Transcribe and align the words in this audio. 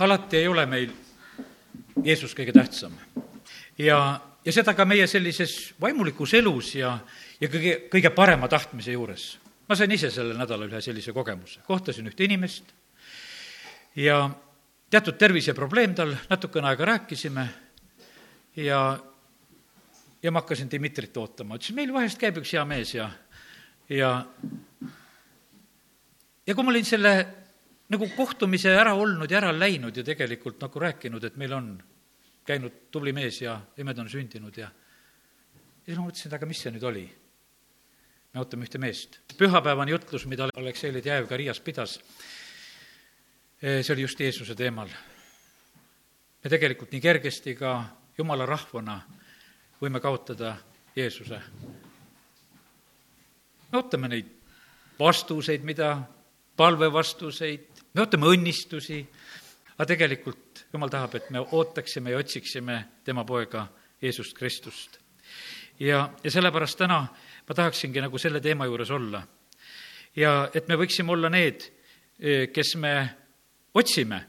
alati 0.00 0.36
ei 0.36 0.48
ole 0.48 0.66
meil 0.66 0.92
Jeesus 2.04 2.34
kõige 2.34 2.52
tähtsam. 2.52 2.92
ja, 3.78 4.20
ja 4.44 4.52
seda 4.52 4.74
ka 4.74 4.84
meie 4.84 5.06
sellises 5.06 5.74
vaimulikus 5.80 6.34
elus 6.34 6.74
ja, 6.74 6.98
ja 7.40 7.48
kõige, 7.48 7.76
kõige 7.92 8.10
parema 8.10 8.48
tahtmise 8.48 8.92
juures. 8.92 9.38
ma 9.68 9.76
sain 9.76 9.92
ise 9.92 10.10
sellel 10.10 10.38
nädalal 10.38 10.70
ühe 10.70 10.80
sellise 10.80 11.12
kogemuse, 11.12 11.60
kohtasin 11.66 12.06
ühte 12.10 12.24
inimest 12.24 12.74
ja 13.96 14.30
teatud 14.90 15.18
terviseprobleem 15.18 15.94
tal, 15.94 16.16
natukene 16.30 16.68
aega 16.68 16.84
rääkisime 16.84 17.48
ja, 18.56 18.98
ja 20.22 20.30
ma 20.30 20.42
hakkasin 20.42 20.70
Dmitrit 20.70 21.16
ootama, 21.16 21.56
ütles, 21.58 21.74
meil 21.74 21.92
vahest 21.94 22.18
käib 22.18 22.42
üks 22.42 22.52
hea 22.54 22.64
mees 22.68 22.94
ja, 22.94 23.10
ja 23.88 24.12
ja 26.46 26.54
kui 26.54 26.64
ma 26.64 26.74
olin 26.74 26.84
selle 26.84 27.43
nagu 27.94 28.08
kohtumise 28.16 28.72
ära 28.74 28.94
olnud 28.98 29.30
ja 29.30 29.38
ära 29.38 29.52
läinud 29.54 29.96
ja 29.96 30.04
tegelikult 30.06 30.60
nagu 30.62 30.80
rääkinud, 30.82 31.24
et 31.24 31.36
meil 31.40 31.52
on 31.54 31.74
käinud 32.46 32.88
tubli 32.92 33.12
mees 33.14 33.40
ja 33.42 33.58
imed 33.78 33.98
on 34.02 34.10
sündinud 34.10 34.56
ja 34.58 34.70
ja 35.84 35.92
siis 35.92 35.98
ma 35.98 36.06
mõtlesin, 36.06 36.30
et 36.30 36.36
aga 36.38 36.48
mis 36.48 36.62
see 36.64 36.72
nüüd 36.72 36.86
oli? 36.88 37.04
me 38.34 38.40
ootame 38.42 38.66
ühte 38.66 38.80
meest. 38.82 39.20
pühapäevane 39.38 39.92
jutlus, 39.92 40.24
mida 40.26 40.48
Aleksei 40.56 40.92
Ledjajev 40.92 41.28
ka 41.30 41.36
Riias 41.36 41.60
pidas, 41.60 42.00
see 43.60 43.92
oli 43.92 44.02
just 44.02 44.20
Jeesuse 44.20 44.54
teemal. 44.54 44.88
me 46.44 46.50
tegelikult 46.50 46.92
nii 46.92 47.00
kergesti 47.00 47.54
ka 47.54 47.76
jumala 48.18 48.46
rahvana 48.46 49.00
võime 49.80 50.00
kaotada 50.00 50.56
Jeesuse. 50.96 51.40
me 53.70 53.78
ootame 53.78 54.08
neid 54.08 54.32
vastuseid, 54.98 55.62
mida 55.62 56.02
palvevastuseid, 56.56 57.73
me 57.94 58.02
ootame 58.02 58.26
õnnistusi, 58.26 58.98
aga 59.74 59.86
tegelikult 59.86 60.64
jumal 60.72 60.90
tahab, 60.90 61.14
et 61.18 61.30
me 61.34 61.42
ootaksime 61.42 62.14
ja 62.14 62.18
otsiksime 62.18 62.78
tema 63.06 63.24
poega 63.24 63.68
Jeesust 64.02 64.36
Kristust. 64.36 64.98
ja, 65.80 66.10
ja 66.24 66.30
sellepärast 66.30 66.78
täna 66.78 67.00
ma 67.48 67.54
tahaksingi 67.54 68.02
nagu 68.02 68.18
selle 68.18 68.40
teema 68.40 68.66
juures 68.66 68.90
olla. 68.90 69.22
ja 70.16 70.50
et 70.54 70.68
me 70.68 70.76
võiksime 70.76 71.12
olla 71.12 71.30
need, 71.30 71.70
kes 72.52 72.74
me 72.76 72.94
otsime 73.74 74.24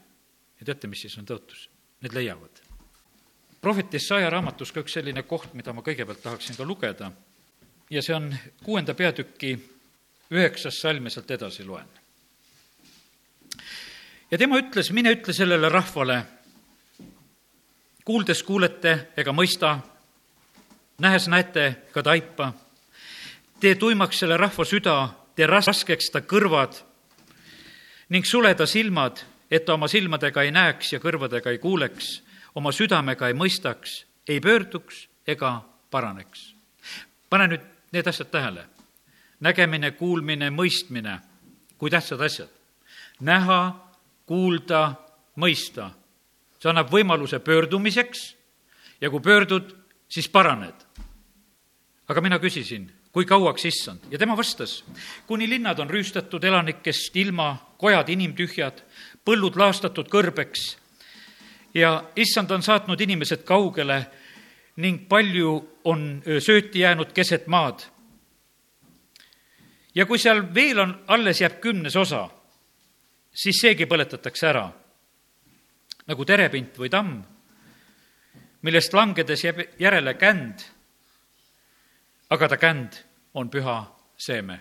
ja 0.59 0.65
teate, 0.65 0.87
mis 0.87 1.01
siis 1.01 1.17
on 1.17 1.25
tõotus? 1.25 1.69
Need 2.01 2.13
leiavad. 2.13 2.61
prohvet 3.61 3.93
Jesaja 3.93 4.29
raamatus 4.29 4.71
ka 4.71 4.79
üks 4.79 4.93
selline 4.93 5.23
koht, 5.23 5.53
mida 5.53 5.73
ma 5.73 5.81
kõigepealt 5.81 6.21
tahaksin 6.21 6.55
ka 6.55 6.65
lugeda 6.65 7.11
ja 7.89 8.01
see 8.01 8.15
on 8.15 8.33
kuuenda 8.63 8.93
peatüki 8.93 9.57
üheksas 10.31 10.81
salm 10.81 11.05
ja 11.05 11.17
sealt 11.17 11.31
edasi 11.31 11.65
loen 11.65 12.04
ja 14.31 14.37
tema 14.37 14.59
ütles, 14.59 14.91
mine 14.91 15.13
ütle 15.15 15.33
sellele 15.33 15.69
rahvale, 15.69 16.21
kuuldes 18.05 18.43
kuulete 18.43 18.95
ega 19.17 19.33
mõista, 19.33 19.77
nähes 21.01 21.27
näete 21.29 21.65
ega 21.91 22.03
taipa, 22.03 22.51
tee 23.59 23.75
tuimaks 23.75 24.19
selle 24.23 24.37
rahva 24.37 24.65
süda, 24.65 24.97
tee 25.35 25.47
raskeks 25.49 26.11
ta 26.13 26.21
kõrvad 26.21 26.81
ning 28.09 28.25
sule 28.25 28.53
ta 28.55 28.67
silmad, 28.69 29.21
et 29.51 29.65
ta 29.65 29.73
oma 29.73 29.87
silmadega 29.89 30.43
ei 30.45 30.51
näeks 30.53 30.93
ja 30.93 30.99
kõrvadega 31.01 31.53
ei 31.53 31.61
kuuleks, 31.61 32.19
oma 32.55 32.71
südamega 32.73 33.29
ei 33.29 33.37
mõistaks, 33.37 34.03
ei 34.27 34.39
pöörduks 34.41 35.07
ega 35.27 35.61
paraneks. 35.91 36.53
pane 37.29 37.47
nüüd 37.47 37.61
need 37.91 38.07
asjad 38.07 38.29
tähele. 38.31 38.65
nägemine, 39.39 39.91
kuulmine, 39.91 40.49
mõistmine, 40.49 41.19
kui 41.77 41.89
tähtsad 41.89 42.21
asjad. 42.21 42.49
näha 43.19 43.84
kuulda, 44.25 44.95
mõista. 45.37 45.91
see 46.59 46.69
annab 46.71 46.89
võimaluse 46.89 47.39
pöördumiseks 47.39 48.21
ja 49.01 49.09
kui 49.09 49.21
pöördud, 49.21 49.75
siis 50.09 50.29
paraned. 50.29 50.85
aga 52.07 52.21
mina 52.21 52.39
küsisin, 52.39 52.91
kui 53.11 53.25
kauaks 53.25 53.65
issand 53.65 53.99
ja 54.11 54.17
tema 54.17 54.37
vastas, 54.37 54.83
kuni 55.27 55.49
linnad 55.49 55.79
on 55.79 55.89
rüüstatud 55.89 56.43
elanikest 56.43 57.15
ilma, 57.15 57.57
kojad 57.77 58.09
inimtühjad, 58.09 58.83
põllud 59.25 59.55
laastatud 59.55 60.09
kõrbeks 60.09 60.77
ja 61.73 62.03
issand 62.15 62.51
on 62.51 62.63
saatnud 62.63 63.01
inimesed 63.01 63.43
kaugele 63.43 64.05
ning 64.77 65.07
palju 65.09 65.51
on 65.83 66.23
sööti 66.39 66.79
jäänud 66.79 67.13
keset 67.13 67.47
maad. 67.47 67.79
ja 69.95 70.05
kui 70.05 70.17
seal 70.19 70.53
veel 70.53 70.79
on, 70.79 71.03
alles 71.07 71.41
jääb 71.41 71.59
kümnes 71.61 71.95
osa 71.95 72.29
siis 73.35 73.61
seegi 73.61 73.85
põletatakse 73.85 74.47
ära. 74.47 74.65
nagu 76.05 76.25
terepint 76.25 76.75
või 76.77 76.89
tamm, 76.89 77.23
millest 78.61 78.93
langedes 78.93 79.43
jääb 79.43 79.61
järele 79.81 80.13
känd, 80.13 80.61
aga 82.29 82.47
ta 82.47 82.57
känd 82.57 82.99
on 83.33 83.49
püha 83.49 83.77
seeme. 84.17 84.59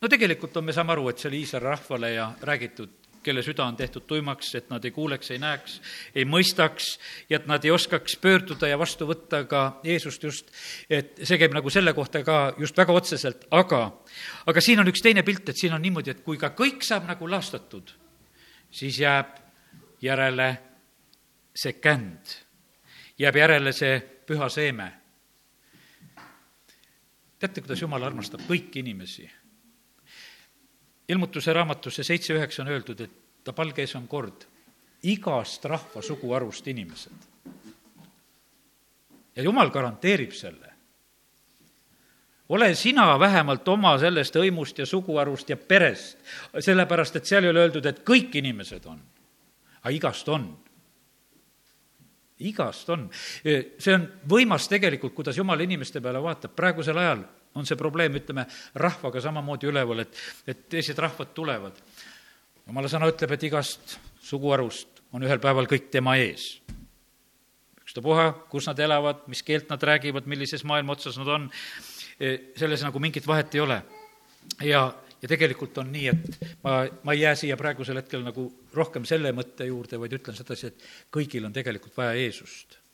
no 0.00 0.08
tegelikult 0.08 0.56
on, 0.56 0.64
me 0.64 0.72
saame 0.72 0.92
aru, 0.92 1.08
et 1.08 1.18
see 1.18 1.28
oli 1.28 1.42
Iisraeli 1.44 1.64
rahvale 1.64 2.12
ja 2.12 2.32
räägitud 2.42 3.05
kelle 3.26 3.42
süda 3.42 3.64
on 3.66 3.76
tehtud 3.76 4.06
tuimaks, 4.06 4.52
et 4.58 4.70
nad 4.70 4.84
ei 4.84 4.92
kuuleks, 4.94 5.32
ei 5.34 5.40
näeks, 5.42 5.76
ei 6.14 6.24
mõistaks 6.28 6.92
ja 7.30 7.40
et 7.40 7.48
nad 7.50 7.64
ei 7.66 7.72
oskaks 7.74 8.16
pöörduda 8.22 8.70
ja 8.70 8.78
vastu 8.78 9.08
võtta 9.08 9.42
ka 9.50 9.62
Jeesust 9.84 10.22
just, 10.24 10.52
et 10.90 11.18
see 11.22 11.38
käib 11.40 11.54
nagu 11.56 11.70
selle 11.72 11.94
kohta 11.96 12.22
ka 12.26 12.40
just 12.62 12.78
väga 12.78 12.94
otseselt, 12.96 13.46
aga, 13.50 13.82
aga 14.46 14.64
siin 14.64 14.82
on 14.82 14.92
üks 14.92 15.02
teine 15.04 15.24
pilt, 15.26 15.48
et 15.50 15.58
siin 15.58 15.74
on 15.74 15.82
niimoodi, 15.82 16.14
et 16.14 16.22
kui 16.26 16.38
ka 16.40 16.52
kõik 16.56 16.86
saab 16.86 17.08
nagu 17.10 17.30
laastatud, 17.30 17.90
siis 18.70 19.00
jääb 19.02 19.34
järele 20.04 20.50
see 21.56 21.78
känd, 21.80 22.36
jääb 23.18 23.42
järele 23.42 23.72
see 23.74 23.98
püha 24.26 24.48
seeme. 24.52 24.92
teate, 27.38 27.60
kuidas 27.60 27.82
Jumal 27.82 28.06
armastab 28.06 28.46
kõiki 28.48 28.80
inimesi 28.80 29.26
ilmutuse 31.08 31.52
raamatusse 31.52 32.02
seitse 32.02 32.34
üheksa 32.34 32.62
on 32.62 32.68
öeldud, 32.68 33.00
et 33.00 33.44
ta 33.44 33.52
palge 33.52 33.84
ees 33.84 33.94
on 33.94 34.08
kord 34.08 34.46
igast 35.06 35.64
rahva 35.64 36.02
suguharust 36.02 36.66
inimesed. 36.68 37.26
ja 39.36 39.42
jumal 39.42 39.70
garanteerib 39.70 40.32
selle. 40.32 40.72
ole 42.48 42.74
sina 42.74 43.18
vähemalt 43.18 43.68
oma 43.68 43.98
sellest 43.98 44.34
hõimust 44.34 44.78
ja 44.78 44.86
suguharust 44.86 45.50
ja 45.50 45.56
perest, 45.56 46.18
sellepärast 46.58 47.16
et 47.16 47.24
seal 47.26 47.44
ei 47.44 47.50
ole 47.50 47.66
öeldud, 47.66 47.86
et 47.86 48.04
kõik 48.04 48.34
inimesed 48.34 48.86
on, 48.86 49.00
aga 49.82 49.94
igast 49.94 50.28
on 50.28 50.56
igast 52.38 52.90
on. 52.90 53.08
see 53.78 53.94
on 53.94 54.06
võimas 54.28 54.68
tegelikult, 54.68 55.14
kuidas 55.14 55.38
jumal 55.38 55.60
inimeste 55.60 56.00
peale 56.00 56.20
vaatab 56.22 56.52
praegusel 56.56 56.98
ajal 56.98 57.22
on 57.56 57.66
see 57.68 57.78
probleem, 57.78 58.18
ütleme, 58.20 58.46
rahvaga 58.78 59.22
samamoodi 59.24 59.70
üleval, 59.70 60.04
et, 60.04 60.20
et 60.48 60.66
teised 60.72 60.98
rahvad 61.00 61.32
tulevad. 61.36 61.80
jumala 62.66 62.90
sõna 62.90 63.08
ütleb, 63.10 63.32
et 63.36 63.48
igast 63.48 63.96
suguharust 64.26 65.02
on 65.14 65.24
ühel 65.24 65.40
päeval 65.42 65.68
kõik 65.70 65.90
tema 65.92 66.16
ees. 66.20 66.60
ükstapuha, 67.86 68.30
kus 68.50 68.66
nad 68.68 68.78
elavad, 68.82 69.24
mis 69.30 69.42
keelt 69.46 69.70
nad 69.70 69.82
räägivad, 69.82 70.26
millises 70.26 70.64
maailma 70.64 70.96
otsas 70.96 71.18
nad 71.18 71.28
on, 71.30 71.50
e, 72.20 72.52
selles 72.58 72.82
nagu 72.82 73.00
mingit 73.00 73.26
vahet 73.26 73.54
ei 73.54 73.60
ole. 73.60 73.82
ja, 74.62 74.88
ja 75.22 75.28
tegelikult 75.28 75.78
on 75.78 75.92
nii, 75.92 76.08
et 76.08 76.56
ma, 76.64 76.82
ma 77.02 77.12
ei 77.12 77.20
jää 77.20 77.34
siia 77.34 77.56
praegusel 77.56 78.02
hetkel 78.02 78.24
nagu 78.26 78.50
rohkem 78.74 79.04
selle 79.04 79.32
mõtte 79.32 79.64
juurde, 79.64 80.00
vaid 80.00 80.18
ütlen 80.18 80.36
sedasi, 80.36 80.66
et 80.66 80.90
kõigil 81.14 81.46
on 81.46 81.54
tegelikult 81.56 81.96
vaja 81.96 82.18
Jeesust 82.18 82.85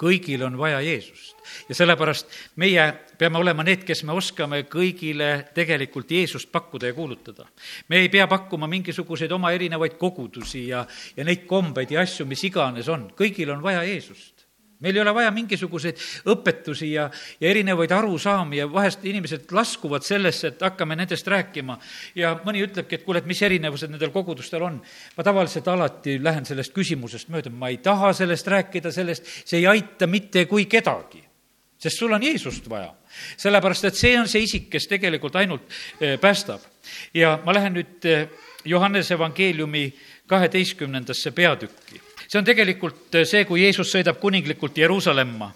kõigil 0.00 0.42
on 0.44 0.58
vaja 0.58 0.80
Jeesust. 0.84 1.36
ja 1.68 1.74
sellepärast 1.74 2.26
meie 2.56 2.86
peame 3.18 3.38
olema 3.38 3.64
need, 3.64 3.84
kes 3.84 4.02
me 4.04 4.12
oskame 4.12 4.62
kõigile 4.68 5.48
tegelikult 5.54 6.10
Jeesust 6.10 6.52
pakkuda 6.52 6.86
ja 6.86 6.94
kuulutada. 6.94 7.46
me 7.88 7.96
ei 7.96 8.08
pea 8.08 8.26
pakkuma 8.26 8.66
mingisuguseid 8.66 9.32
oma 9.32 9.52
erinevaid 9.52 9.96
kogudusi 9.98 10.68
ja, 10.68 10.86
ja 11.16 11.24
neid 11.24 11.46
kombeid 11.46 11.90
ja 11.90 12.00
asju, 12.00 12.26
mis 12.26 12.44
iganes 12.44 12.88
on, 12.88 13.10
kõigil 13.16 13.50
on 13.50 13.62
vaja 13.62 13.82
Jeesust 13.82 14.35
meil 14.80 14.96
ei 14.96 15.00
ole 15.00 15.12
vaja 15.14 15.30
mingisuguseid 15.32 16.00
õpetusi 16.32 16.90
ja, 16.92 17.06
ja 17.40 17.50
erinevaid 17.50 17.92
arusaami 17.96 18.60
ja 18.60 18.66
vahest 18.72 19.04
inimesed 19.08 19.52
laskuvad 19.56 20.04
sellesse, 20.04 20.52
et 20.52 20.64
hakkame 20.64 20.96
nendest 20.98 21.28
rääkima. 21.28 21.78
ja 22.14 22.34
mõni 22.44 22.64
ütlebki, 22.66 22.98
et 22.98 23.04
kuule, 23.04 23.22
et 23.22 23.28
mis 23.28 23.42
erinevused 23.42 23.90
nendel 23.90 24.12
kogudustel 24.12 24.62
on. 24.62 24.80
ma 25.16 25.24
tavaliselt 25.24 25.68
alati 25.68 26.18
lähen 26.22 26.44
sellest 26.44 26.74
küsimusest 26.76 27.32
mööda, 27.32 27.50
ma 27.50 27.72
ei 27.72 27.78
taha 27.78 28.12
sellest 28.12 28.46
rääkida, 28.46 28.92
sellest, 28.92 29.26
see 29.44 29.62
ei 29.62 29.66
aita 29.66 30.06
mitte 30.06 30.44
kui 30.46 30.66
kedagi. 30.66 31.24
sest 31.78 31.98
sul 31.98 32.12
on 32.12 32.22
Jeesust 32.22 32.68
vaja. 32.68 32.92
sellepärast, 33.36 33.84
et 33.84 33.94
see 33.94 34.18
on 34.20 34.28
see 34.28 34.42
isik, 34.44 34.68
kes 34.70 34.86
tegelikult 34.86 35.36
ainult 35.36 35.62
eh, 36.00 36.20
päästab. 36.20 36.60
ja 37.14 37.38
ma 37.44 37.54
lähen 37.54 37.80
nüüd 37.80 38.04
eh, 38.04 38.28
Johannese 38.66 39.14
evangeeliumi 39.14 39.94
kaheteistkümnendasse 40.26 41.30
peatükki 41.30 42.05
see 42.28 42.38
on 42.38 42.44
tegelikult 42.44 43.18
see, 43.24 43.44
kui 43.44 43.62
Jeesus 43.62 43.90
sõidab 43.92 44.20
kuninglikult 44.20 44.78
Jeruusalemma 44.78 45.52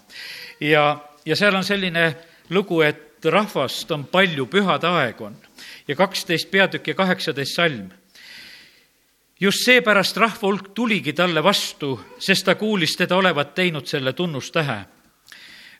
ja, 0.61 0.85
ja 1.25 1.35
seal 1.35 1.55
on 1.55 1.63
selline 1.67 2.05
lugu, 2.49 2.81
et 2.81 3.25
rahvast 3.25 3.91
on 3.91 4.05
palju, 4.09 4.47
pühade 4.49 4.87
aeg 4.87 5.21
on 5.21 5.35
ja 5.87 5.95
kaksteist 5.95 6.51
peatükk 6.51 6.87
ja 6.87 6.95
kaheksateist 6.95 7.55
salm. 7.55 7.89
just 9.39 9.65
seepärast 9.65 10.17
rahva 10.17 10.47
hulk 10.47 10.73
tuligi 10.73 11.13
talle 11.13 11.43
vastu, 11.43 11.99
sest 12.19 12.45
ta 12.45 12.55
kuulis 12.55 12.95
teda 12.97 13.15
olevat 13.15 13.55
teinud 13.55 13.85
selle 13.85 14.13
tunnustähe. 14.13 14.85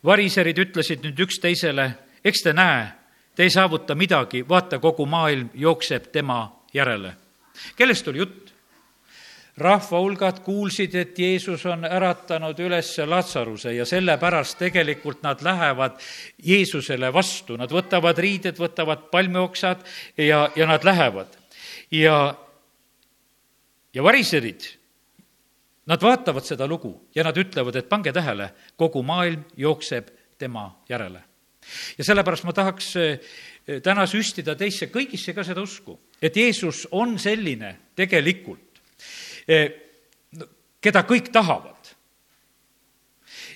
variserid 0.06 0.58
ütlesid 0.58 1.04
nüüd 1.04 1.20
üksteisele, 1.20 1.92
eks 2.26 2.44
te 2.44 2.54
näe, 2.54 2.88
te 3.36 3.44
ei 3.44 3.50
saavuta 3.50 3.96
midagi, 3.96 4.50
vaata, 4.50 4.80
kogu 4.80 5.06
maailm 5.06 5.50
jookseb 5.54 6.12
tema 6.12 6.62
järele. 6.74 7.16
kellest 7.76 8.08
oli 8.08 8.18
jutt? 8.18 8.51
Rahva 9.62 10.00
hulgad 10.02 10.42
kuulsid, 10.46 10.96
et 10.96 11.20
Jeesus 11.20 11.66
on 11.70 11.86
äratanud 11.86 12.60
üles 12.60 12.90
Latsaruse 13.08 13.74
ja 13.76 13.86
sellepärast 13.86 14.58
tegelikult 14.60 15.24
nad 15.24 15.42
lähevad 15.46 16.00
Jeesusele 16.44 17.12
vastu, 17.14 17.58
nad 17.58 17.72
võtavad 17.72 18.18
riided, 18.20 18.58
võtavad 18.60 19.10
palmioksad 19.12 19.84
ja, 20.18 20.48
ja 20.56 20.68
nad 20.68 20.84
lähevad. 20.84 21.38
ja, 21.92 22.36
ja 23.94 24.04
variserid, 24.04 24.66
nad 25.86 26.02
vaatavad 26.02 26.46
seda 26.46 26.68
lugu 26.68 26.94
ja 27.16 27.24
nad 27.28 27.38
ütlevad, 27.38 27.76
et 27.76 27.90
pange 27.90 28.14
tähele, 28.14 28.52
kogu 28.78 29.04
maailm 29.04 29.44
jookseb 29.58 30.10
tema 30.38 30.70
järele. 30.90 31.24
ja 31.98 32.04
sellepärast 32.04 32.44
ma 32.44 32.54
tahaks 32.54 32.96
eh, 32.96 33.20
täna 33.84 34.08
süstida 34.10 34.56
teisse 34.56 34.90
kõigisse 34.90 35.36
ka 35.38 35.44
seda 35.46 35.62
usku, 35.62 36.00
et 36.22 36.36
Jeesus 36.36 36.88
on 36.92 37.20
selline 37.20 37.76
tegelikult, 37.96 38.71
keda 40.82 41.04
kõik 41.06 41.32
tahavad. 41.32 41.78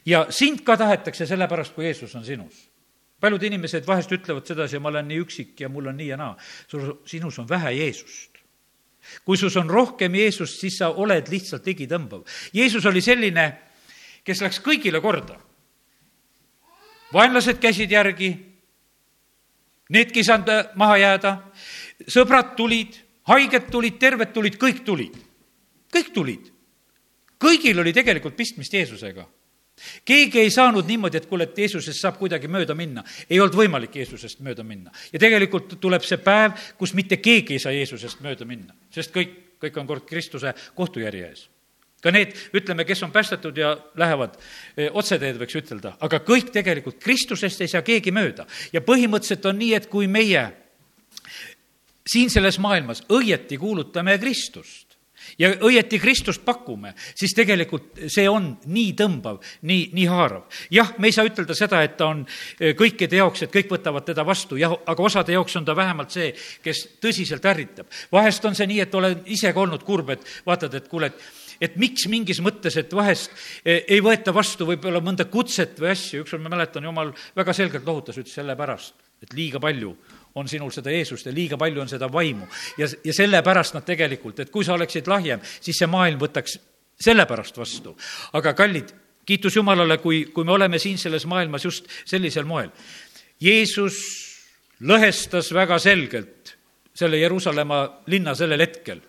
ja 0.06 0.28
sind 0.30 0.62
ka 0.64 0.78
tahetakse 0.78 1.26
sellepärast, 1.26 1.74
kui 1.74 1.86
Jeesus 1.86 2.16
on 2.16 2.26
sinus. 2.26 2.70
paljud 3.20 3.44
inimesed 3.44 3.88
vahest 3.88 4.12
ütlevad 4.12 4.46
sedasi, 4.46 4.80
ma 4.80 4.90
olen 4.90 5.08
nii 5.08 5.20
üksik 5.20 5.60
ja 5.60 5.70
mul 5.70 5.88
on 5.88 5.98
nii 5.98 6.08
ja 6.08 6.18
naa. 6.18 6.38
sul, 6.68 6.94
sinus 7.06 7.40
on 7.40 7.50
vähe 7.50 7.74
Jeesust 7.74 8.36
kui 9.26 9.38
sus 9.38 9.56
on 9.58 9.70
rohkem 9.70 10.16
Jeesust, 10.16 10.60
siis 10.60 10.80
sa 10.80 10.90
oled 10.90 11.28
lihtsalt 11.30 11.66
ligitõmbav. 11.66 12.24
Jeesus 12.54 12.86
oli 12.90 13.02
selline, 13.06 13.44
kes 14.26 14.42
läks 14.42 14.60
kõigile 14.66 15.02
korda. 15.02 15.38
vaenlased 17.14 17.60
käisid 17.62 17.92
järgi, 17.92 18.32
needki 19.90 20.20
ei 20.20 20.24
saanud 20.24 20.74
maha 20.76 20.98
jääda, 20.98 21.38
sõbrad 22.10 22.56
tulid, 22.58 22.98
haiged 23.30 23.70
tulid, 23.72 24.00
terved 24.00 24.34
tulid, 24.34 24.58
kõik 24.58 24.82
tulid 24.84 25.25
kõik 25.96 26.12
tulid. 26.14 26.52
kõigil 27.40 27.80
oli 27.80 27.94
tegelikult 27.94 28.36
pistmist 28.36 28.74
Jeesusega. 28.74 29.28
keegi 30.06 30.40
ei 30.40 30.52
saanud 30.52 30.88
niimoodi, 30.88 31.18
et 31.18 31.26
kuule, 31.26 31.44
et 31.44 31.58
Jeesusest 31.58 32.00
saab 32.00 32.18
kuidagi 32.18 32.48
mööda 32.48 32.76
minna. 32.76 33.04
ei 33.30 33.40
olnud 33.40 33.56
võimalik 33.56 33.96
Jeesusest 33.96 34.40
mööda 34.40 34.64
minna. 34.64 34.92
ja 35.14 35.20
tegelikult 35.20 35.80
tuleb 35.80 36.04
see 36.04 36.18
päev, 36.18 36.54
kus 36.78 36.94
mitte 36.94 37.18
keegi 37.18 37.54
ei 37.54 37.60
saa 37.60 37.72
Jeesusest 37.72 38.22
mööda 38.22 38.46
minna, 38.46 38.74
sest 38.92 39.14
kõik, 39.16 39.58
kõik 39.60 39.78
on 39.78 39.88
kord 39.88 40.06
Kristuse 40.06 40.54
kohtujärje 40.76 41.28
ees 41.28 41.50
ka 42.06 42.12
need, 42.14 42.36
ütleme, 42.54 42.86
kes 42.86 43.02
on 43.02 43.12
päästetud 43.12 43.58
ja 43.58 43.72
lähevad 43.98 44.36
eh, 44.78 44.92
otseteed, 44.94 45.40
võiks 45.42 45.58
ütelda, 45.58 45.96
aga 46.06 46.20
kõik 46.22 46.52
tegelikult, 46.54 47.00
Kristusest 47.02 47.64
ei 47.66 47.72
saa 47.72 47.82
keegi 47.82 48.14
mööda. 48.14 48.46
ja 48.74 48.82
põhimõtteliselt 48.86 49.48
on 49.50 49.58
nii, 49.58 49.74
et 49.74 49.88
kui 49.90 50.06
meie 50.08 50.44
siin 52.06 52.30
selles 52.30 52.60
maailmas 52.62 53.02
õieti 53.10 53.58
kuulutame 53.58 54.20
Kristust, 54.22 54.85
ja 55.40 55.52
õieti 55.68 56.00
Kristust 56.00 56.44
pakume, 56.46 56.94
siis 57.16 57.34
tegelikult 57.36 58.06
see 58.12 58.28
on 58.30 58.52
nii 58.72 58.94
tõmbav, 58.98 59.40
nii, 59.68 59.90
nii 59.96 60.08
haarav. 60.10 60.46
jah, 60.72 60.94
me 60.98 61.10
ei 61.10 61.16
saa 61.16 61.28
ütelda 61.28 61.56
seda, 61.58 61.82
et 61.84 61.98
ta 62.00 62.10
on 62.14 62.26
eh, 62.26 62.76
kõikide 62.78 63.20
jaoks, 63.20 63.46
et 63.46 63.54
kõik 63.54 63.72
võtavad 63.78 64.06
teda 64.08 64.26
vastu, 64.28 64.60
jah, 64.60 64.76
aga 64.86 65.04
osade 65.04 65.36
jaoks 65.36 65.56
on 65.60 65.66
ta 65.66 65.76
vähemalt 65.76 66.14
see, 66.16 66.32
kes 66.64 66.86
tõsiselt 67.04 67.46
ärritab. 67.46 67.90
vahest 68.12 68.46
on 68.46 68.56
see 68.56 68.68
nii, 68.68 68.84
et 68.86 68.96
olen 68.96 69.26
ise 69.26 69.54
ka 69.54 69.66
olnud 69.66 69.84
kurb, 69.84 70.14
et 70.16 70.30
vaatad, 70.46 70.74
et 70.74 70.88
kuule, 70.92 71.12
et 71.12 71.44
et 71.64 71.78
miks 71.80 72.04
mingis 72.12 72.42
mõttes, 72.44 72.76
et 72.76 72.92
vahest 72.92 73.32
eh, 73.64 73.86
ei 73.88 74.02
võeta 74.04 74.34
vastu 74.36 74.68
võib-olla 74.68 75.00
mõnda 75.00 75.24
kutset 75.32 75.80
või 75.80 75.94
asju, 75.94 76.26
ükskord 76.26 76.44
ma 76.44 76.52
mäletan, 76.52 76.84
jumal 76.84 77.14
väga 77.36 77.56
selgelt 77.56 77.88
lohutas, 77.88 78.20
ütles 78.20 78.36
sellepärast, 78.36 78.96
et 79.24 79.32
liiga 79.38 79.62
palju 79.64 79.94
on 80.36 80.50
sinul 80.52 80.72
seda 80.72 80.92
Jeesust 80.92 81.30
ja 81.30 81.34
liiga 81.34 81.58
palju 81.58 81.82
on 81.82 81.90
seda 81.90 82.10
vaimu. 82.12 82.48
ja, 82.78 82.88
ja 83.04 83.14
sellepärast 83.14 83.74
nad 83.78 83.86
tegelikult, 83.88 84.40
et 84.40 84.52
kui 84.52 84.66
sa 84.66 84.76
oleksid 84.76 85.08
lahjem, 85.08 85.42
siis 85.62 85.80
see 85.80 85.88
maailm 85.88 86.20
võtaks 86.20 86.58
sellepärast 87.00 87.58
vastu. 87.58 87.96
aga 88.34 88.54
kallid, 88.54 88.92
kiitus 89.26 89.56
Jumalale, 89.56 89.98
kui, 89.98 90.26
kui 90.34 90.46
me 90.46 90.52
oleme 90.52 90.80
siin 90.80 90.98
selles 90.98 91.26
maailmas 91.26 91.66
just 91.66 91.88
sellisel 92.06 92.46
moel. 92.46 92.70
Jeesus 93.42 93.98
lõhestas 94.82 95.52
väga 95.54 95.80
selgelt 95.80 96.56
selle 96.96 97.18
Jeruusalemma 97.20 97.82
linna 98.08 98.36
sellel 98.36 98.62
hetkel. 98.64 99.02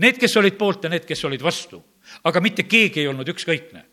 Need, 0.00 0.18
kes 0.20 0.36
olid 0.36 0.56
poolt 0.56 0.84
ja 0.84 0.90
need, 0.92 1.06
kes 1.08 1.24
olid 1.24 1.42
vastu. 1.42 1.84
aga 2.24 2.40
mitte 2.40 2.64
keegi 2.66 3.00
ei 3.00 3.06
olnud 3.06 3.28
ükskõikne 3.28 3.84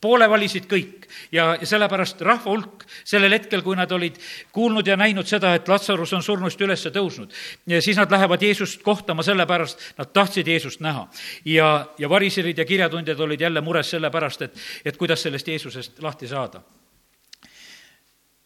poole 0.00 0.28
valisid 0.30 0.66
kõik. 0.70 1.06
Ja, 1.32 1.54
ja 1.60 1.66
sellepärast 1.66 2.20
rahva 2.24 2.50
hulk 2.50 2.84
sellel 3.06 3.32
hetkel, 3.32 3.62
kui 3.64 3.76
nad 3.76 3.92
olid 3.92 4.18
kuulnud 4.52 4.86
ja 4.86 4.96
näinud 4.96 5.26
seda, 5.26 5.54
et 5.56 5.68
Latsarus 5.68 6.12
on 6.16 6.22
surnust 6.22 6.60
üles 6.60 6.84
tõusnud, 6.92 7.32
siis 7.80 7.96
nad 7.96 8.12
lähevad 8.12 8.42
Jeesust 8.44 8.82
kohtama, 8.84 9.24
sellepärast 9.26 9.86
nad 9.98 10.12
tahtsid 10.12 10.48
Jeesust 10.48 10.84
näha. 10.84 11.08
ja, 11.44 11.88
ja 11.98 12.08
variserid 12.08 12.58
ja 12.58 12.64
kirjatundjad 12.64 13.20
olid 13.20 13.40
jälle 13.40 13.60
mures 13.60 13.90
sellepärast, 13.90 14.42
et, 14.42 14.60
et 14.84 14.96
kuidas 14.96 15.22
sellest 15.22 15.48
Jeesusest 15.48 16.02
lahti 16.02 16.28
saada. 16.28 16.62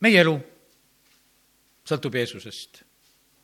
meie 0.01 0.21
elu 0.21 0.41
sõltub 1.85 2.15
Jeesusest. 2.15 2.83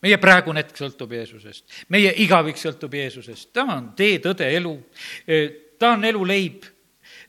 Meie 0.02 0.18
praegune 0.22 0.62
hetk 0.62 0.76
sõltub 0.78 1.10
Jeesusest, 1.12 1.64
meie 1.90 2.12
igavik 2.22 2.56
sõltub 2.56 2.92
Jeesusest, 2.94 3.50
ta 3.52 3.64
on 3.66 3.92
tee, 3.98 4.20
tõde, 4.22 4.46
elu, 4.54 4.74
ta 5.78 5.96
on 5.96 6.04
elu 6.06 6.24
leib 6.24 6.68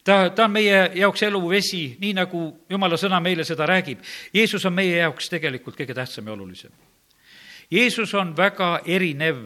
ta, 0.04 0.30
ta 0.30 0.46
on 0.46 0.51
meie 0.51 0.80
jaoks 1.00 1.24
eluvesi, 1.28 1.84
nii 2.00 2.13
nagu 2.18 2.44
jumala 2.69 2.98
sõna 3.00 3.19
meile 3.24 3.46
seda 3.48 3.68
räägib. 3.69 4.04
Jeesus 4.34 4.66
on 4.66 4.75
meie 4.75 4.98
jaoks 5.01 5.30
tegelikult 5.30 5.78
kõige 5.80 5.96
tähtsam 5.98 6.28
ja 6.28 6.36
olulisem. 6.36 6.72
Jeesus 7.72 8.13
on 8.18 8.34
väga 8.38 8.80
erinev 8.86 9.44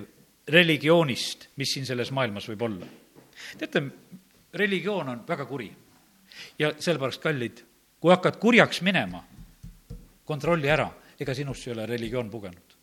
religioonist, 0.48 1.50
mis 1.60 1.74
siin 1.74 1.86
selles 1.86 2.12
maailmas 2.12 2.48
võib 2.50 2.62
olla. 2.62 2.88
teate, 3.58 3.84
religioon 4.54 5.10
on 5.10 5.24
väga 5.28 5.46
kuri 5.46 5.72
ja 6.60 6.74
sellepärast, 6.80 7.22
kallid, 7.22 7.64
kui 8.00 8.12
hakkad 8.12 8.38
kurjaks 8.40 8.82
minema, 8.82 9.24
kontrolli 10.26 10.70
ära, 10.70 10.90
ega 11.20 11.34
sinust 11.36 11.68
ei 11.68 11.74
ole 11.74 11.86
religioon 11.86 12.30
pugenud. 12.30 12.78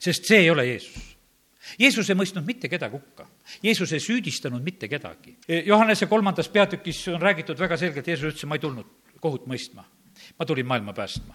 sest 0.00 0.24
see 0.24 0.38
ei 0.38 0.50
ole 0.50 0.66
Jeesus 0.66 1.13
Jeesus 1.78 2.08
ei 2.10 2.16
mõistnud 2.18 2.44
mitte 2.46 2.68
kedagi 2.68 2.96
hukka. 2.96 3.26
Jeesus 3.62 3.92
ei 3.92 4.02
süüdistanud 4.02 4.62
mitte 4.64 4.88
kedagi. 4.88 5.36
Johannese 5.66 6.06
kolmandas 6.10 6.48
peatükis 6.52 7.06
on 7.12 7.22
räägitud 7.22 7.58
väga 7.58 7.78
selgelt, 7.80 8.06
Jeesus 8.06 8.34
ütles, 8.34 8.48
ma 8.48 8.58
ei 8.58 8.62
tulnud 8.62 9.16
kohut 9.20 9.48
mõistma, 9.50 9.86
ma 10.38 10.46
tulin 10.46 10.66
maailma 10.66 10.92
päästma. 10.92 11.34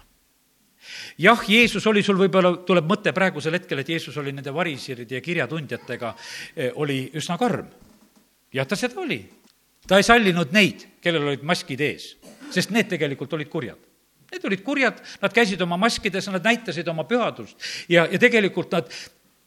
jah, 1.18 1.42
Jeesus 1.48 1.86
oli, 1.86 2.02
sul 2.02 2.16
võib-olla 2.16 2.54
tuleb 2.66 2.86
mõte 2.88 3.12
praegusel 3.12 3.58
hetkel, 3.58 3.82
et 3.82 3.88
Jeesus 3.88 4.16
oli 4.16 4.32
nende 4.32 4.54
varisiride 4.54 5.18
ja 5.18 5.20
kirjatundjatega, 5.20 6.14
eh, 6.56 6.72
oli 6.74 7.10
üsna 7.14 7.38
karm. 7.38 7.66
jah, 8.52 8.66
ta 8.66 8.76
seda 8.76 9.00
oli. 9.00 9.28
ta 9.86 9.96
ei 9.96 10.02
sallinud 10.02 10.52
neid, 10.52 10.86
kellel 11.00 11.26
olid 11.26 11.42
maskid 11.42 11.80
ees, 11.80 12.16
sest 12.50 12.70
need 12.70 12.88
tegelikult 12.88 13.32
olid 13.32 13.48
kurjad 13.48 13.90
Need 14.30 14.44
olid 14.46 14.60
kurjad, 14.62 15.00
nad 15.22 15.32
käisid 15.34 15.62
oma 15.64 15.76
maskides, 15.80 16.28
nad 16.30 16.44
näitasid 16.46 16.88
oma 16.88 17.02
pühadust 17.08 17.58
ja, 17.90 18.06
ja 18.06 18.18
tegelikult 18.22 18.70
nad 18.76 18.92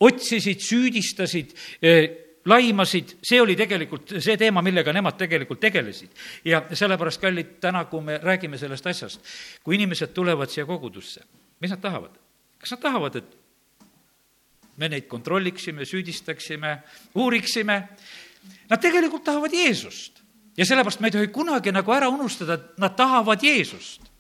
otsisid, 0.04 0.62
süüdistasid, 0.64 1.54
eh, 1.82 2.24
laimasid, 2.46 3.18
see 3.24 3.40
oli 3.42 3.56
tegelikult 3.56 4.18
see 4.24 4.36
teema, 4.40 4.62
millega 4.66 4.94
nemad 4.94 5.16
tegelikult 5.20 5.62
tegelesid. 5.64 6.10
ja 6.46 6.64
sellepärast, 6.72 7.22
kallid, 7.22 7.56
täna, 7.64 7.86
kui 7.86 8.02
me 8.02 8.18
räägime 8.18 8.58
sellest 8.58 8.88
asjast, 8.88 9.22
kui 9.64 9.76
inimesed 9.76 10.14
tulevad 10.14 10.52
siia 10.52 10.66
kogudusse, 10.66 11.24
mis 11.62 11.72
nad 11.72 11.82
tahavad? 11.82 12.20
kas 12.60 12.72
nad 12.72 12.82
tahavad, 12.82 13.16
et 13.20 13.38
me 14.78 14.90
neid 14.90 15.08
kontrolliksime, 15.08 15.86
süüdistaksime, 15.86 16.78
uuriksime? 17.20 17.76
Nad 18.70 18.80
tegelikult 18.80 19.24
tahavad 19.24 19.54
Jeesust. 19.54 20.22
ja 20.58 20.66
sellepärast 20.66 21.00
me 21.00 21.08
ei 21.08 21.12
tohi 21.12 21.28
kunagi 21.28 21.72
nagu 21.72 21.92
ära 21.92 22.10
unustada, 22.10 22.54
et 22.54 22.78
nad 22.78 22.96
tahavad 22.96 23.44
Jeesust 23.44 24.12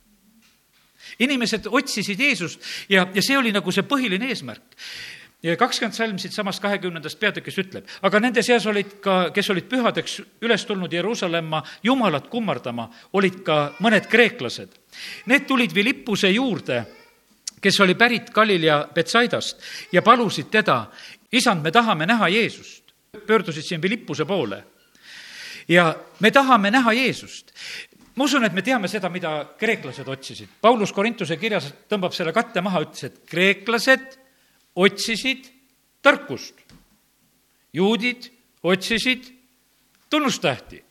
inimesed 1.20 1.68
otsisid 1.70 2.20
Jeesust 2.20 2.62
ja, 2.90 3.08
ja 3.13 3.22
see 3.22 3.38
oli 3.38 3.52
nagu 3.54 3.72
see 3.72 3.86
põhiline 3.86 4.32
eesmärk 4.32 4.78
ja 5.44 5.58
kakskümmend 5.60 5.96
salm 5.96 6.20
siitsamast 6.20 6.62
kahekümnendast 6.64 7.20
peatükist 7.20 7.60
ütleb, 7.66 7.88
aga 8.02 8.20
nende 8.24 8.44
seas 8.46 8.66
olid 8.70 8.98
ka, 9.04 9.18
kes 9.36 9.50
olid 9.52 9.68
pühadeks 9.72 10.20
üles 10.44 10.66
tulnud 10.66 10.94
Jeruusalemma 10.94 11.64
Jumalat 11.84 12.30
kummardama, 12.32 12.88
olid 13.14 13.42
ka 13.44 13.58
mõned 13.84 14.08
kreeklased. 14.12 14.72
Need 15.28 15.48
tulid 15.50 15.76
Philippuse 15.76 16.32
juurde, 16.32 16.84
kes 17.62 17.80
oli 17.84 17.96
pärit 18.00 18.32
Galilea 18.34 18.80
Betsaidast 18.96 19.62
ja 19.92 20.02
palusid 20.02 20.52
teda, 20.52 20.86
isand, 21.32 21.64
me 21.64 21.72
tahame 21.72 22.08
näha 22.08 22.30
Jeesust. 22.30 22.84
pöördusid 23.28 23.64
siin 23.64 23.82
Philippuse 23.82 24.26
poole. 24.26 24.64
ja 25.68 25.96
me 26.20 26.32
tahame 26.32 26.72
näha 26.72 26.94
Jeesust 26.94 27.52
ma 28.16 28.24
usun, 28.24 28.44
et 28.46 28.54
me 28.54 28.62
teame 28.62 28.88
seda, 28.88 29.10
mida 29.10 29.46
kreeklased 29.58 30.08
otsisid. 30.08 30.50
Paulus 30.62 30.94
Korintuse 30.94 31.38
kirjas 31.38 31.74
tõmbab 31.90 32.14
selle 32.14 32.34
katte 32.34 32.62
maha, 32.62 32.82
ütles, 32.82 33.04
et 33.04 33.22
kreeklased 33.26 34.23
otsisid 34.75 35.50
tarkust 36.01 36.56
juudid 37.74 38.30
otsisid 38.63 39.30
tunnustähti 40.10 40.84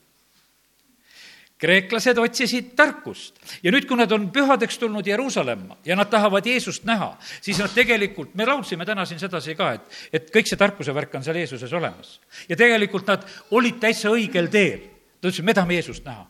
kreeklased 1.63 2.19
otsisid 2.19 2.73
tarkust 2.79 3.39
ja 3.63 3.71
nüüd, 3.71 3.87
kui 3.87 3.99
nad 3.99 4.11
on 4.15 4.27
pühadeks 4.35 4.81
tulnud 4.83 5.07
Jeruusalemma 5.07 5.79
ja 5.87 5.97
nad 5.99 6.11
tahavad 6.11 6.47
Jeesust 6.47 6.87
näha, 6.89 7.13
siis 7.41 7.61
nad 7.63 7.71
tegelikult, 7.75 8.35
me 8.35 8.47
laulsime 8.49 8.87
täna 8.89 9.07
siin 9.07 9.23
sedasi 9.23 9.55
ka, 9.59 9.71
et, 9.79 10.01
et 10.13 10.33
kõik 10.35 10.51
see 10.51 10.59
tarkuse 10.59 10.95
värk 10.95 11.15
on 11.15 11.27
seal 11.27 11.39
Jeesuses 11.39 11.73
olemas. 11.79 12.19
ja 12.49 12.59
tegelikult 12.59 13.07
nad 13.07 13.27
olid 13.55 13.79
täitsa 13.83 14.11
õigel 14.11 14.51
teel. 14.51 14.89
ta 15.21 15.31
ütles, 15.31 15.45
me 15.47 15.55
tahame 15.55 15.79
Jeesust 15.79 16.07
näha 16.09 16.27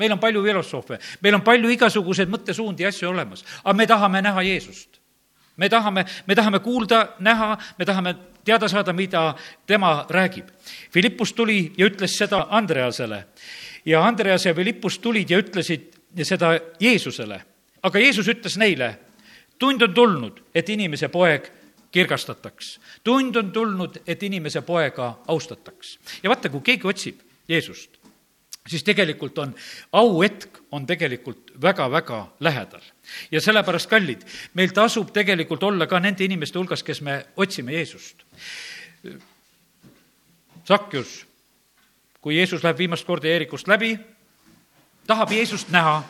meil 0.00 0.14
on 0.14 0.20
palju 0.22 0.40
filosoofe, 0.44 0.96
meil 1.20 1.36
on 1.36 1.42
palju 1.44 1.70
igasuguseid 1.74 2.30
mõttesuundi 2.32 2.86
ja 2.86 2.88
asju 2.88 3.10
olemas, 3.10 3.44
aga 3.60 3.74
me 3.76 3.86
tahame 3.86 4.22
näha 4.24 4.46
Jeesust. 4.46 4.89
Me 5.60 5.68
tahame, 5.68 6.04
me 6.26 6.34
tahame 6.34 6.58
kuulda, 6.64 7.04
näha, 7.20 7.58
me 7.78 7.84
tahame 7.84 8.14
teada 8.44 8.68
saada, 8.68 8.92
mida 8.96 9.34
tema 9.66 10.06
räägib. 10.08 10.48
Philippus 10.92 11.32
tuli 11.36 11.72
ja 11.78 11.86
ütles 11.86 12.16
seda 12.16 12.46
Andreasele 12.50 13.26
ja 13.84 14.04
Andreas 14.06 14.46
ja 14.46 14.54
Philippus 14.54 14.98
tulid 14.98 15.30
ja 15.30 15.38
ütlesid 15.38 15.92
seda 16.22 16.56
Jeesusele. 16.80 17.42
aga 17.82 17.98
Jeesus 17.98 18.28
ütles 18.28 18.58
neile, 18.60 18.98
tund 19.58 19.82
on 19.82 19.94
tulnud, 19.94 20.42
et 20.54 20.68
inimese 20.68 21.08
poeg 21.08 21.52
kirgastataks. 21.92 22.80
tund 23.04 23.36
on 23.36 23.52
tulnud, 23.52 24.00
et 24.06 24.22
inimese 24.22 24.62
poega 24.62 25.18
austataks. 25.28 25.98
ja 26.22 26.30
vaata, 26.30 26.48
kui 26.48 26.60
keegi 26.60 26.86
otsib 26.86 27.20
Jeesust, 27.48 27.99
siis 28.70 28.84
tegelikult 28.86 29.38
on 29.38 29.54
auhetk 29.92 30.60
on 30.70 30.86
tegelikult 30.86 31.50
väga-väga 31.62 32.20
lähedal. 32.40 32.82
ja 33.30 33.40
sellepärast, 33.40 33.90
kallid, 33.90 34.22
meil 34.54 34.70
tasub 34.74 35.10
tegelikult 35.12 35.62
olla 35.62 35.86
ka 35.86 36.00
nende 36.00 36.24
inimeste 36.24 36.58
hulgas, 36.58 36.82
kes 36.82 37.02
me 37.02 37.26
otsime 37.36 37.72
Jeesust. 37.72 38.22
Sakjus 40.64 41.30
kui 42.20 42.36
Jeesus 42.36 42.64
läheb 42.64 42.78
viimast 42.78 43.06
korda 43.06 43.28
Jeerikust 43.28 43.68
läbi, 43.68 43.94
tahab 45.06 45.32
Jeesust 45.32 45.70
näha. 45.72 46.02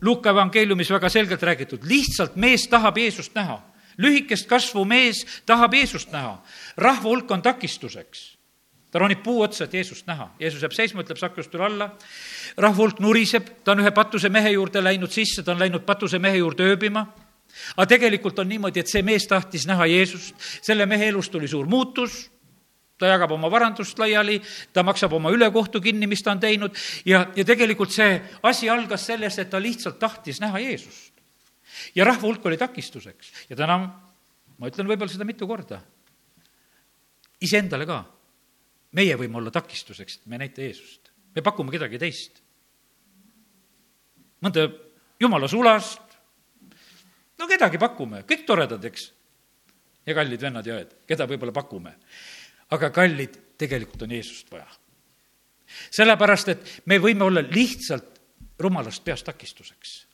Luuka 0.00 0.30
evangeeliumis 0.30 0.90
väga 0.90 1.08
selgelt 1.08 1.42
räägitud, 1.42 1.82
lihtsalt 1.84 2.36
mees 2.36 2.68
tahab 2.68 2.98
Jeesust 2.98 3.34
näha. 3.34 3.62
lühikest 3.98 4.46
kasvu 4.48 4.84
mees 4.84 5.26
tahab 5.46 5.74
Jeesust 5.74 6.12
näha. 6.12 6.42
rahva 6.76 7.08
hulk 7.08 7.30
on 7.30 7.42
takistuseks. 7.42 8.38
Ta 8.90 8.98
ronib 8.98 9.22
puu 9.22 9.42
otsa, 9.42 9.64
et 9.64 9.74
Jeesust 9.74 10.06
näha. 10.06 10.30
Jeesus 10.40 10.62
jääb 10.62 10.74
seisma, 10.74 11.04
ütleb 11.04 11.18
sakjust 11.20 11.50
tule 11.50 11.64
alla. 11.68 11.90
rahva 12.56 12.82
hulk 12.82 13.00
nuriseb, 13.00 13.48
ta 13.64 13.72
on 13.72 13.84
ühe 13.84 13.90
patuse 13.94 14.28
mehe 14.28 14.50
juurde 14.56 14.82
läinud 14.82 15.10
sisse, 15.10 15.42
ta 15.42 15.52
on 15.52 15.62
läinud 15.62 15.86
patuse 15.86 16.18
mehe 16.18 16.42
juurde 16.42 16.66
ööbima 16.72 17.06
aga 17.76 17.86
tegelikult 17.86 18.38
on 18.38 18.48
niimoodi, 18.48 18.80
et 18.80 18.88
see 18.88 19.02
mees 19.02 19.26
tahtis 19.26 19.66
näha 19.66 19.86
Jeesust, 19.90 20.34
selle 20.62 20.86
mehe 20.86 21.08
elus 21.10 21.28
tuli 21.30 21.48
suur 21.50 21.66
muutus 21.66 22.28
ta 23.00 23.08
jagab 23.08 23.32
oma 23.32 23.48
varandust 23.50 23.98
laiali, 23.98 24.36
ta 24.76 24.84
maksab 24.84 25.14
oma 25.16 25.32
ülekohtu 25.32 25.80
kinni, 25.80 26.06
mis 26.10 26.22
ta 26.22 26.34
on 26.34 26.42
teinud 26.42 26.76
ja, 27.08 27.24
ja 27.36 27.46
tegelikult 27.48 27.94
see 27.94 28.18
asi 28.46 28.68
algas 28.68 29.06
sellest, 29.08 29.40
et 29.40 29.50
ta 29.50 29.60
lihtsalt 29.62 29.98
tahtis 29.98 30.40
näha 30.42 30.60
Jeesust. 30.60 31.14
ja 31.94 32.04
rahva 32.04 32.28
hulk 32.28 32.44
oli 32.46 32.60
takistuseks 32.60 33.32
ja 33.48 33.56
täna 33.56 33.78
ma 33.80 34.68
ütlen 34.68 34.88
võib-olla 34.90 35.12
seda 35.12 35.24
mitu 35.24 35.48
korda, 35.48 35.80
iseendale 37.40 37.88
ka. 37.88 38.02
Meie 38.98 39.16
võime 39.16 39.38
olla 39.40 39.52
takistuseks, 39.54 40.20
et 40.20 40.26
me 40.26 40.36
ei 40.38 40.46
näita 40.46 40.62
Jeesust. 40.62 41.10
me 41.34 41.42
pakume 41.42 41.70
kedagi 41.70 41.98
teist. 41.98 42.42
mõnda 44.40 44.66
jumala 45.20 45.48
sulast, 45.48 46.18
no 47.38 47.46
kedagi 47.46 47.78
pakume, 47.78 48.22
kõik 48.22 48.46
toredad, 48.46 48.84
eks. 48.84 49.12
ja 50.06 50.14
kallid 50.14 50.40
vennad 50.40 50.66
ja 50.66 50.80
õed, 50.80 50.94
keda 51.06 51.26
võib-olla 51.26 51.52
pakume 51.52 51.96
aga 52.74 52.90
kallid, 52.94 53.38
tegelikult 53.60 54.06
on 54.06 54.14
Jeesust 54.14 54.50
vaja. 54.52 54.68
sellepärast, 55.90 56.48
et 56.48 56.70
me 56.90 56.98
võime 56.98 57.26
olla 57.26 57.42
lihtsalt 57.46 58.18
rumalast 58.58 59.04
peast 59.04 59.26
takistuseks. 59.26 60.06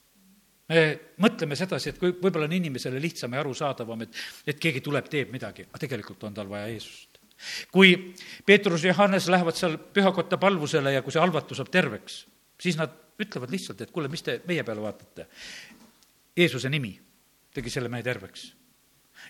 me 0.68 0.86
mõtleme 1.22 1.56
sedasi, 1.56 1.90
et 1.90 1.98
kui 1.98 2.12
võib-olla 2.12 2.48
on 2.48 2.56
inimesele 2.56 3.00
lihtsam 3.00 3.32
ja 3.32 3.40
arusaadavam, 3.40 4.02
et, 4.02 4.16
et 4.46 4.58
keegi 4.60 4.80
tuleb, 4.80 5.08
teeb 5.08 5.30
midagi, 5.32 5.68
aga 5.68 5.78
tegelikult 5.78 6.24
on 6.24 6.34
tal 6.34 6.48
vaja 6.48 6.72
Jeesust. 6.72 7.15
Kui 7.72 7.94
Peetrus 8.46 8.84
ja 8.84 8.94
Johannes 8.94 9.28
lähevad 9.28 9.58
seal 9.58 9.78
pühakotta 9.78 10.38
palvusele 10.40 10.92
ja 10.92 11.02
kui 11.02 11.14
see 11.14 11.22
halvatu 11.22 11.54
saab 11.58 11.70
terveks, 11.72 12.24
siis 12.60 12.78
nad 12.80 12.92
ütlevad 13.20 13.52
lihtsalt, 13.52 13.80
et 13.80 13.92
kuule, 13.92 14.08
mis 14.12 14.22
te 14.22 14.40
meie 14.48 14.64
peale 14.64 14.84
vaatate. 14.84 15.26
Jeesuse 16.36 16.68
nimi 16.72 16.92
tegi 17.56 17.72
selle 17.72 17.88
mehe 17.88 18.04
terveks 18.04 18.50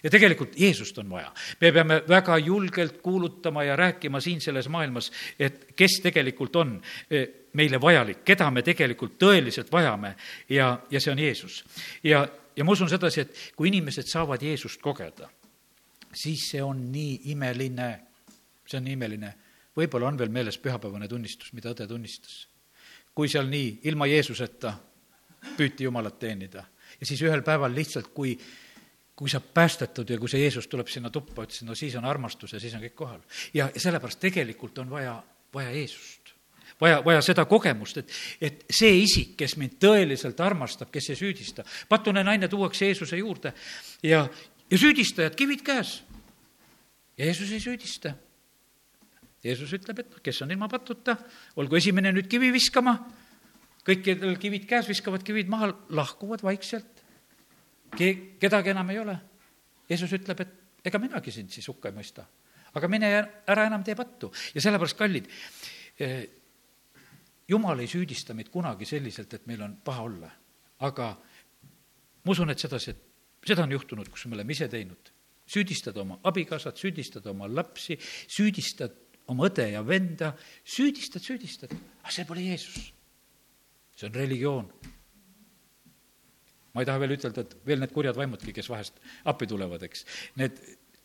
ja 0.02 0.10
tegelikult 0.10 0.56
Jeesust 0.58 0.98
on 0.98 1.10
vaja. 1.10 1.32
me 1.60 1.72
peame 1.72 2.02
väga 2.08 2.38
julgelt 2.38 2.98
kuulutama 3.02 3.64
ja 3.64 3.76
rääkima 3.76 4.20
siin 4.20 4.40
selles 4.40 4.68
maailmas, 4.68 5.12
et 5.38 5.72
kes 5.76 6.00
tegelikult 6.02 6.56
on 6.56 6.82
eh, 7.10 7.28
meile 7.52 7.80
vajalik, 7.80 8.24
keda 8.24 8.50
me 8.50 8.62
tegelikult 8.62 9.16
tõeliselt 9.18 9.72
vajame 9.72 10.14
ja, 10.48 10.78
ja 10.90 11.00
see 11.00 11.12
on 11.12 11.18
Jeesus. 11.18 11.64
ja, 12.04 12.26
ja 12.56 12.64
ma 12.64 12.72
usun 12.72 12.88
sedasi, 12.88 13.20
et 13.20 13.52
kui 13.56 13.68
inimesed 13.68 14.08
saavad 14.10 14.42
Jeesust 14.42 14.80
kogeda, 14.82 15.30
siis 16.16 16.48
see 16.50 16.62
on 16.64 16.86
nii 16.92 17.32
imeline, 17.32 17.88
see 18.66 18.80
on 18.80 18.86
nii 18.88 18.96
imeline. 18.96 19.32
võib-olla 19.76 20.08
on 20.08 20.18
veel 20.18 20.32
meeles 20.32 20.58
pühapäevane 20.58 21.08
tunnistus, 21.08 21.52
mida 21.52 21.70
õde 21.74 21.86
tunnistas. 21.86 22.46
kui 23.14 23.28
seal 23.28 23.48
nii 23.48 23.80
ilma 23.84 24.06
Jeesuseta 24.06 24.74
püüti 25.56 25.84
Jumalat 25.84 26.18
teenida 26.18 26.64
ja 27.00 27.06
siis 27.06 27.22
ühel 27.22 27.42
päeval 27.42 27.74
lihtsalt, 27.74 28.12
kui 28.14 28.36
kui 29.16 29.30
sa 29.32 29.40
päästetud 29.40 30.10
ja 30.10 30.18
kui 30.20 30.28
see 30.28 30.42
Jeesus 30.42 30.68
tuleb 30.68 30.90
sinna 30.92 31.10
tuppa, 31.10 31.46
ütlesin, 31.46 31.64
no 31.70 31.74
siis 31.74 31.94
on 31.96 32.04
armastus 32.04 32.52
ja 32.52 32.60
siis 32.60 32.74
on 32.76 32.82
kõik 32.84 32.96
kohal. 32.98 33.20
ja, 33.54 33.70
ja 33.74 33.80
sellepärast 33.80 34.20
tegelikult 34.20 34.78
on 34.78 34.90
vaja, 34.90 35.14
vaja 35.54 35.70
Jeesust. 35.72 36.34
vaja, 36.80 37.00
vaja 37.04 37.22
seda 37.24 37.46
kogemust, 37.48 37.96
et, 37.96 38.12
et 38.40 38.66
see 38.70 38.92
isik, 39.00 39.32
kes 39.36 39.56
mind 39.56 39.78
tõeliselt 39.80 40.40
armastab, 40.44 40.90
kes 40.92 41.08
ei 41.10 41.16
süüdista, 41.16 41.64
patune 41.88 42.24
naine 42.24 42.48
tuuakse 42.48 42.90
Jeesuse 42.90 43.16
juurde 43.16 43.54
ja, 44.02 44.26
ja 44.70 44.78
süüdistajad, 44.78 45.34
kivid 45.34 45.64
käes. 45.64 46.02
Jeesus 47.18 47.52
ei 47.52 47.60
süüdista. 47.60 48.12
Jeesus 49.44 49.72
ütleb, 49.72 50.02
et 50.02 50.10
noh, 50.12 50.20
kes 50.24 50.42
on 50.44 50.52
ilma 50.52 50.68
patuta, 50.68 51.16
olgu 51.56 51.78
esimene 51.78 52.10
nüüd 52.12 52.28
kivi 52.28 52.50
viskama, 52.54 52.96
kõik, 53.86 54.02
kellel 54.04 54.38
kivid 54.42 54.66
käes, 54.68 54.88
viskavad 54.90 55.24
kivid 55.24 55.50
maha, 55.52 55.70
lahkuvad 55.94 56.42
vaikselt 56.44 57.02
ke-, 57.96 58.38
kedagi 58.42 58.72
enam 58.74 58.90
ei 58.90 59.00
ole. 59.02 59.16
Jeesus 59.88 60.12
ütleb, 60.18 60.42
et 60.42 60.88
ega 60.90 61.00
minagi 61.02 61.34
sind 61.34 61.52
siis 61.54 61.68
hukka 61.70 61.92
ei 61.92 61.96
mõista. 61.96 62.26
aga 62.76 62.88
mine 62.92 63.08
ära 63.48 63.64
enam 63.64 63.84
tee 63.84 63.94
pattu 63.96 64.28
ja 64.54 64.60
sellepärast, 64.60 64.98
kallid, 64.98 65.28
eh, 65.98 66.26
jumal 67.48 67.80
ei 67.80 67.88
süüdista 67.88 68.34
meid 68.34 68.50
kunagi 68.52 68.84
selliselt, 68.84 69.32
et 69.32 69.46
meil 69.46 69.62
on 69.62 69.76
paha 69.84 70.02
olla. 70.02 70.30
aga 70.80 71.16
ma 72.24 72.32
usun, 72.32 72.50
et 72.50 72.58
sedasi, 72.58 72.90
et 72.90 73.46
seda 73.46 73.62
on 73.62 73.72
juhtunud, 73.72 74.08
kus 74.08 74.26
me 74.26 74.34
oleme 74.34 74.52
ise 74.52 74.68
teinud. 74.68 75.15
Süüdistad 75.46 75.96
oma 76.02 76.18
abikaasat, 76.26 76.78
süüdistad 76.78 77.26
oma 77.30 77.48
lapsi, 77.48 77.98
süüdistad 78.26 78.94
oma 79.30 79.48
õde 79.48 79.70
ja 79.72 79.82
venda, 79.86 80.34
süüdistad, 80.64 81.22
süüdistad, 81.22 81.72
aga 82.02 82.14
see 82.14 82.26
pole 82.28 82.44
Jeesus. 82.46 82.92
see 83.96 84.06
on 84.06 84.14
religioon 84.14 84.68
ma 86.76 86.82
ei 86.84 86.88
taha 86.88 87.00
veel 87.00 87.14
ütelda, 87.16 87.40
et 87.40 87.54
veel 87.64 87.80
need 87.80 87.92
kurjad 87.94 88.18
vaimudki, 88.18 88.52
kes 88.52 88.66
vahest 88.68 88.98
appi 89.32 89.48
tulevad, 89.48 89.80
eks. 89.86 90.02
Need, 90.36 90.58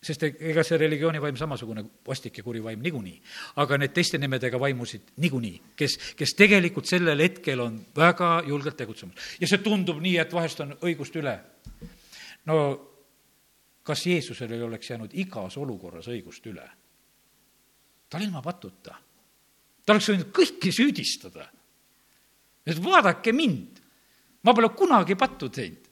sest 0.03 0.25
ega 0.27 0.65
see 0.67 0.79
religiooni 0.81 1.21
vaim 1.23 1.37
samasugune 1.39 1.85
vastik 2.07 2.41
ja 2.41 2.43
kuri 2.43 2.59
vaim 2.65 2.81
niikuinii. 2.83 3.21
aga 3.63 3.77
need 3.79 3.93
teiste 3.95 4.19
nimedega 4.19 4.59
vaimusid 4.59 5.13
niikuinii, 5.23 5.61
kes, 5.79 5.95
kes 6.19 6.35
tegelikult 6.35 6.89
sellel 6.89 7.23
hetkel 7.23 7.63
on 7.63 7.77
väga 7.95 8.41
julgelt 8.49 8.75
tegutsemas. 8.81 9.15
ja 9.39 9.47
see 9.47 9.63
tundub 9.63 10.01
nii, 10.03 10.17
et 10.19 10.33
vahest 10.33 10.59
on 10.65 10.75
õigust 10.81 11.15
üle. 11.21 11.37
no 12.51 12.57
kas 13.83 14.05
Jeesusel 14.05 14.51
ei 14.51 14.61
oleks 14.61 14.89
jäänud 14.89 15.13
igas 15.13 15.57
olukorras 15.57 16.07
õigust 16.07 16.45
üle? 16.49 16.67
ta 18.09 18.17
oli 18.17 18.27
ilma 18.27 18.41
patuta. 18.41 18.95
ta 19.85 19.93
oleks 19.93 20.09
võinud 20.09 20.31
kõiki 20.35 20.71
süüdistada. 20.71 21.47
et 22.65 22.83
vaadake 22.83 23.33
mind 23.33 23.81
ma 24.43 24.53
pole 24.53 24.69
kunagi 24.69 25.15
pattu 25.15 25.49
teinud. 25.49 25.87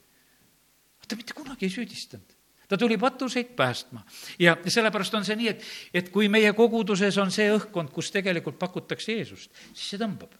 ta 1.08 1.16
mitte 1.16 1.34
kunagi 1.34 1.66
ei 1.66 1.74
süüdistanud 1.74 2.36
ta 2.70 2.78
tuli 2.78 2.98
patuseid 2.98 3.56
päästma. 3.56 4.04
ja 4.38 4.56
sellepärast 4.66 5.14
on 5.14 5.24
see 5.24 5.36
nii, 5.36 5.48
et, 5.48 5.64
et 5.94 6.08
kui 6.14 6.28
meie 6.30 6.52
koguduses 6.54 7.18
on 7.18 7.32
see 7.34 7.50
õhkkond, 7.50 7.90
kus 7.90 8.12
tegelikult 8.14 8.58
pakutakse 8.58 9.16
Jeesust, 9.16 9.50
siis 9.74 9.88
see 9.90 9.98
tõmbab. 9.98 10.36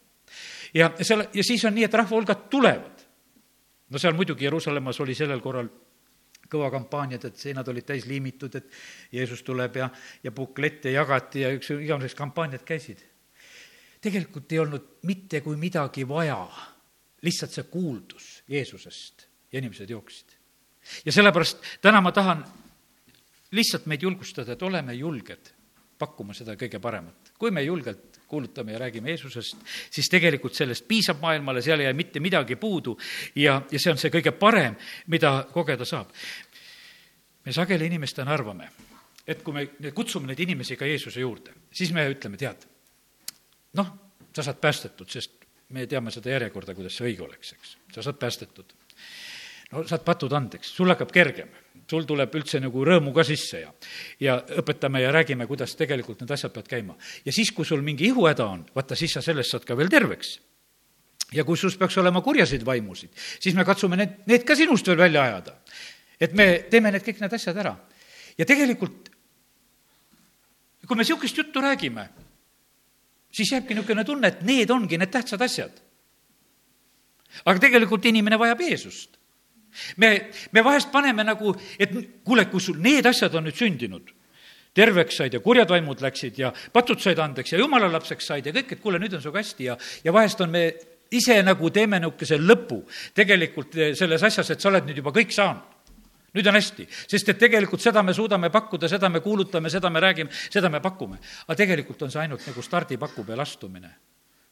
ja 0.73 0.93
selle, 1.01 1.27
ja 1.33 1.43
siis 1.43 1.65
on 1.67 1.75
nii, 1.75 1.89
et 1.89 1.99
rahvahulgad 1.99 2.47
tulevad. 2.49 3.03
no 3.89 3.99
seal 3.99 4.15
muidugi 4.15 4.47
Jeruusalemmas 4.47 4.99
oli 5.03 5.15
sellel 5.15 5.43
korral 5.43 5.67
kõva 6.51 6.71
kampaaniad, 6.73 7.25
et 7.27 7.39
seinad 7.39 7.67
olid 7.71 7.87
täis 7.87 8.05
liimitud, 8.09 8.55
et 8.59 8.67
Jeesus 9.15 9.43
tuleb 9.47 9.79
ja, 9.79 9.89
ja 10.23 10.33
buklette 10.35 10.91
jagati 10.91 11.45
ja 11.45 11.53
üks 11.55 11.71
igaveseks 11.77 12.17
kampaaniad 12.19 12.65
käisid. 12.67 13.07
tegelikult 14.01 14.51
ei 14.51 14.59
olnud 14.59 14.85
mitte 15.07 15.41
kui 15.41 15.57
midagi 15.57 16.07
vaja 16.07 16.39
lihtsalt 17.21 17.51
see 17.51 17.63
kuuldus 17.69 18.43
Jeesusest 18.49 19.27
ja 19.51 19.59
inimesed 19.59 19.89
jooksid. 19.89 20.37
ja 21.05 21.11
sellepärast 21.11 21.57
täna 21.81 22.01
ma 22.01 22.11
tahan 22.11 22.45
lihtsalt 23.51 23.85
meid 23.85 24.01
julgustada, 24.01 24.53
et 24.53 24.61
oleme 24.63 24.93
julged 24.93 25.51
pakkuma 25.99 26.33
seda 26.33 26.55
kõige 26.57 26.79
paremat. 26.81 27.20
Kui 27.41 27.51
me 27.51 27.63
julgelt 27.65 28.21
kuulutame 28.31 28.71
ja 28.71 28.79
räägime 28.79 29.09
Jeesusest, 29.11 29.57
siis 29.91 30.07
tegelikult 30.09 30.55
sellest 30.55 30.85
piisab 30.87 31.19
maailmale, 31.19 31.61
seal 31.61 31.81
ei 31.81 31.89
jää 31.89 31.97
mitte 31.97 32.21
midagi 32.23 32.55
puudu 32.55 32.93
ja, 33.35 33.57
ja 33.71 33.79
see 33.81 33.91
on 33.91 33.99
see 33.99 34.13
kõige 34.13 34.31
parem, 34.39 34.77
mida 35.11 35.33
kogeda 35.51 35.85
saab. 35.85 36.13
me 37.45 37.51
sageli 37.51 37.89
inimestena 37.89 38.31
arvame, 38.31 38.69
et 39.27 39.41
kui 39.43 39.53
me 39.57 39.91
kutsume 39.91 40.29
neid 40.29 40.39
inimesi 40.45 40.77
ka 40.77 40.85
Jeesuse 40.85 41.19
juurde, 41.19 41.57
siis 41.73 41.91
me 41.91 42.05
ütleme, 42.13 42.37
tead, 42.37 42.63
noh, 43.81 43.89
sa 44.35 44.45
saad 44.45 44.61
päästetud, 44.61 45.09
sest 45.09 45.41
me 45.73 45.87
teame 45.87 46.13
seda 46.13 46.31
järjekorda, 46.31 46.75
kuidas 46.77 46.95
see 46.95 47.09
õige 47.09 47.25
oleks, 47.25 47.55
eks. 47.57 47.75
sa 47.95 48.05
saad 48.05 48.21
päästetud. 48.21 48.77
No 49.71 49.83
saad 49.87 50.03
patud 50.05 50.33
andeks, 50.35 50.73
sul 50.75 50.91
hakkab 50.91 51.11
kergem, 51.13 51.49
sul 51.89 52.05
tuleb 52.07 52.35
üldse 52.39 52.59
nagu 52.63 52.85
rõõmu 52.87 53.13
ka 53.15 53.23
sisse 53.27 53.63
ja, 53.63 53.71
ja 54.19 54.37
õpetame 54.61 55.01
ja 55.03 55.11
räägime, 55.11 55.47
kuidas 55.49 55.75
tegelikult 55.79 56.23
need 56.23 56.31
asjad 56.31 56.53
peavad 56.53 56.69
käima. 56.71 56.95
ja 57.25 57.33
siis, 57.35 57.51
kui 57.51 57.67
sul 57.67 57.83
mingi 57.85 58.07
ihuhäda 58.11 58.47
on, 58.47 58.65
vaata, 58.75 58.95
siis 58.95 59.13
sa 59.17 59.23
sellest 59.25 59.51
saad 59.51 59.67
ka 59.67 59.77
veel 59.77 59.91
terveks 59.91 60.37
ja 61.35 61.45
kui 61.47 61.57
sus 61.57 61.77
peaks 61.79 61.97
olema 62.01 62.21
kurjasid 62.23 62.65
vaimusid, 62.67 63.13
siis 63.39 63.55
me 63.55 63.65
katsume 63.67 63.99
need, 63.99 64.17
need 64.27 64.47
ka 64.47 64.55
sinust 64.55 64.87
veel 64.87 64.99
välja 64.99 65.23
ajada. 65.23 65.55
et 66.21 66.33
me 66.37 66.67
teeme 66.69 66.91
need 66.91 67.03
kõik 67.05 67.21
need 67.23 67.33
asjad 67.33 67.57
ära. 67.57 67.75
ja 68.37 68.45
tegelikult, 68.45 69.11
kui 70.87 70.95
me 70.95 71.03
niisugust 71.03 71.37
juttu 71.37 71.61
räägime, 71.63 72.09
siis 73.31 73.51
jääbki 73.51 73.75
niisugune 73.75 74.03
tunne, 74.03 74.27
et 74.27 74.43
need 74.43 74.69
ongi 74.69 74.97
need 74.97 75.11
tähtsad 75.11 75.41
asjad. 75.41 75.71
aga 77.45 77.59
tegelikult 77.59 78.05
inimene 78.05 78.39
vajab 78.39 78.61
Jeesust. 78.67 79.20
Me, 79.97 80.11
me 80.51 80.63
vahest 80.65 80.91
paneme 80.91 81.25
nagu, 81.27 81.53
et 81.79 81.93
kuule, 82.25 82.45
kui 82.51 82.63
sul 82.63 82.79
need 82.81 83.05
asjad 83.05 83.35
on 83.35 83.47
nüüd 83.47 83.57
sündinud, 83.57 84.13
terveks 84.73 85.17
said 85.19 85.33
ja 85.35 85.41
kurjad 85.43 85.69
vaimud 85.69 86.01
läksid 86.03 86.39
ja 86.39 86.53
patud 86.73 87.01
said 87.03 87.19
andeks 87.19 87.51
ja 87.51 87.59
jumala 87.59 87.91
lapseks 87.91 88.31
said 88.31 88.47
ja 88.47 88.55
kõik, 88.55 88.71
et 88.75 88.83
kuule, 88.83 89.01
nüüd 89.01 89.17
on 89.17 89.23
sinuga 89.23 89.43
hästi 89.43 89.67
ja, 89.67 89.77
ja 90.05 90.13
vahest 90.15 90.41
on 90.41 90.53
me 90.53 90.63
ise 91.11 91.35
nagu 91.43 91.69
teeme 91.75 91.99
niisuguse 91.99 92.39
lõpu 92.39 92.79
tegelikult 93.17 93.75
selles 93.99 94.23
asjas, 94.23 94.53
et 94.53 94.63
sa 94.63 94.71
oled 94.71 94.87
nüüd 94.87 95.03
juba 95.03 95.11
kõik 95.15 95.35
saanud 95.35 95.71
nüüd 96.31 96.47
on 96.47 96.55
hästi, 96.55 96.85
sest 97.11 97.33
et 97.33 97.39
tegelikult 97.39 97.83
seda 97.83 98.03
me 98.07 98.13
suudame 98.15 98.47
pakkuda, 98.53 98.87
seda 98.91 99.09
me 99.11 99.19
kuulutame, 99.23 99.69
seda 99.69 99.89
me 99.91 99.99
räägime, 99.99 100.31
seda 100.31 100.69
me 100.71 100.79
pakume. 100.79 101.19
aga 101.47 101.57
tegelikult 101.59 102.07
on 102.07 102.11
see 102.11 102.21
ainult 102.21 102.45
nagu 102.47 102.63
stardipaku 102.63 103.25
peal 103.27 103.43
astumine. 103.43 103.91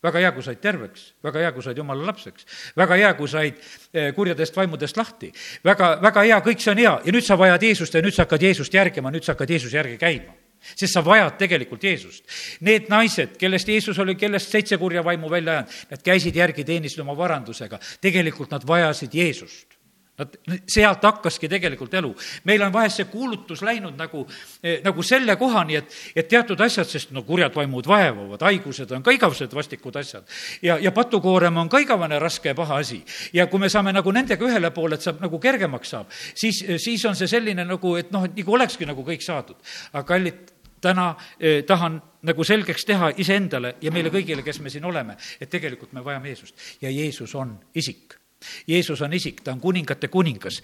Väga 0.04 0.20
hea, 0.24 0.32
kui 0.36 0.44
said 0.44 0.60
terveks, 0.64 1.06
väga 1.24 1.44
hea, 1.44 1.54
kui 1.56 1.64
said 1.64 1.80
jumala 1.80 2.06
lapseks, 2.10 2.46
väga 2.80 3.00
hea, 3.00 3.14
kui 3.18 3.32
said 3.32 3.58
eh, 3.94 4.12
kurjadest 4.16 4.56
vaimudest 4.56 5.00
lahti, 5.00 5.32
väga, 5.66 5.96
väga 6.04 6.26
hea, 6.28 6.42
kõik 6.46 6.64
see 6.64 6.74
on 6.74 6.84
hea. 6.84 6.94
Ja 7.06 7.16
nüüd 7.16 7.26
sa 7.26 7.40
vajad 7.40 7.66
Jeesust 7.68 7.98
ja 7.98 8.04
nüüd 8.04 8.16
sa 8.16 8.26
hakkad 8.28 8.46
Jeesust 8.48 8.76
järgima, 8.76 9.12
nüüd 9.12 9.28
sa 9.28 9.36
hakkad 9.36 9.52
Jeesuse 9.56 9.80
järgi 9.80 9.98
käima. 10.00 10.36
Sest 10.60 10.92
sa 10.92 11.04
vajad 11.04 11.38
tegelikult 11.40 11.84
Jeesust. 11.88 12.26
Need 12.68 12.90
naised, 12.92 13.38
kellest 13.40 13.68
Jeesus 13.72 14.00
oli, 14.04 14.18
kellest 14.20 14.52
seitse 14.52 14.78
kurja 14.78 15.04
vaimu 15.08 15.32
välja 15.32 15.60
ajanud, 15.60 15.76
nad 15.92 16.04
käisid 16.04 16.36
järgi, 16.36 16.68
teenisid 16.68 17.00
oma 17.00 17.16
varandusega, 17.16 17.80
tegelikult 18.04 18.52
nad 18.52 18.68
vajasid 18.68 19.16
Jeesust 19.16 19.79
Nad, 20.20 20.36
sealt 20.68 21.04
hakkaski 21.04 21.48
tegelikult 21.48 21.94
elu. 21.96 22.10
meil 22.44 22.62
on 22.66 22.74
vahest 22.74 23.00
see 23.00 23.08
kuulutus 23.08 23.62
läinud 23.64 23.96
nagu, 23.98 24.26
eh, 24.64 24.82
nagu 24.84 25.04
selle 25.04 25.36
kohani, 25.40 25.78
et, 25.80 25.96
et 26.16 26.28
teatud 26.28 26.60
asjad, 26.62 26.88
sest 26.90 27.14
no 27.16 27.24
kurjad 27.24 27.56
vaimud 27.56 27.88
vaevavad, 27.88 28.44
haigused 28.50 28.92
on 28.92 29.04
ka 29.06 29.14
igavesed 29.16 29.56
vastikud 29.56 29.96
asjad. 29.96 30.28
ja, 30.62 30.78
ja 30.82 30.92
patukoorem 30.92 31.58
on 31.58 31.70
ka 31.70 31.80
igavene 31.80 32.20
raske 32.20 32.52
ja 32.52 32.56
paha 32.56 32.82
asi. 32.84 33.02
ja 33.34 33.48
kui 33.48 33.60
me 33.60 33.70
saame 33.70 33.94
nagu 33.96 34.12
nendega 34.12 34.46
ühele 34.46 34.74
poole, 34.76 35.00
et 35.00 35.08
saab 35.08 35.24
nagu 35.24 35.40
kergemaks 35.40 35.96
saab, 35.96 36.12
siis, 36.36 36.64
siis 36.78 37.06
on 37.06 37.16
see 37.16 37.28
selline 37.28 37.66
nagu, 37.66 37.96
et 37.96 38.12
noh, 38.12 38.28
et 38.28 38.36
nagu 38.36 38.60
olekski 38.60 38.90
nagu 38.90 39.06
kõik 39.08 39.24
saadud. 39.24 39.58
aga 39.94 40.04
kallid, 40.04 40.56
täna 40.82 41.14
eh, 41.40 41.64
tahan 41.64 42.02
nagu 42.28 42.44
selgeks 42.44 42.86
teha 42.86 43.14
iseendale 43.18 43.76
ja 43.82 43.92
meile 43.92 44.12
kõigile, 44.12 44.44
kes 44.44 44.60
me 44.60 44.72
siin 44.72 44.86
oleme, 44.86 45.16
et 45.40 45.50
tegelikult 45.50 45.94
me 45.96 46.04
vajame 46.04 46.34
Jeesust 46.34 46.82
ja 46.82 46.92
Jeesus 46.92 47.36
on 47.36 47.56
isik 47.76 48.20
Jeesus 48.68 49.02
on 49.02 49.14
isik, 49.14 49.42
ta 49.44 49.52
on 49.52 49.60
kuningate 49.60 50.08
kuningas, 50.08 50.62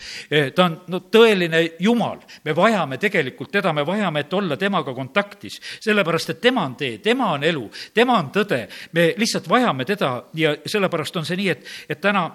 ta 0.55 0.65
on 0.65 0.77
no 0.87 1.01
tõeline 1.11 1.61
Jumal, 1.83 2.21
me 2.45 2.55
vajame 2.55 2.97
tegelikult 3.01 3.51
teda, 3.51 3.73
me 3.73 3.85
vajame, 3.87 4.23
et 4.23 4.33
olla 4.33 4.57
temaga 4.57 4.93
kontaktis, 4.95 5.59
sellepärast 5.83 6.35
et 6.35 6.41
tema 6.41 6.63
on 6.65 6.77
tee, 6.79 6.97
tema 7.03 7.33
on 7.35 7.43
elu, 7.43 7.65
tema 7.93 8.19
on 8.19 8.31
tõde, 8.35 8.65
me 8.95 9.11
lihtsalt 9.17 9.49
vajame 9.51 9.85
teda 9.85 10.15
ja 10.39 10.55
sellepärast 10.65 11.19
on 11.19 11.27
see 11.27 11.39
nii, 11.41 11.49
et, 11.51 11.67
et 11.89 12.01
täna 12.01 12.29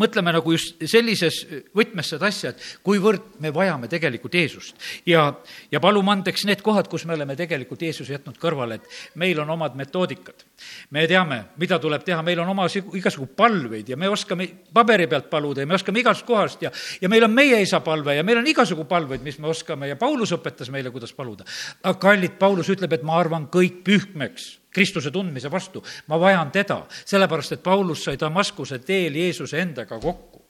mõtleme 0.00 0.32
nagu 0.34 0.52
just 0.54 0.80
sellises 0.90 1.44
võtmes 1.76 2.08
seda 2.10 2.26
asja, 2.26 2.50
et 2.50 2.62
kuivõrd 2.86 3.38
me 3.42 3.52
vajame 3.54 3.88
tegelikult 3.90 4.34
Jeesust. 4.34 4.76
ja, 5.06 5.28
ja 5.70 5.80
palume 5.80 6.10
andeks 6.12 6.44
need 6.48 6.62
kohad, 6.62 6.88
kus 6.90 7.04
me 7.06 7.14
oleme 7.14 7.36
tegelikult 7.38 7.82
Jeesuse 7.82 8.16
jätnud 8.16 8.38
kõrvale, 8.40 8.80
et 8.80 9.16
meil 9.20 9.38
on 9.40 9.50
omad 9.50 9.76
metoodikad. 9.78 10.44
me 10.90 11.06
teame, 11.06 11.44
mida 11.56 11.78
tuleb 11.78 12.04
teha, 12.04 12.22
meil 12.22 12.40
on 12.40 12.48
oma 12.48 12.66
igasugu 12.70 13.26
palveid 13.36 13.88
ja 13.88 13.96
me 13.96 14.08
oskame 14.08 14.48
paberi 14.72 15.06
pealt 15.06 15.30
paluda 15.30 15.62
ja 15.62 15.66
me 15.66 15.74
oskame 15.78 16.00
igast 16.00 16.26
kohast 16.26 16.62
ja, 16.62 16.70
ja 17.00 17.08
meil 17.08 17.24
on 17.24 17.34
meie 17.34 17.62
isa 17.62 17.80
palve 17.80 18.16
ja 18.16 18.24
meil 18.26 18.38
on 18.38 18.46
igasugu 18.46 18.84
palveid, 18.84 19.22
mis 19.22 19.38
me 19.38 19.48
oskame 19.48 19.88
ja 19.88 19.96
Paulus 19.96 20.32
õpetas 20.34 20.70
meile, 20.70 20.90
kuidas 20.90 21.12
paluda. 21.12 21.44
aga 21.82 21.98
kallid, 21.98 22.38
Paulus 22.38 22.68
ütleb, 22.68 22.92
et 22.92 23.06
ma 23.06 23.20
arvan 23.20 23.46
kõik 23.46 23.84
pühkmeks 23.86 24.59
Kristuse 24.70 25.10
tundmise 25.10 25.50
vastu, 25.50 25.82
ma 26.06 26.18
vajan 26.20 26.52
teda, 26.54 26.84
sellepärast 27.04 27.58
et 27.58 27.62
Paulus 27.62 28.04
sai 28.04 28.18
Damaskuse 28.20 28.78
teel 28.84 29.16
Jeesuse 29.18 29.58
endaga 29.60 29.98
kokku 29.98 30.40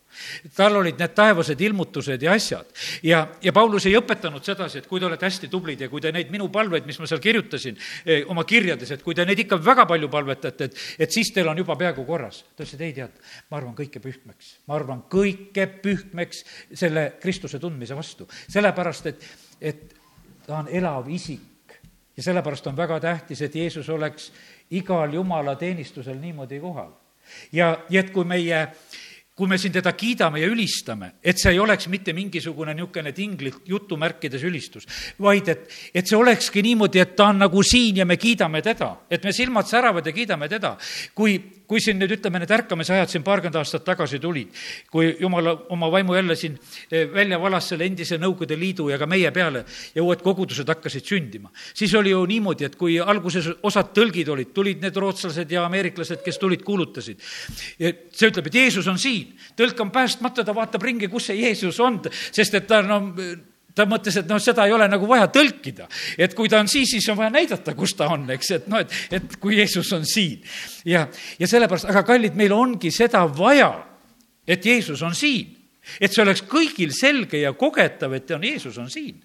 tal 0.57 0.77
olid 0.81 0.99
need 0.99 1.13
taevased 1.15 1.61
ilmutused 1.61 2.23
ja 2.23 2.33
asjad. 2.35 2.67
ja, 3.03 3.21
ja 3.43 3.53
Paulus 3.53 3.87
ei 3.87 3.97
õpetanud 3.99 4.45
sedasi, 4.45 4.81
et 4.81 4.89
kui 4.91 5.01
te 5.01 5.07
olete 5.07 5.27
hästi 5.27 5.51
tublid 5.53 5.81
ja 5.81 5.89
kui 5.89 6.03
te 6.03 6.13
neid 6.13 6.33
minu 6.33 6.49
palveid, 6.53 6.87
mis 6.87 6.99
ma 7.01 7.09
seal 7.09 7.23
kirjutasin 7.23 7.79
eh, 8.05 8.25
oma 8.31 8.45
kirjades, 8.45 8.91
et 8.91 9.05
kui 9.07 9.15
te 9.15 9.25
neid 9.27 9.45
ikka 9.45 9.61
väga 9.63 9.87
palju 9.91 10.11
palvetate, 10.13 10.71
et, 10.71 10.81
et 11.07 11.15
siis 11.15 11.31
teil 11.35 11.49
on 11.51 11.59
juba 11.63 11.77
peaaegu 11.79 12.05
korras. 12.09 12.43
ta 12.57 12.65
ütles, 12.65 12.75
et 12.75 12.87
ei 12.89 12.97
tead, 12.97 13.23
ma 13.51 13.61
arvan 13.61 13.77
kõike 13.79 14.03
pühkmeks. 14.03 14.57
ma 14.67 14.79
arvan 14.81 15.05
kõike 15.11 15.69
pühkmeks 15.83 16.45
selle 16.75 17.13
Kristuse 17.23 17.63
tundmise 17.63 17.97
vastu. 17.99 18.29
sellepärast, 18.49 19.07
et, 19.07 19.31
et 19.61 19.87
ta 20.47 20.59
on 20.65 20.69
elav 20.69 21.09
isik 21.11 21.50
ja 22.17 22.23
sellepärast 22.23 22.67
on 22.67 22.77
väga 22.77 23.01
tähtis, 23.01 23.43
et 23.43 23.55
Jeesus 23.55 23.89
oleks 23.89 24.33
igal 24.71 25.15
jumala 25.15 25.57
teenistusel 25.57 26.19
niimoodi 26.19 26.61
kohal. 26.61 26.91
ja, 27.53 27.79
ja 27.91 28.01
et 28.01 28.11
kui 28.11 28.25
meie 28.25 28.69
kui 29.41 29.49
me 29.49 29.57
siin 29.57 29.73
teda 29.73 29.95
kiidame 29.97 30.43
ja 30.43 30.49
ülistame, 30.53 31.15
et 31.25 31.39
see 31.41 31.55
ei 31.55 31.59
oleks 31.63 31.87
mitte 31.89 32.13
mingisugune 32.13 32.75
niisugune 32.77 33.15
tinglik 33.17 33.63
jutumärkides 33.65 34.43
ülistus, 34.45 34.85
vaid 35.17 35.49
et, 35.49 35.63
et 35.97 36.05
see 36.05 36.19
olekski 36.19 36.61
niimoodi, 36.67 37.01
et 37.01 37.15
ta 37.17 37.31
on 37.33 37.41
nagu 37.41 37.63
siin 37.65 38.03
ja 38.03 38.05
me 38.05 38.19
kiidame 38.21 38.61
teda, 38.61 38.91
et 39.09 39.25
me 39.25 39.33
silmad 39.33 39.71
säravad 39.71 40.05
ja 40.05 40.13
kiidame 40.13 40.49
teda. 40.49 40.75
kui, 41.17 41.39
kui 41.71 41.79
siin 41.83 42.01
nüüd 42.01 42.17
ütleme, 42.17 42.41
need 42.43 42.51
ärkamise 42.51 42.97
ajad 42.97 43.13
siin 43.13 43.25
paarkümmend 43.27 43.61
aastat 43.61 43.85
tagasi 43.87 44.19
tulid, 44.23 44.51
kui 44.91 45.13
jumal 45.21 45.53
oma 45.71 45.91
vaimu 45.93 46.17
jälle 46.19 46.35
siin 46.39 46.57
eh, 46.91 47.07
välja 47.13 47.39
valas 47.39 47.69
selle 47.71 47.87
endise 47.87 48.19
Nõukogude 48.19 48.59
Liidu 48.59 48.89
ja 48.91 48.99
ka 48.99 49.07
meie 49.11 49.31
peale 49.35 49.63
ja 49.95 50.03
uued 50.03 50.25
kogudused 50.25 50.69
hakkasid 50.69 51.07
sündima, 51.07 51.53
siis 51.75 51.95
oli 51.95 52.11
ju 52.11 52.25
niimoodi, 52.27 52.67
et 52.67 52.79
kui 52.81 52.99
alguses 53.01 53.53
osad 53.67 53.93
tõlgid 53.97 54.33
olid, 54.35 54.51
tulid 54.57 54.83
need 54.83 54.99
rootslased 54.99 55.55
ja 55.55 55.63
ameeriklased, 55.69 56.25
kes 56.25 56.41
tulid, 56.43 56.65
kuulutasid. 56.67 57.23
see 57.79 58.33
ütleb, 58.33 58.51
et 58.51 58.59
Jeesus 58.59 58.91
on 58.91 58.99
siin, 58.99 59.37
tõlk 59.57 59.79
on 59.85 59.95
päästmata, 59.95 60.45
ta 60.45 60.57
vaatab 60.57 60.83
ringi, 60.83 61.09
kus 61.13 61.31
see 61.31 61.39
Jeesus 61.45 61.79
on, 61.81 62.03
sest 62.11 62.59
et 62.59 62.67
ta 62.67 62.83
no 62.83 63.01
ta 63.75 63.87
mõtles, 63.89 64.17
et 64.21 64.29
noh, 64.29 64.41
seda 64.43 64.67
ei 64.67 64.75
ole 64.75 64.87
nagu 64.91 65.07
vaja 65.09 65.29
tõlkida. 65.33 65.89
et 66.19 66.35
kui 66.35 66.49
ta 66.49 66.61
on 66.61 66.69
siis, 66.69 66.91
siis 66.91 67.09
on 67.09 67.19
vaja 67.19 67.31
näidata, 67.31 67.75
kus 67.75 67.95
ta 67.95 68.11
on, 68.13 68.29
eks, 68.31 68.51
et 68.59 68.69
noh, 68.69 68.83
et, 68.83 68.93
et 69.11 69.37
kui 69.41 69.59
Jeesus 69.59 69.93
on 69.93 70.07
siin. 70.07 70.43
ja, 70.85 71.07
ja 71.39 71.49
sellepärast, 71.49 71.89
aga 71.91 72.03
kallid, 72.07 72.37
meil 72.39 72.53
ongi 72.57 72.91
seda 72.95 73.25
vaja, 73.27 73.73
et 74.47 74.67
Jeesus 74.67 75.03
on 75.03 75.15
siin. 75.15 75.57
et 76.01 76.13
see 76.13 76.23
oleks 76.23 76.45
kõigil 76.49 76.95
selge 76.95 77.41
ja 77.41 77.53
kogetav, 77.53 78.15
et 78.15 78.31
on, 78.37 78.45
Jeesus 78.45 78.79
on 78.79 78.91
siin. 78.91 79.23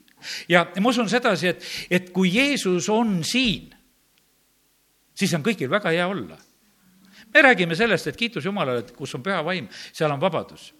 ja 0.49 0.65
ma 0.79 0.89
usun 0.89 1.09
sedasi, 1.09 1.53
et, 1.53 1.69
et 1.89 2.11
kui 2.13 2.33
Jeesus 2.35 2.89
on 2.89 3.21
siin, 3.23 3.73
siis 5.15 5.33
on 5.33 5.43
kõigil 5.43 5.71
väga 5.71 5.93
hea 5.95 6.07
olla. 6.07 6.37
me 7.33 7.41
räägime 7.41 7.75
sellest, 7.75 8.07
et 8.07 8.17
kiitus 8.17 8.45
Jumalale, 8.45 8.85
et 8.85 8.95
kus 8.95 9.15
on 9.15 9.23
püha 9.23 9.43
vaim, 9.43 9.69
seal 9.93 10.11
on 10.11 10.21
vabadus 10.21 10.74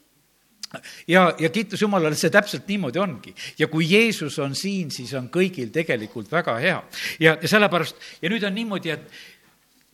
ja, 1.07 1.27
ja 1.39 1.49
kiitus 1.49 1.81
Jumalale, 1.81 2.15
see 2.15 2.33
täpselt 2.33 2.67
niimoodi 2.67 2.99
ongi. 2.99 3.35
ja 3.59 3.67
kui 3.67 3.87
Jeesus 3.89 4.39
on 4.39 4.55
siin, 4.55 4.91
siis 4.91 5.13
on 5.13 5.29
kõigil 5.33 5.71
tegelikult 5.73 6.31
väga 6.31 6.57
hea. 6.63 6.81
ja, 7.19 7.37
ja 7.41 7.47
sellepärast, 7.47 7.95
ja 8.21 8.29
nüüd 8.29 8.43
on 8.43 8.55
niimoodi, 8.55 8.95
et 8.95 9.11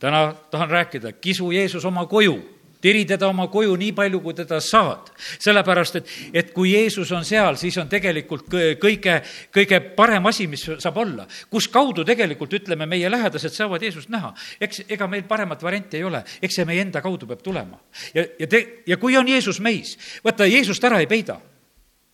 täna 0.02 0.32
tahan 0.50 0.70
rääkida, 0.70 1.12
kisu 1.12 1.52
Jeesus 1.52 1.84
oma 1.84 2.06
koju 2.06 2.40
tiri 2.82 3.04
teda 3.08 3.28
oma 3.30 3.46
koju 3.52 3.76
nii 3.78 3.92
palju, 3.96 4.20
kui 4.24 4.34
teda 4.34 4.60
saad. 4.60 5.12
sellepärast, 5.38 5.96
et, 6.00 6.10
et 6.32 6.52
kui 6.54 6.72
Jeesus 6.72 7.12
on 7.12 7.24
seal, 7.24 7.56
siis 7.60 7.76
on 7.78 7.88
tegelikult 7.88 8.48
kõige, 8.80 9.20
kõige 9.54 9.80
parem 9.96 10.26
asi, 10.26 10.46
mis 10.50 10.64
saab 10.78 10.98
olla. 11.04 11.26
kus 11.50 11.68
kaudu 11.68 12.04
tegelikult, 12.04 12.52
ütleme, 12.60 12.86
meie 12.86 13.10
lähedased 13.10 13.54
saavad 13.54 13.82
Jeesust 13.82 14.10
näha. 14.12 14.34
eks, 14.60 14.84
ega 14.88 15.06
meil 15.06 15.24
paremat 15.28 15.62
varianti 15.62 16.00
ei 16.00 16.04
ole, 16.04 16.24
eks 16.42 16.60
see 16.60 16.68
meie 16.68 16.82
enda 16.82 17.02
kaudu 17.02 17.26
peab 17.26 17.42
tulema. 17.42 17.78
ja, 18.14 18.26
ja 18.38 18.46
te, 18.46 18.62
ja 18.86 18.96
kui 18.96 19.16
on 19.16 19.28
Jeesus 19.28 19.60
meis, 19.60 19.96
vaata, 20.24 20.46
Jeesust 20.46 20.84
ära 20.84 21.00
ei 21.00 21.06
peida. 21.06 21.38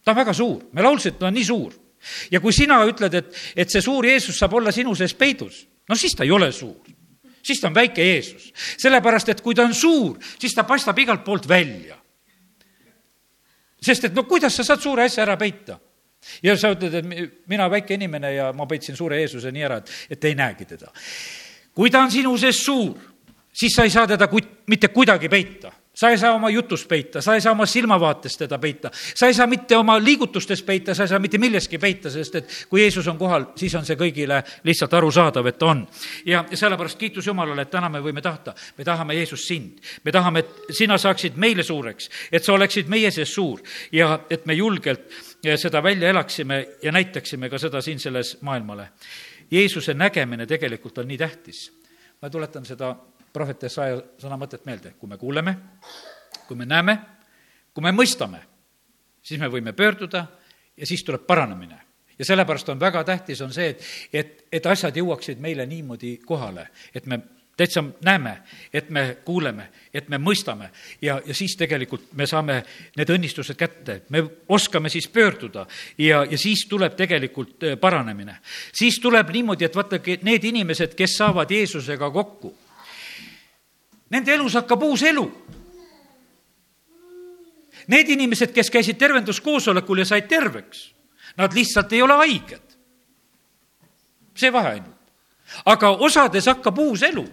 ta 0.05 0.13
on 0.13 0.17
väga 0.17 0.33
suur, 0.33 0.63
me 0.73 0.83
laulsime, 0.83 1.15
et 1.15 1.19
ta 1.19 1.27
on 1.27 1.35
nii 1.35 1.45
suur 1.45 1.73
ja 2.31 2.41
kui 2.41 2.53
sina 2.53 2.79
ütled, 2.87 3.15
et, 3.15 3.35
et 3.57 3.71
see 3.71 3.83
suur 3.83 4.07
Jeesus 4.07 4.39
saab 4.39 4.55
olla 4.59 4.73
sinu 4.75 4.95
sees 4.99 5.15
peidus, 5.19 5.65
no 5.89 5.97
siis 5.99 6.15
ta 6.17 6.27
ei 6.27 6.31
ole 6.31 6.53
suur. 6.53 6.98
Siis 7.43 7.61
ta 7.61 7.69
on 7.69 7.75
väike 7.75 8.05
Jeesus. 8.05 8.53
sellepärast, 8.79 9.29
et 9.29 9.41
kui 9.41 9.55
ta 9.55 9.63
on 9.63 9.75
suur, 9.75 10.19
siis 10.39 10.55
ta 10.55 10.65
paistab 10.65 10.99
igalt 10.99 11.25
poolt 11.25 11.49
välja. 11.49 11.99
sest 13.83 14.05
et 14.05 14.15
no 14.15 14.25
kuidas 14.25 14.57
sa 14.57 14.65
saad 14.65 14.81
suure 14.81 15.05
asja 15.05 15.23
ära 15.23 15.37
peita? 15.37 15.79
ja 16.43 16.57
sa 16.57 16.73
ütled, 16.75 16.95
et 16.95 17.49
mina 17.49 17.71
väike 17.71 17.95
inimene 17.95 18.33
ja 18.35 18.53
ma 18.53 18.67
peitsin 18.67 18.97
suure 18.97 19.21
Jeesuse 19.21 19.53
nii 19.53 19.63
ära, 19.63 19.77
et, 19.79 19.91
et 20.11 20.25
ei 20.25 20.35
näegi 20.35 20.65
teda. 20.65 20.93
kui 21.75 21.91
ta 21.91 22.03
on 22.03 22.11
sinu 22.11 22.37
sees 22.39 22.65
suur, 22.65 22.97
siis 23.53 23.75
sa 23.75 23.85
ei 23.85 23.91
saa 23.91 24.07
teda 24.07 24.27
ku-, 24.27 24.65
mitte 24.67 24.89
kuidagi 24.89 25.29
peita 25.29 25.73
sa 25.99 26.11
ei 26.11 26.19
saa 26.19 26.35
oma 26.35 26.51
jutust 26.51 26.87
peita, 26.89 27.21
sa 27.23 27.35
ei 27.35 27.41
saa 27.41 27.53
oma 27.53 27.67
silmavaates 27.67 28.37
teda 28.39 28.59
peita, 28.63 28.91
sa 28.95 29.27
ei 29.27 29.35
saa 29.35 29.47
mitte 29.51 29.77
oma 29.77 29.97
liigutustes 29.99 30.63
peita, 30.63 30.95
sa 30.95 31.03
ei 31.03 31.11
saa 31.11 31.19
mitte 31.19 31.41
milleski 31.43 31.79
peita, 31.79 32.11
sest 32.11 32.37
et 32.39 32.53
kui 32.71 32.85
Jeesus 32.85 33.09
on 33.11 33.19
kohal, 33.19 33.49
siis 33.59 33.75
on 33.75 33.87
see 33.87 33.99
kõigile 33.99 34.39
lihtsalt 34.69 34.95
arusaadav, 34.95 35.51
et 35.51 35.59
ta 35.59 35.73
on. 35.73 35.83
ja 36.27 36.45
sellepärast 36.55 36.99
kiitus 36.99 37.27
Jumalale, 37.27 37.67
et 37.67 37.73
täna 37.75 37.91
me 37.91 38.03
võime 38.05 38.23
tahta, 38.23 38.55
me 38.79 38.87
tahame, 38.87 39.19
Jeesus, 39.19 39.49
sind. 39.49 39.83
me 40.05 40.15
tahame, 40.15 40.45
et 40.45 40.71
sina 40.79 40.99
saaksid 40.99 41.35
meile 41.35 41.67
suureks, 41.67 42.11
et 42.31 42.47
sa 42.47 42.55
oleksid 42.55 42.87
meie 42.87 43.11
sees 43.11 43.35
suur 43.35 43.59
ja 43.93 44.21
et 44.31 44.47
me 44.47 44.55
julgelt 44.55 45.11
seda 45.59 45.83
välja 45.83 46.15
elaksime 46.15 46.63
ja 46.83 46.95
näitaksime 46.95 47.51
ka 47.51 47.59
seda 47.59 47.83
siin 47.83 47.99
selles 47.99 48.37
maailmale. 48.47 48.93
Jeesuse 49.51 49.95
nägemine 49.95 50.47
tegelikult 50.47 50.99
on 50.99 51.09
nii 51.09 51.19
tähtis. 51.19 51.73
ma 52.23 52.31
tuletan 52.31 52.65
seda 52.67 52.97
prohvet 53.39 53.69
Jesaja 53.69 54.03
sõna 54.19 54.39
mõtet 54.41 54.67
meelde, 54.67 54.95
kui 54.99 55.11
me 55.11 55.19
kuuleme, 55.21 55.55
kui 56.49 56.59
me 56.59 56.67
näeme, 56.67 56.99
kui 57.75 57.87
me 57.87 57.95
mõistame, 57.95 58.43
siis 59.23 59.41
me 59.41 59.51
võime 59.53 59.75
pöörduda 59.77 60.27
ja 60.77 60.87
siis 60.87 61.05
tuleb 61.07 61.27
paranemine. 61.27 61.85
Ja 62.19 62.27
sellepärast 62.27 62.69
on 62.73 62.81
väga 62.81 63.05
tähtis, 63.07 63.41
on 63.47 63.53
see, 63.55 63.69
et, 63.71 63.83
et, 64.13 64.47
et 64.53 64.65
asjad 64.67 64.97
jõuaksid 64.99 65.39
meile 65.39 65.67
niimoodi 65.71 66.17
kohale, 66.27 66.67
et 66.95 67.07
me 67.07 67.21
täitsa 67.59 67.85
näeme, 68.05 68.39
et 68.75 68.91
me 68.91 69.05
kuuleme, 69.25 69.69
et 69.95 70.09
me 70.09 70.19
mõistame 70.23 70.69
ja, 71.03 71.21
ja 71.27 71.35
siis 71.35 71.57
tegelikult 71.59 72.13
me 72.19 72.27
saame 72.27 72.61
need 72.97 73.11
õnnistused 73.11 73.59
kätte, 73.59 74.01
me 74.15 74.23
oskame 74.55 74.91
siis 74.91 75.09
pöörduda 75.11 75.67
ja, 75.99 76.23
ja 76.23 76.39
siis 76.39 76.67
tuleb 76.71 76.95
tegelikult 76.99 77.67
äh, 77.67 77.79
paranemine. 77.81 78.37
siis 78.73 79.01
tuleb 79.03 79.31
niimoodi, 79.35 79.67
et 79.67 79.77
vaadake, 79.77 80.19
need 80.23 80.45
inimesed, 80.45 80.95
kes 80.99 81.19
saavad 81.19 81.51
Jeesusega 81.51 82.11
kokku 82.15 82.55
Nende 84.11 84.35
elus 84.35 84.57
hakkab 84.57 84.83
uus 84.83 85.03
elu. 85.03 85.25
Need 87.89 88.13
inimesed, 88.13 88.53
kes 88.53 88.71
käisid 88.71 88.99
tervenduskoosolekul 89.01 90.03
ja 90.03 90.07
said 90.09 90.29
terveks, 90.29 90.91
nad 91.41 91.55
lihtsalt 91.57 91.93
ei 91.93 92.03
ole 92.05 92.17
haiged. 92.21 92.65
see 94.39 94.53
vahe 94.53 94.69
ainult. 94.69 95.13
aga 95.65 95.91
osades 95.91 96.47
hakkab 96.47 96.79
uus 96.79 97.03
elu. 97.03 97.25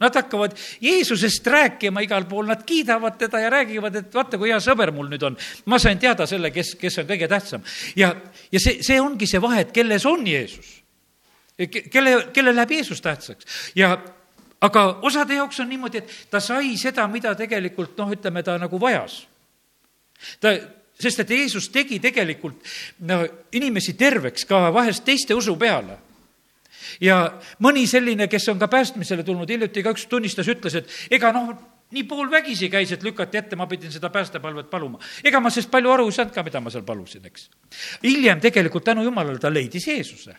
Nad 0.00 0.14
hakkavad 0.14 0.56
Jeesusest 0.80 1.46
rääkima 1.46 2.02
igal 2.02 2.24
pool, 2.24 2.46
nad 2.46 2.62
kiidavad 2.66 3.18
teda 3.18 3.40
ja 3.40 3.50
räägivad, 3.50 3.94
et 3.96 4.14
vaata, 4.14 4.38
kui 4.38 4.50
hea 4.50 4.58
sõber 4.60 4.90
mul 4.92 5.08
nüüd 5.08 5.22
on. 5.22 5.36
ma 5.66 5.78
sain 5.78 5.98
teada 5.98 6.26
selle, 6.26 6.50
kes, 6.50 6.74
kes 6.80 6.98
on 6.98 7.06
kõige 7.06 7.28
tähtsam. 7.28 7.62
ja, 7.96 8.14
ja 8.52 8.60
see, 8.60 8.82
see 8.82 9.00
ongi 9.00 9.26
see 9.26 9.42
vahe, 9.42 9.60
et 9.60 9.72
kelles 9.72 10.06
on 10.06 10.26
Jeesus. 10.26 10.82
kelle, 11.90 12.28
kelle 12.32 12.54
läheb 12.54 12.70
Jeesus 12.70 13.00
tähtsaks 13.00 13.44
ja 13.74 13.98
aga 14.64 14.84
osade 15.04 15.36
jaoks 15.38 15.60
on 15.60 15.68
niimoodi, 15.68 16.00
et 16.00 16.30
ta 16.30 16.40
sai 16.40 16.76
seda, 16.80 17.06
mida 17.10 17.34
tegelikult 17.38 17.98
noh, 18.00 18.12
ütleme, 18.14 18.42
ta 18.46 18.56
nagu 18.60 18.80
vajas. 18.80 19.24
ta, 20.40 20.54
sest 21.00 21.24
et 21.24 21.30
Jeesus 21.30 21.68
tegi 21.74 21.98
tegelikult 22.00 22.62
no 23.08 23.24
inimesi 23.52 23.96
terveks 23.98 24.46
ka 24.48 24.68
vahest 24.72 25.04
teiste 25.04 25.34
usu 25.34 25.56
peale 25.58 25.98
ja 27.02 27.18
mõni 27.64 27.86
selline, 27.90 28.28
kes 28.30 28.48
on 28.52 28.60
ka 28.60 28.68
päästmisele 28.70 29.24
tulnud, 29.26 29.50
hiljuti 29.50 29.82
ka 29.82 29.94
üks 29.94 30.06
tunnistas, 30.06 30.48
ütles, 30.48 30.78
et 30.78 31.16
ega 31.18 31.32
noh, 31.34 31.50
nii 31.94 32.06
poolvägisi 32.08 32.70
käis, 32.70 32.92
et 32.94 33.02
lükati 33.02 33.40
ette, 33.40 33.58
ma 33.58 33.66
pidin 33.70 33.92
seda 33.92 34.10
päästepalvet 34.14 34.70
paluma. 34.70 34.98
ega 35.24 35.40
ma 35.40 35.50
sellest 35.50 35.72
palju 35.72 35.90
aru 35.90 36.08
ei 36.08 36.16
saanud 36.16 36.34
ka, 36.34 36.46
mida 36.46 36.62
ma 36.62 36.70
seal 36.70 36.86
palusin, 36.86 37.26
eks. 37.26 37.48
hiljem 38.02 38.40
tegelikult 38.40 38.84
tänu 38.86 39.04
jumalale 39.04 39.38
ta 39.42 39.52
leidis 39.52 39.88
Jeesuse 39.90 40.36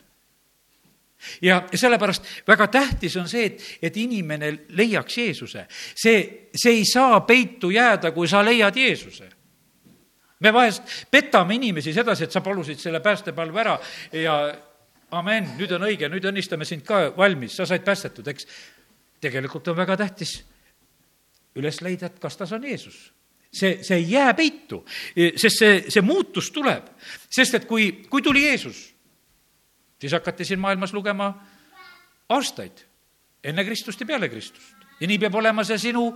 ja 1.41 1.63
sellepärast 1.73 2.25
väga 2.47 2.67
tähtis 2.67 3.15
on 3.17 3.29
see, 3.29 3.45
et, 3.45 3.63
et 3.81 3.97
inimene 3.97 4.51
leiaks 4.69 5.17
Jeesuse. 5.17 5.65
see, 5.95 6.49
see 6.55 6.77
ei 6.79 6.85
saa 6.85 7.21
peitu 7.21 7.69
jääda, 7.71 8.11
kui 8.11 8.27
sa 8.27 8.43
leiad 8.45 8.75
Jeesuse 8.75 9.29
me 10.39 10.53
vahest 10.53 10.83
petame 11.11 11.55
inimesi 11.55 11.93
sedasi, 11.93 12.27
et 12.27 12.31
sa 12.31 12.41
palusid 12.43 12.79
selle 12.81 12.99
päästepalve 13.03 13.61
ära 13.61 13.75
ja 14.13 14.37
amen, 15.15 15.53
nüüd 15.59 15.71
on 15.77 15.85
õige, 15.87 16.09
nüüd 16.11 16.27
õnnistame 16.27 16.67
sind 16.67 16.83
ka 16.87 17.07
valmis, 17.17 17.55
sa 17.55 17.67
said 17.69 17.85
päästetud, 17.85 18.27
eks. 18.27 18.47
tegelikult 19.23 19.67
on 19.71 19.77
väga 19.77 19.97
tähtis 19.97 20.37
üles 21.55 21.79
leida, 21.81 22.09
et 22.09 22.19
kas 22.19 22.35
tas 22.37 22.51
on 22.51 22.63
Jeesus. 22.67 23.11
see, 23.55 23.83
see 23.83 23.95
ei 23.95 24.11
jää 24.11 24.33
peitu, 24.33 24.83
sest 25.15 25.61
see, 25.61 25.75
see 25.89 26.01
muutus 26.03 26.51
tuleb, 26.51 26.89
sest 27.31 27.55
et 27.55 27.65
kui, 27.65 28.03
kui 28.09 28.21
tuli 28.21 28.43
Jeesus 28.49 28.94
siis 30.01 30.13
hakati 30.13 30.45
siin 30.45 30.59
maailmas 30.59 30.93
lugema 30.93 31.33
aastaid 32.29 32.85
enne 33.43 33.65
Kristust 33.65 33.99
ja 34.01 34.05
peale 34.05 34.29
Kristust. 34.29 34.75
ja 34.99 35.07
nii 35.07 35.19
peab 35.19 35.35
olema 35.35 35.63
see 35.63 35.77
sinu 35.77 36.07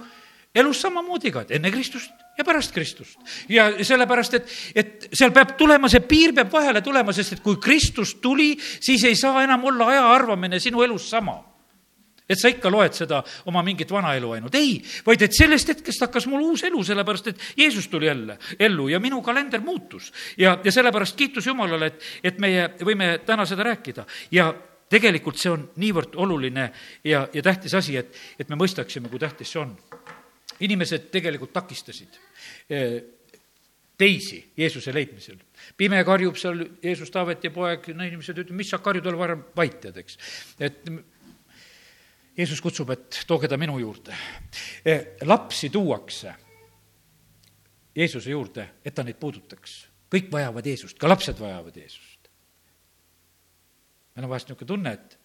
elus 0.56 0.82
samamoodi 0.82 1.32
ka, 1.32 1.44
et 1.46 1.52
enne 1.60 1.72
Kristust 1.72 2.12
ja 2.38 2.46
pärast 2.46 2.74
Kristust. 2.74 3.20
ja 3.50 3.70
sellepärast, 3.84 4.34
et, 4.34 4.56
et 4.76 5.10
seal 5.14 5.32
peab 5.36 5.56
tulema, 5.58 5.90
see 5.90 6.02
piir 6.02 6.34
peab 6.34 6.52
vahele 6.54 6.82
tulema, 6.82 7.14
sest 7.14 7.38
et 7.38 7.44
kui 7.44 7.60
Kristus 7.62 8.16
tuli, 8.22 8.56
siis 8.60 9.04
ei 9.04 9.16
saa 9.16 9.44
enam 9.44 9.64
olla 9.70 9.92
aja 9.94 10.08
arvamine 10.14 10.60
sinu 10.60 10.84
elus 10.84 11.10
sama 11.10 11.38
et 12.30 12.40
sa 12.40 12.52
ikka 12.52 12.70
loed 12.70 12.94
seda 12.94 13.24
oma 13.50 13.64
mingit 13.66 13.90
vana 13.92 14.14
elu 14.18 14.32
ainult, 14.38 14.56
ei, 14.56 14.78
vaid 15.06 15.26
et 15.26 15.36
sellest 15.36 15.74
hetkest 15.74 16.06
hakkas 16.06 16.30
mul 16.30 16.46
uus 16.52 16.64
elu, 16.68 16.84
sellepärast 16.86 17.32
et 17.32 17.44
Jeesus 17.58 17.90
tuli 17.90 18.10
jälle 18.10 18.38
ellu 18.60 18.88
ja 18.90 19.00
minu 19.00 19.22
kalender 19.26 19.64
muutus. 19.66 20.14
ja, 20.38 20.60
ja 20.64 20.72
sellepärast 20.72 21.18
kiitus 21.18 21.48
Jumalale, 21.48 21.92
et, 21.94 22.10
et 22.24 22.40
meie 22.40 22.70
võime 22.86 23.18
täna 23.26 23.46
seda 23.50 23.66
rääkida 23.66 24.06
ja 24.32 24.54
tegelikult 24.90 25.38
see 25.38 25.52
on 25.54 25.68
niivõrd 25.82 26.18
oluline 26.18 26.72
ja, 27.04 27.28
ja 27.34 27.46
tähtis 27.46 27.74
asi, 27.78 27.98
et, 27.98 28.16
et 28.40 28.50
me 28.50 28.58
mõistaksime, 28.60 29.10
kui 29.10 29.22
tähtis 29.22 29.54
see 29.54 29.62
on. 29.62 29.78
inimesed 30.60 31.10
tegelikult 31.12 31.54
takistasid 31.54 32.18
eh, 32.70 33.02
teisi 33.98 34.40
Jeesuse 34.58 34.94
leidmisel. 34.94 35.38
pime 35.78 36.04
karjub 36.04 36.36
seal 36.38 36.66
Jeesus, 36.84 37.12
Taaveti 37.12 37.50
poeg, 37.50 37.92
no 37.94 38.04
inimesed 38.04 38.38
ütlevad, 38.38 38.58
mis 38.58 38.70
sa 38.70 38.80
karjud, 38.84 39.06
ole 39.06 39.18
varem 39.20 39.46
vait, 39.56 39.80
tead, 39.82 39.98
eks. 39.98 40.18
et 40.60 40.92
Jeesus 42.40 42.62
kutsub, 42.64 42.94
et 42.96 43.24
tooge 43.28 43.50
ta 43.52 43.58
minu 43.60 43.76
juurde. 43.82 44.16
Eh, 44.86 45.18
lapsi 45.28 45.70
tuuakse 45.70 46.34
Jeesuse 47.96 48.32
juurde, 48.32 48.70
et 48.86 48.96
ta 48.96 49.04
neid 49.04 49.20
puudutaks. 49.20 49.88
kõik 50.10 50.32
vajavad 50.32 50.66
Jeesust, 50.66 50.98
ka 50.98 51.10
lapsed 51.10 51.40
vajavad 51.40 51.76
Jeesust. 51.76 52.30
meil 54.16 54.26
on 54.26 54.30
vahest 54.30 54.48
niisugune 54.50 54.68
tunne, 54.68 54.94
et 54.94 55.20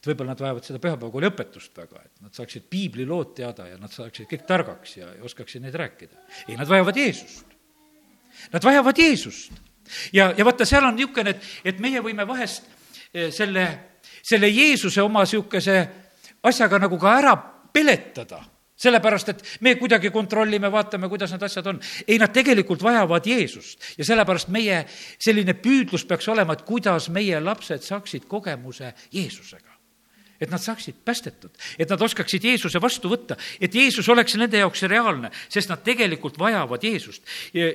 et 0.00 0.06
võib-olla 0.08 0.32
nad 0.32 0.40
vajavad 0.40 0.64
seda 0.64 0.78
pühapäevakooli 0.80 1.28
õpetust 1.28 1.76
väga, 1.76 2.02
et 2.04 2.20
nad 2.24 2.32
saaksid 2.36 2.68
piiblilood 2.72 3.34
teada 3.36 3.66
ja 3.68 3.76
nad 3.76 3.92
saaksid 3.92 4.28
kõik 4.30 4.46
targaks 4.48 4.96
ja, 4.96 5.10
ja 5.12 5.24
oskaksid 5.24 5.60
neid 5.62 5.76
rääkida. 5.76 6.16
ei, 6.48 6.56
nad 6.56 6.68
vajavad 6.68 6.96
Jeesust. 6.96 7.46
Nad 8.52 8.64
vajavad 8.64 8.98
Jeesust. 8.98 9.52
ja, 10.12 10.34
ja 10.36 10.44
vaata, 10.44 10.64
seal 10.64 10.84
on 10.84 10.96
niisugune, 10.96 11.30
et, 11.30 11.50
et 11.64 11.80
meie 11.80 12.00
võime 12.00 12.26
vahest 12.28 12.64
eh, 13.12 13.28
selle, 13.32 13.66
selle 14.22 14.48
Jeesuse 14.48 15.02
oma 15.02 15.26
niisuguse 15.26 15.76
asjaga 16.42 16.78
nagu 16.80 16.98
ka 16.98 17.18
ära 17.18 17.34
peletada. 17.72 18.42
Sellepärast, 18.80 19.28
et 19.28 19.42
me 19.60 19.74
kuidagi 19.76 20.08
kontrollime, 20.08 20.70
vaatame, 20.72 21.08
kuidas 21.12 21.34
need 21.34 21.42
asjad 21.44 21.66
on. 21.68 21.80
ei, 22.06 22.16
nad 22.18 22.32
tegelikult 22.32 22.80
vajavad 22.80 23.26
Jeesust. 23.28 23.82
Ja 23.98 24.06
sellepärast 24.08 24.48
meie 24.48 24.86
selline 25.20 25.52
püüdlus 25.60 26.06
peaks 26.08 26.28
olema, 26.32 26.56
et 26.56 26.64
kuidas 26.64 27.10
meie 27.12 27.42
lapsed 27.44 27.84
saaksid 27.84 28.24
kogemuse 28.28 28.94
Jeesusega. 29.12 29.68
et 30.40 30.48
nad 30.48 30.60
saaksid 30.60 31.02
päästetud, 31.04 31.50
et 31.78 31.90
nad 31.90 32.00
oskaksid 32.00 32.44
Jeesuse 32.44 32.80
vastu 32.80 33.10
võtta, 33.12 33.36
et 33.60 33.74
Jeesus 33.74 34.08
oleks 34.08 34.38
nende 34.40 34.56
jaoks 34.56 34.82
reaalne, 34.88 35.28
sest 35.52 35.68
nad 35.68 35.82
tegelikult 35.84 36.38
vajavad 36.40 36.80
Jeesust. 36.80 37.22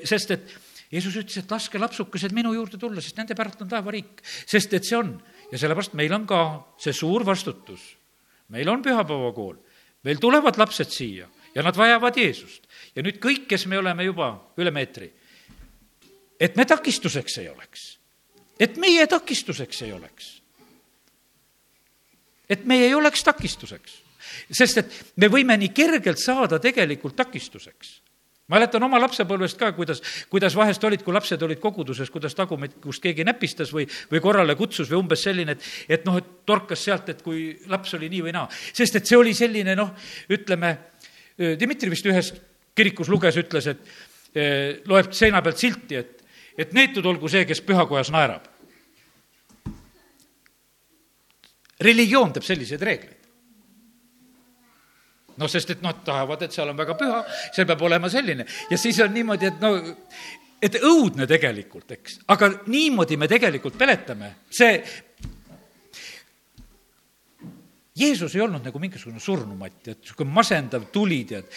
sest 0.04 0.32
et 0.32 0.56
Jeesus 0.91 1.15
ütles, 1.15 1.38
et 1.38 1.51
laske 1.51 1.78
lapsukesed 1.78 2.34
minu 2.34 2.54
juurde 2.54 2.80
tulla, 2.82 3.01
sest 3.01 3.17
nende 3.17 3.38
päralt 3.38 3.62
on 3.62 3.69
taevariik, 3.69 4.25
sest 4.25 4.73
et 4.73 4.84
see 4.84 4.97
on. 4.97 5.21
Ja 5.51 5.62
sellepärast 5.62 5.93
meil 5.93 6.13
on 6.17 6.25
ka 6.25 6.41
see 6.82 6.93
suur 6.93 7.25
vastutus 7.25 7.93
meil 8.50 8.70
on 8.70 8.82
pühapäevakool, 8.82 9.58
meil 10.04 10.22
tulevad 10.22 10.58
lapsed 10.58 10.92
siia 10.94 11.28
ja 11.56 11.64
nad 11.64 11.78
vajavad 11.78 12.18
Jeesust. 12.18 12.68
ja 12.96 13.04
nüüd 13.04 13.20
kõik, 13.24 13.48
kes 13.48 13.66
me 13.66 13.78
oleme 13.78 14.04
juba 14.04 14.30
üle 14.58 14.72
meetri, 14.72 15.12
et 16.40 16.56
me 16.56 16.66
takistuseks 16.66 17.38
ei 17.42 17.50
oleks, 17.50 17.86
et 18.60 18.78
meie 18.78 19.08
takistuseks 19.08 19.82
ei 19.82 19.94
oleks. 19.94 20.42
et 22.50 22.66
meie 22.66 22.86
ei 22.86 22.94
oleks 22.94 23.24
takistuseks, 23.24 24.02
sest 24.52 24.78
et 24.78 24.98
me 25.18 25.28
võime 25.28 25.58
nii 25.58 25.74
kergelt 25.74 26.20
saada 26.22 26.60
tegelikult 26.60 27.16
takistuseks 27.16 28.02
mäletan 28.52 28.84
oma 28.86 29.00
lapsepõlvest 29.02 29.58
ka, 29.60 29.72
kuidas, 29.78 30.02
kuidas 30.30 30.56
vahest 30.58 30.84
olid, 30.86 31.04
kui 31.06 31.14
lapsed 31.16 31.42
olid 31.46 31.60
koguduses, 31.62 32.12
kuidas 32.14 32.36
tagumikust 32.38 33.04
keegi 33.04 33.26
näpistas 33.26 33.72
või, 33.74 33.88
või 34.12 34.22
korrale 34.24 34.56
kutsus 34.60 34.90
või 34.92 35.00
umbes 35.02 35.24
selline, 35.26 35.56
et, 35.56 35.70
et 35.98 36.06
noh, 36.06 36.20
et 36.22 36.32
torkas 36.46 36.84
sealt, 36.86 37.10
et 37.10 37.24
kui 37.26 37.48
laps 37.72 37.96
oli 37.98 38.10
nii 38.14 38.26
või 38.28 38.36
naa. 38.36 38.50
sest 38.74 39.00
et 39.00 39.10
see 39.10 39.18
oli 39.18 39.34
selline 39.38 39.78
noh, 39.78 39.96
ütleme, 40.30 40.76
Dmitri 41.36 41.92
vist 41.92 42.06
ühes 42.08 42.32
kirikus 42.76 43.10
luges, 43.12 43.36
ütles, 43.40 43.66
et 43.68 44.86
loeb 44.88 45.12
seina 45.16 45.42
pealt 45.44 45.60
silti, 45.60 45.98
et, 46.00 46.22
et 46.58 46.74
neetud 46.76 47.06
olgu 47.06 47.28
see, 47.32 47.44
kes 47.48 47.64
pühakojas 47.66 48.14
naerab. 48.14 48.52
religioon 51.86 52.32
teeb 52.32 52.46
selliseid 52.48 52.82
reegleid 52.88 53.25
noh, 55.38 55.52
sest 55.52 55.76
et 55.76 55.82
noh, 55.84 55.95
tahavad, 56.06 56.45
et 56.45 56.56
seal 56.56 56.71
on 56.71 56.78
väga 56.78 56.98
püha, 57.00 57.24
see 57.56 57.67
peab 57.67 57.82
olema 57.88 58.10
selline 58.12 58.45
ja 58.69 58.80
siis 58.80 59.00
on 59.04 59.13
niimoodi, 59.13 59.52
et 59.52 59.63
no 59.63 59.76
et 60.65 60.78
õudne 60.82 61.28
tegelikult, 61.30 61.91
eks, 61.98 62.19
aga 62.32 62.50
niimoodi 62.71 63.17
me 63.19 63.30
tegelikult 63.32 63.78
peletame, 63.80 64.32
see 64.50 64.80
Jeesus 67.95 68.34
ei 68.36 68.41
olnud 68.43 68.65
nagu 68.65 68.80
mingisugune 68.84 69.21
surnumatt, 69.24 69.80
et 69.88 70.02
niisugune 70.02 70.34
masendav 70.36 70.89
tuli, 70.91 71.21
tead. 71.24 71.48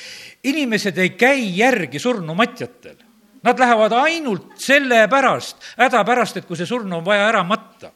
inimesed 0.46 0.98
ei 1.02 1.10
käi 1.18 1.48
järgi 1.56 1.98
surnumatjatel. 1.98 3.00
Nad 3.42 3.58
lähevad 3.58 3.94
ainult 3.98 4.52
sellepärast, 4.62 5.56
hädapärast, 5.78 6.38
et 6.38 6.46
kui 6.46 6.58
see 6.58 6.66
surnu 6.66 7.00
on 7.00 7.04
vaja 7.06 7.26
ära 7.26 7.42
matta. 7.46 7.90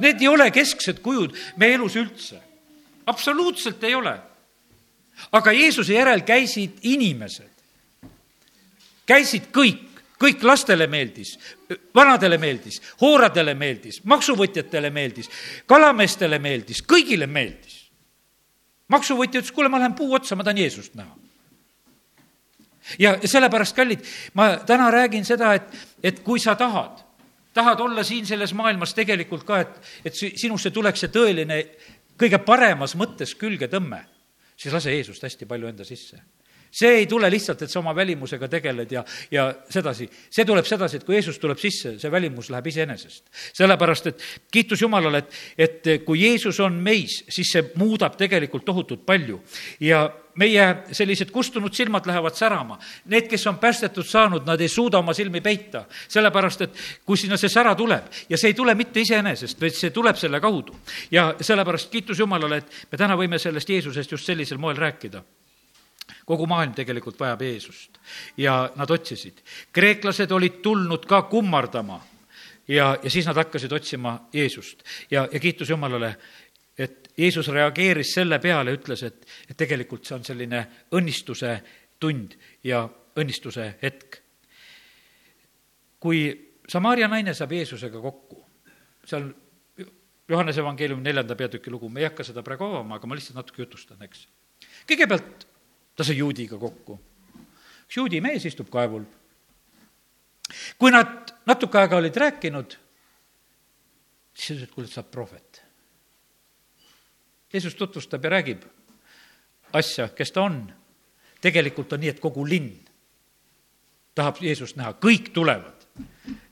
Need 0.00 0.24
ei 0.24 0.28
ole 0.28 0.48
kesksed 0.52 1.02
kujud 1.04 1.36
meie 1.60 1.76
elus 1.76 1.98
üldse 2.00 2.40
absoluutselt 3.10 3.84
ei 3.84 3.94
ole. 3.94 4.16
aga 5.32 5.52
Jeesuse 5.52 5.92
järel 5.92 6.22
käisid 6.24 6.78
inimesed, 6.88 7.50
käisid 9.06 9.50
kõik, 9.52 9.90
kõik 10.20 10.44
lastele 10.44 10.86
meeldis, 10.86 11.34
vanadele 11.94 12.38
meeldis, 12.40 12.80
hooradele 13.00 13.54
meeldis, 13.54 14.00
maksuvõtjatele 14.04 14.90
meeldis, 14.90 15.28
kalameestele 15.66 16.38
meeldis, 16.38 16.82
kõigile 16.86 17.26
meeldis. 17.26 17.76
maksuvõtja 18.88 19.40
ütles, 19.40 19.52
kuule, 19.54 19.68
ma 19.68 19.78
lähen 19.78 19.94
puu 19.94 20.14
otsa, 20.14 20.36
ma 20.36 20.44
tahan 20.44 20.58
Jeesust 20.58 20.94
näha. 20.94 21.14
ja 22.98 23.18
sellepärast, 23.24 23.76
kallid, 23.76 24.04
ma 24.34 24.56
täna 24.66 24.90
räägin 24.90 25.24
seda, 25.24 25.54
et, 25.54 25.78
et 26.02 26.20
kui 26.24 26.40
sa 26.40 26.54
tahad, 26.54 27.04
tahad 27.54 27.80
olla 27.80 28.04
siin 28.04 28.26
selles 28.26 28.54
maailmas 28.54 28.94
tegelikult 28.94 29.44
ka, 29.44 29.60
et, 29.60 29.80
et 30.04 30.14
sinusse 30.14 30.70
tuleks 30.70 31.04
see 31.04 31.12
tõeline 31.12 31.64
kõige 32.20 32.42
paremas 32.44 32.96
mõttes 33.00 33.32
külgetõmme, 33.38 34.02
siis 34.56 34.74
lase 34.76 34.92
Jeesust 34.94 35.24
hästi 35.24 35.48
palju 35.48 35.70
enda 35.72 35.86
sisse 35.88 36.20
see 36.70 37.00
ei 37.00 37.06
tule 37.10 37.30
lihtsalt, 37.30 37.62
et 37.62 37.70
sa 37.72 37.80
oma 37.80 37.92
välimusega 37.96 38.48
tegeled 38.48 38.92
ja, 38.94 39.02
ja 39.30 39.48
sedasi. 39.70 40.06
see 40.30 40.46
tuleb 40.46 40.66
sedasi, 40.66 41.00
et 41.00 41.06
kui 41.06 41.16
Jeesus 41.16 41.40
tuleb 41.42 41.58
sisse, 41.58 41.96
see 41.98 42.12
välimus 42.12 42.50
läheb 42.54 42.70
iseenesest. 42.70 43.24
sellepärast, 43.58 44.06
et 44.06 44.24
kiitus 44.52 44.82
Jumalale, 44.82 45.24
et, 45.24 45.40
et 45.58 45.90
kui 46.06 46.22
Jeesus 46.22 46.60
on 46.62 46.78
meis, 46.82 47.24
siis 47.28 47.50
see 47.56 47.72
muudab 47.80 48.16
tegelikult 48.20 48.64
tohutult 48.64 49.04
palju. 49.06 49.40
ja 49.80 50.06
meie 50.40 50.66
sellised 50.96 51.30
kustunud 51.30 51.74
silmad 51.76 52.06
lähevad 52.08 52.36
särama. 52.38 52.78
Need, 53.12 53.28
kes 53.30 53.46
on 53.50 53.58
päästetud 53.60 54.06
saanud, 54.06 54.46
nad 54.48 54.60
ei 54.60 54.68
suuda 54.68 54.98
oma 54.98 55.14
silmi 55.16 55.42
peita, 55.44 55.84
sellepärast 56.08 56.64
et 56.66 56.80
kui 57.06 57.20
sinna 57.20 57.36
see 57.40 57.52
sära 57.52 57.74
tuleb 57.76 58.08
ja 58.28 58.38
see 58.40 58.54
ei 58.54 58.56
tule 58.56 58.74
mitte 58.78 59.04
iseenesest, 59.04 59.60
vaid 59.60 59.76
see 59.76 59.92
tuleb 59.94 60.16
selle 60.16 60.40
kaudu. 60.40 60.76
ja 61.10 61.34
sellepärast 61.40 61.90
kiitus 61.90 62.18
Jumalale, 62.18 62.62
et 62.62 62.88
me 62.92 62.98
täna 62.98 63.16
võime 63.16 63.38
sellest 63.38 63.68
Jeesusest 63.68 64.16
just 64.16 64.26
sellisel 64.26 64.58
moel 64.58 64.76
rääkida 64.76 65.22
kogu 66.30 66.46
maailm 66.46 66.74
tegelikult 66.74 67.18
vajab 67.20 67.42
Jeesust 67.42 67.98
ja 68.36 68.70
nad 68.76 68.90
otsisid. 68.90 69.42
kreeklased 69.72 70.30
olid 70.30 70.60
tulnud 70.62 71.06
ka 71.06 71.22
kummardama 71.22 72.00
ja, 72.68 72.98
ja 73.02 73.10
siis 73.10 73.26
nad 73.26 73.36
hakkasid 73.36 73.72
otsima 73.72 74.16
Jeesust 74.32 74.84
ja, 75.10 75.28
ja 75.32 75.40
kiitus 75.40 75.70
Jumalale, 75.70 76.14
et 76.80 77.10
Jeesus 77.18 77.48
reageeris 77.52 78.14
selle 78.16 78.38
peale, 78.40 78.72
ütles, 78.78 79.02
et, 79.04 79.26
et 79.50 79.58
tegelikult 79.58 80.06
see 80.06 80.16
on 80.16 80.24
selline 80.24 80.62
õnnistuse 80.96 81.52
tund 82.00 82.36
ja 82.64 82.84
õnnistuse 83.20 83.66
hetk. 83.82 84.20
kui 86.00 86.22
Samaaria 86.70 87.08
naine 87.10 87.34
saab 87.34 87.52
Jeesusega 87.52 88.00
kokku, 88.00 88.38
seal 89.04 89.26
Johannese 90.30 90.62
evangeeliumi 90.62 91.02
neljanda 91.02 91.34
peatüki 91.36 91.72
lugu, 91.72 91.88
me 91.90 92.00
ei 92.00 92.06
hakka 92.06 92.24
seda 92.24 92.44
praegu 92.46 92.68
avama, 92.68 92.96
aga 92.96 93.08
ma 93.10 93.18
lihtsalt 93.18 93.40
natuke 93.40 93.64
jutustan, 93.64 93.98
eks. 94.06 94.28
kõigepealt 94.88 95.46
ta 95.98 96.06
sai 96.06 96.20
juudiga 96.20 96.58
kokku. 96.60 97.00
üks 97.88 97.98
juudi 97.98 98.20
mees 98.22 98.46
istub 98.46 98.70
kaevul. 98.70 99.04
kui 100.78 100.94
nad 100.94 101.34
natuke 101.50 101.82
aega 101.82 101.98
olid 101.98 102.16
rääkinud, 102.16 102.78
siis 104.32 104.54
ütles, 104.54 104.68
et 104.68 104.74
kuule, 104.74 104.88
sa 104.88 105.02
oled 105.02 105.10
prohvet 105.10 105.49
Jeesus 107.52 107.74
tutvustab 107.74 108.24
ja 108.24 108.30
räägib 108.30 108.62
asja, 109.72 110.08
kes 110.08 110.32
ta 110.32 110.42
on. 110.42 110.62
tegelikult 111.40 111.92
on 111.92 112.02
nii, 112.02 112.10
et 112.12 112.20
kogu 112.20 112.44
linn 112.44 112.74
tahab 114.14 114.40
Jeesust 114.44 114.76
näha, 114.76 114.92
kõik 115.00 115.30
tulevad. 115.32 115.78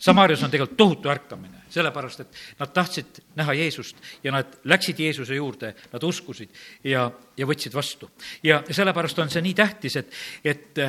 Samaarias 0.01 0.43
on 0.45 0.51
tegelikult 0.51 0.79
tohutu 0.81 1.11
ärkamine, 1.13 1.61
sellepärast 1.73 2.23
et 2.25 2.39
nad 2.59 2.73
tahtsid 2.75 3.21
näha 3.39 3.55
Jeesust 3.57 4.01
ja 4.25 4.33
nad 4.35 4.59
läksid 4.69 4.99
Jeesuse 5.01 5.37
juurde, 5.37 5.75
nad 5.93 6.05
uskusid 6.05 6.51
ja, 6.85 7.07
ja 7.37 7.47
võtsid 7.49 7.77
vastu. 7.77 8.11
ja 8.43 8.63
sellepärast 8.71 9.21
on 9.23 9.31
see 9.33 9.45
nii 9.45 9.55
tähtis, 9.57 9.97
et, 10.01 10.13
et, 10.45 10.83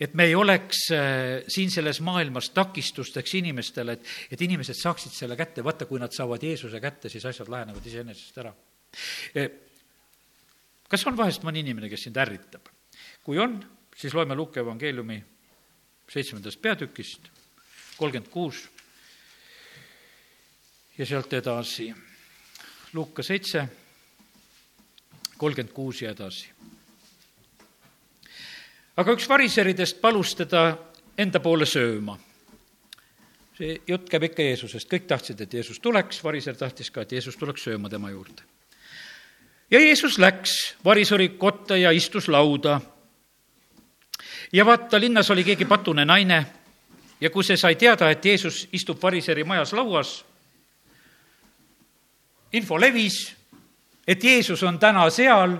et 0.00 0.14
me 0.14 0.26
ei 0.30 0.34
oleks 0.34 0.86
äh, 0.94 1.44
siin 1.48 1.70
selles 1.70 2.00
maailmas 2.00 2.50
takistusteks 2.56 3.34
inimestele, 3.42 3.98
et, 3.98 4.10
et 4.30 4.42
inimesed 4.48 4.78
saaksid 4.78 5.14
selle 5.14 5.36
kätte, 5.36 5.64
vaata, 5.64 5.86
kui 5.86 6.00
nad 6.00 6.14
saavad 6.16 6.42
Jeesuse 6.42 6.80
kätte, 6.80 7.12
siis 7.12 7.26
asjad 7.26 7.52
lahenevad 7.52 7.86
iseenesest 7.86 8.42
ära 8.42 8.54
kas 10.90 11.06
on 11.06 11.16
vahest 11.16 11.44
mõni 11.46 11.62
inimene, 11.64 11.90
kes 11.90 12.08
sind 12.08 12.18
ärritab? 12.18 12.68
kui 13.22 13.38
on, 13.38 13.58
siis 13.96 14.14
loeme 14.16 14.34
Luuke 14.34 14.60
evangeeliumi 14.60 15.18
seitsmendast 16.10 16.60
peatükist, 16.62 17.28
kolmkümmend 17.96 18.30
kuus 18.32 18.64
ja 20.98 21.06
sealt 21.06 21.32
edasi. 21.32 21.90
Luuka 22.92 23.22
seitse, 23.22 23.66
kolmkümmend 25.38 25.74
kuus 25.74 26.02
ja 26.02 26.10
edasi. 26.10 26.48
aga 28.96 29.12
üks 29.16 29.28
variseridest 29.28 30.00
palus 30.00 30.34
teda 30.36 30.64
enda 31.18 31.40
poole 31.40 31.66
sööma 31.66 32.18
see 33.56 33.76
jutt 33.88 34.08
käib 34.08 34.24
ikka 34.30 34.42
Jeesusest, 34.42 34.88
kõik 34.88 35.06
tahtsid, 35.08 35.40
et 35.40 35.54
Jeesus 35.54 35.78
tuleks, 35.80 36.24
variser 36.24 36.56
tahtis 36.56 36.90
ka, 36.90 37.04
et 37.04 37.12
Jeesus 37.12 37.36
tuleks 37.36 37.68
sööma 37.68 37.88
tema 37.92 38.10
juurde 38.10 38.42
ja 39.70 39.80
Jeesus 39.80 40.18
läks 40.18 40.76
varisori 40.84 41.28
kotta 41.28 41.76
ja 41.76 41.90
istus 41.90 42.28
lauda. 42.28 42.80
ja 44.52 44.66
vaata, 44.66 45.00
linnas 45.00 45.30
oli 45.30 45.44
keegi 45.44 45.64
patune 45.64 46.04
naine 46.04 46.46
ja 47.20 47.30
kui 47.30 47.44
see 47.44 47.56
sai 47.56 47.76
teada, 47.76 48.10
et 48.10 48.24
Jeesus 48.24 48.68
istub 48.72 49.02
variseri 49.02 49.44
majas 49.44 49.72
lauas, 49.72 50.24
info 52.52 52.80
levis, 52.80 53.36
et 54.06 54.24
Jeesus 54.24 54.62
on 54.62 54.78
täna 54.78 55.10
seal, 55.10 55.56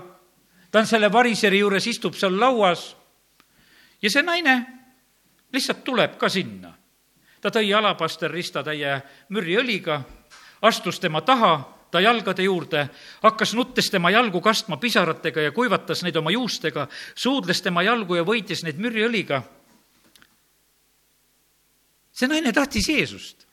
ta 0.71 0.79
on 0.79 0.87
selle 0.87 1.11
variseri 1.11 1.59
juures, 1.59 1.87
istub 1.87 2.15
seal 2.15 2.39
lauas 2.39 2.95
ja 4.01 4.09
see 4.09 4.23
naine 4.23 4.55
lihtsalt 5.53 5.83
tuleb 5.83 6.17
ka 6.17 6.29
sinna. 6.29 6.73
ta 7.41 7.49
tõi 7.49 7.73
alapaster 7.73 8.31
ristatäie 8.31 9.01
mürriõliga, 9.29 10.01
astus 10.61 10.99
tema 10.99 11.21
taha 11.21 11.80
ta 11.91 11.99
jalgade 11.99 12.43
juurde, 12.43 12.85
hakkas 13.23 13.53
nuttes 13.53 13.89
tema 13.91 14.11
jalgu 14.11 14.41
kastma 14.41 14.77
pisaratega 14.79 15.47
ja 15.47 15.51
kuivatas 15.51 16.03
neid 16.05 16.15
oma 16.15 16.31
juustega, 16.31 16.87
suudles 17.15 17.61
tema 17.61 17.83
jalgu 17.83 18.15
ja 18.15 18.23
võitis 18.27 18.63
neid 18.63 18.79
mürriõliga. 18.79 19.43
see 22.11 22.27
naine 22.27 22.53
tahtis 22.53 22.87
Jeesust. 22.89 23.47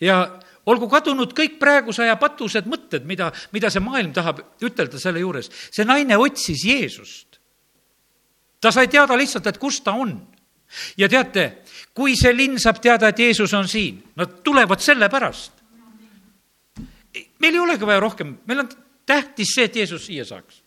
ja 0.00 0.40
olgu 0.66 0.88
kadunud 0.88 1.32
kõik 1.32 1.58
praeguse 1.58 2.02
aja 2.02 2.16
patused 2.16 2.66
mõtted, 2.66 3.04
mida, 3.04 3.32
mida 3.52 3.70
see 3.70 3.80
maailm 3.80 4.12
tahab 4.12 4.42
ütelda 4.60 4.98
selle 4.98 5.20
juures. 5.20 5.50
see 5.70 5.84
naine 5.84 6.16
otsis 6.16 6.64
Jeesust. 6.64 7.38
ta 8.60 8.72
sai 8.72 8.88
teada 8.88 9.16
lihtsalt, 9.16 9.46
et 9.46 9.58
kus 9.58 9.80
ta 9.80 9.92
on. 9.92 10.18
ja 10.96 11.08
teate, 11.08 11.62
kui 11.94 12.16
see 12.16 12.34
linn 12.34 12.58
saab 12.58 12.82
teada, 12.82 13.08
et 13.08 13.18
Jeesus 13.18 13.54
on 13.54 13.68
siin, 13.68 14.02
nad 14.16 14.42
tulevad 14.42 14.80
sellepärast 14.80 15.55
meil 17.38 17.54
ei 17.54 17.60
olegi 17.60 17.86
vaja 17.86 18.00
rohkem, 18.00 18.36
meil 18.46 18.64
on 18.64 18.68
tähtis 19.06 19.54
see, 19.54 19.64
et 19.68 19.76
Jeesus 19.76 20.06
siia 20.06 20.24
saaks. 20.24 20.62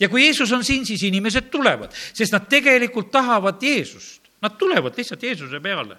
ja 0.00 0.08
kui 0.08 0.24
Jeesus 0.24 0.52
on 0.52 0.64
siin, 0.64 0.86
siis 0.86 1.02
inimesed 1.02 1.50
tulevad, 1.50 1.92
sest 1.92 2.32
nad 2.32 2.48
tegelikult 2.48 3.10
tahavad 3.10 3.62
Jeesust. 3.62 4.22
Nad 4.42 4.56
tulevad 4.58 4.96
lihtsalt 4.98 5.22
Jeesuse 5.22 5.60
peale. 5.60 5.96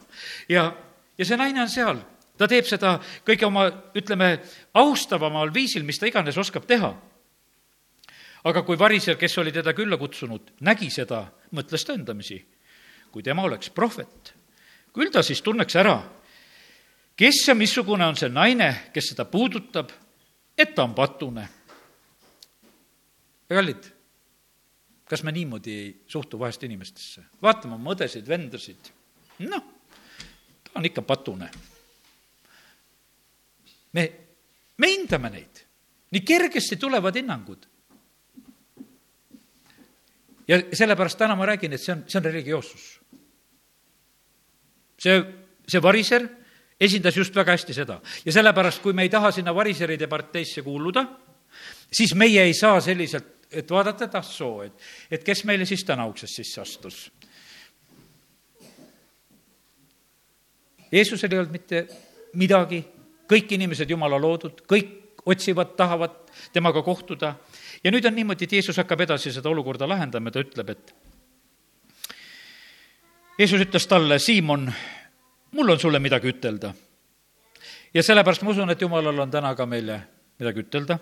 ja, 0.50 0.74
ja 1.18 1.26
see 1.26 1.38
naine 1.38 1.62
on 1.62 1.70
seal, 1.70 2.00
ta 2.38 2.48
teeb 2.48 2.68
seda 2.68 2.98
kõige 3.26 3.48
oma, 3.48 3.68
ütleme, 3.96 4.38
austavamal 4.74 5.54
viisil, 5.54 5.86
mis 5.88 6.00
ta 6.00 6.10
iganes 6.10 6.38
oskab 6.38 6.68
teha. 6.68 6.94
aga 8.44 8.62
kui 8.68 8.76
variser, 8.76 9.16
kes 9.16 9.38
oli 9.38 9.52
teda 9.56 9.72
külla 9.74 9.98
kutsunud, 9.98 10.52
nägi 10.60 10.90
seda, 10.92 11.28
mõtles 11.56 11.86
ta 11.86 11.94
endamisi. 11.94 12.44
kui 13.12 13.24
tema 13.24 13.44
oleks 13.44 13.70
prohvet, 13.70 14.34
küll 14.94 15.12
ta 15.12 15.24
siis 15.24 15.42
tunneks 15.42 15.76
ära, 15.76 16.02
kes 17.16 17.48
ja 17.48 17.56
missugune 17.56 18.06
on 18.06 18.16
see 18.16 18.30
naine, 18.30 18.90
kes 18.94 19.14
seda 19.14 19.26
puudutab, 19.26 19.92
et 20.58 20.76
ta 20.76 20.84
on 20.84 20.94
patune. 20.94 21.48
kallid, 23.54 23.86
kas 25.06 25.24
me 25.24 25.32
niimoodi 25.32 25.74
ei 25.74 25.90
suhtu 26.08 26.40
vahest 26.40 26.64
inimestesse? 26.64 27.24
vaatame 27.42 27.76
oma 27.76 27.94
õdesid, 27.94 28.28
vendasid, 28.28 28.90
noh, 29.46 29.68
ta 30.64 30.80
on 30.80 30.86
ikka 30.86 31.02
patune. 31.02 31.52
me, 33.94 34.08
me 34.78 34.90
hindame 34.96 35.30
neid, 35.30 35.64
nii 36.12 36.26
kergesti 36.26 36.78
tulevad 36.82 37.16
hinnangud 37.16 37.70
ja 40.48 40.60
sellepärast 40.74 41.18
täna 41.18 41.36
ma 41.36 41.46
räägin, 41.48 41.74
et 41.74 41.82
see 41.82 41.94
on, 41.96 42.04
see 42.08 42.20
on 42.20 42.26
religioossus. 42.26 42.88
see, 45.00 45.20
see 45.68 45.82
variser 45.82 46.28
esindas 46.80 47.18
just 47.18 47.36
väga 47.36 47.56
hästi 47.58 47.74
seda. 47.74 48.00
Ja 48.26 48.32
sellepärast, 48.32 48.82
kui 48.82 48.94
me 48.94 49.06
ei 49.06 49.12
taha 49.14 49.32
sinna 49.32 49.54
variseride 49.56 50.08
parteisse 50.08 50.62
kuuluda, 50.62 51.06
siis 51.92 52.16
meie 52.16 52.44
ei 52.44 52.54
saa 52.54 52.82
selliselt, 52.82 53.48
et 53.52 53.70
vaadata, 53.70 54.06
et 54.06 54.16
ah 54.16 54.26
soo, 54.26 54.64
et, 54.66 54.74
et 55.12 55.24
kes 55.24 55.44
meile 55.46 55.66
siis 55.70 55.84
täna 55.86 56.08
uksest 56.10 56.42
sisse 56.42 56.62
astus. 56.62 57.04
Jeesusel 60.94 61.32
ei 61.32 61.40
olnud 61.42 61.54
mitte 61.54 61.88
midagi, 62.38 62.84
kõik 63.30 63.56
inimesed 63.56 63.90
Jumala 63.90 64.20
loodud, 64.22 64.62
kõik 64.70 65.24
otsivad, 65.26 65.74
tahavad 65.78 66.20
temaga 66.54 66.84
kohtuda. 66.86 67.36
Ja 67.84 67.92
nüüd 67.92 68.06
on 68.06 68.16
niimoodi, 68.16 68.46
et 68.46 68.58
Jeesus 68.60 68.78
hakkab 68.78 69.02
edasi 69.06 69.32
seda 69.34 69.50
olukorda 69.50 69.88
lahendama. 69.90 70.30
Ja 70.30 70.38
ta 70.38 70.44
ütleb, 70.44 70.70
et 70.70 70.94
Jeesus 73.40 73.64
ütles 73.66 73.88
talle, 73.90 74.20
Siimon, 74.22 74.68
mul 75.54 75.70
on 75.70 75.80
sulle 75.80 76.00
midagi 76.00 76.30
ütelda. 76.34 76.74
ja 77.94 78.04
sellepärast 78.04 78.44
ma 78.44 78.52
usun, 78.52 78.70
et 78.70 78.82
Jumalal 78.82 79.20
on 79.20 79.32
täna 79.32 79.56
ka 79.56 79.66
meile 79.66 80.02
midagi 80.40 80.64
ütelda. 80.66 81.00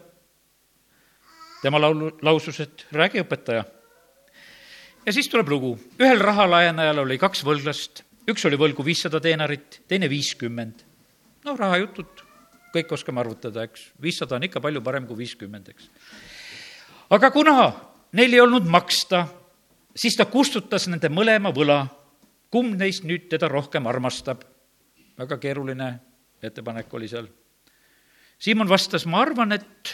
tema 1.61 1.81
laulu, 1.81 2.17
lausus, 2.21 2.59
et 2.59 2.87
räägi, 2.91 3.23
õpetaja. 3.25 3.63
ja 5.05 5.13
siis 5.13 5.29
tuleb 5.29 5.49
lugu, 5.49 5.77
ühel 5.99 6.19
rahalaenajal 6.19 7.05
oli 7.05 7.17
kaks 7.17 7.45
võlglast, 7.45 8.03
üks 8.29 8.45
oli 8.45 8.57
võlgu 8.57 8.85
viissada 8.85 9.19
teenarit, 9.19 9.81
teine 9.87 10.09
viiskümmend. 10.09 10.83
noh, 11.45 11.57
rahajutud, 11.57 12.27
kõik 12.75 12.91
oskame 12.91 13.19
arvutada, 13.19 13.63
eks, 13.63 13.91
viissada 14.01 14.35
on 14.35 14.43
ikka 14.49 14.61
palju 14.61 14.81
parem 14.81 15.07
kui 15.07 15.23
viiskümmend, 15.23 15.73
eks 15.73 15.89
aga 17.11 17.31
kuna 17.31 17.55
neil 18.15 18.33
ei 18.33 18.41
olnud 18.41 18.67
maksta, 18.71 19.25
siis 19.95 20.15
ta 20.17 20.27
kustutas 20.31 20.87
nende 20.91 21.11
mõlema 21.11 21.51
võla. 21.55 21.83
Kumb 22.51 22.77
neist 22.79 23.05
nüüd 23.07 23.29
teda 23.31 23.49
rohkem 23.51 23.87
armastab? 23.87 24.43
väga 25.21 25.37
keeruline 25.37 25.87
ettepanek 26.41 26.93
oli 26.97 27.07
seal. 27.07 27.27
Siimon 28.41 28.69
vastas, 28.69 29.05
ma 29.05 29.19
arvan, 29.21 29.51
et 29.53 29.91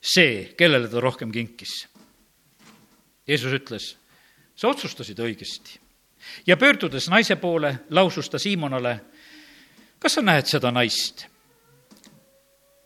see, 0.00 0.52
kellele 0.58 0.90
ta 0.90 1.00
rohkem 1.00 1.32
kinkis. 1.32 1.86
Jeesus 3.28 3.54
ütles, 3.56 3.86
sa 4.56 4.68
otsustasid 4.68 5.18
õigesti. 5.20 5.78
ja 6.46 6.56
pöördudes 6.56 7.08
naise 7.08 7.36
poole, 7.36 7.78
lausus 7.90 8.28
ta 8.28 8.38
Siimonale, 8.38 9.00
kas 9.98 10.18
sa 10.18 10.22
näed 10.22 10.46
seda 10.46 10.70
naist? 10.70 11.26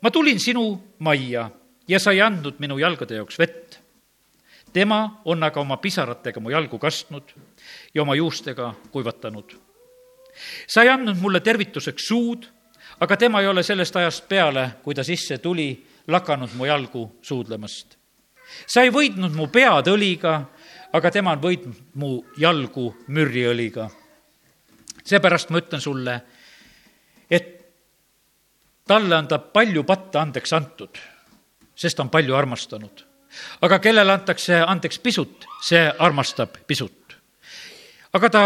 ma 0.03 0.11
tulin 0.11 0.41
sinu 0.41 0.65
majja 0.99 1.51
ja 1.89 1.99
sa 1.99 2.13
ei 2.13 2.21
andnud 2.21 2.59
minu 2.59 2.79
jalgade 2.79 3.15
jaoks 3.15 3.39
vett. 3.39 3.82
Tema 4.73 5.21
on 5.25 5.43
aga 5.43 5.61
oma 5.61 5.77
pisaratega 5.77 6.41
mu 6.41 6.51
jalgu 6.51 6.79
kastnud 6.79 7.35
ja 7.95 8.03
oma 8.03 8.15
juustega 8.15 8.75
kuivatanud. 8.91 9.57
sa 10.67 10.83
ei 10.83 10.89
andnud 10.89 11.17
mulle 11.21 11.41
tervituseks 11.41 12.07
suud, 12.07 12.47
aga 13.01 13.17
tema 13.17 13.41
ei 13.41 13.47
ole 13.47 13.63
sellest 13.63 13.97
ajast 13.97 14.29
peale, 14.29 14.71
kui 14.83 14.95
ta 14.95 15.05
sisse 15.05 15.39
tuli, 15.39 15.87
lakanud 16.09 16.55
mu 16.55 16.65
jalgu 16.65 17.19
suudlemast. 17.23 17.97
sa 18.67 18.83
ei 18.83 18.91
võidnud 18.91 19.35
mu 19.35 19.47
pead 19.47 19.87
õliga, 19.89 20.45
aga 20.93 21.11
tema 21.11 21.33
on 21.33 21.43
võitnud 21.43 21.81
mu 21.95 22.25
jalgu 22.37 22.95
mürriõliga. 23.09 23.91
seepärast 25.05 25.51
ma 25.51 25.59
ütlen 25.59 25.81
sulle, 25.81 26.21
et 27.31 27.75
talle 28.87 29.17
on 29.17 29.29
ta 29.29 29.39
palju 29.39 29.85
patte 29.85 30.19
andeks 30.19 30.53
antud 30.53 30.99
sest 31.75 31.97
ta 31.97 32.05
on 32.05 32.11
palju 32.11 32.37
armastanud. 32.37 33.05
Aga 33.63 33.79
kellele 33.79 34.13
antakse 34.13 34.61
andeks 34.67 34.99
pisut, 34.99 35.47
see 35.63 35.83
armastab 35.99 36.59
pisut. 36.67 37.17
aga 38.13 38.31
ta, 38.31 38.43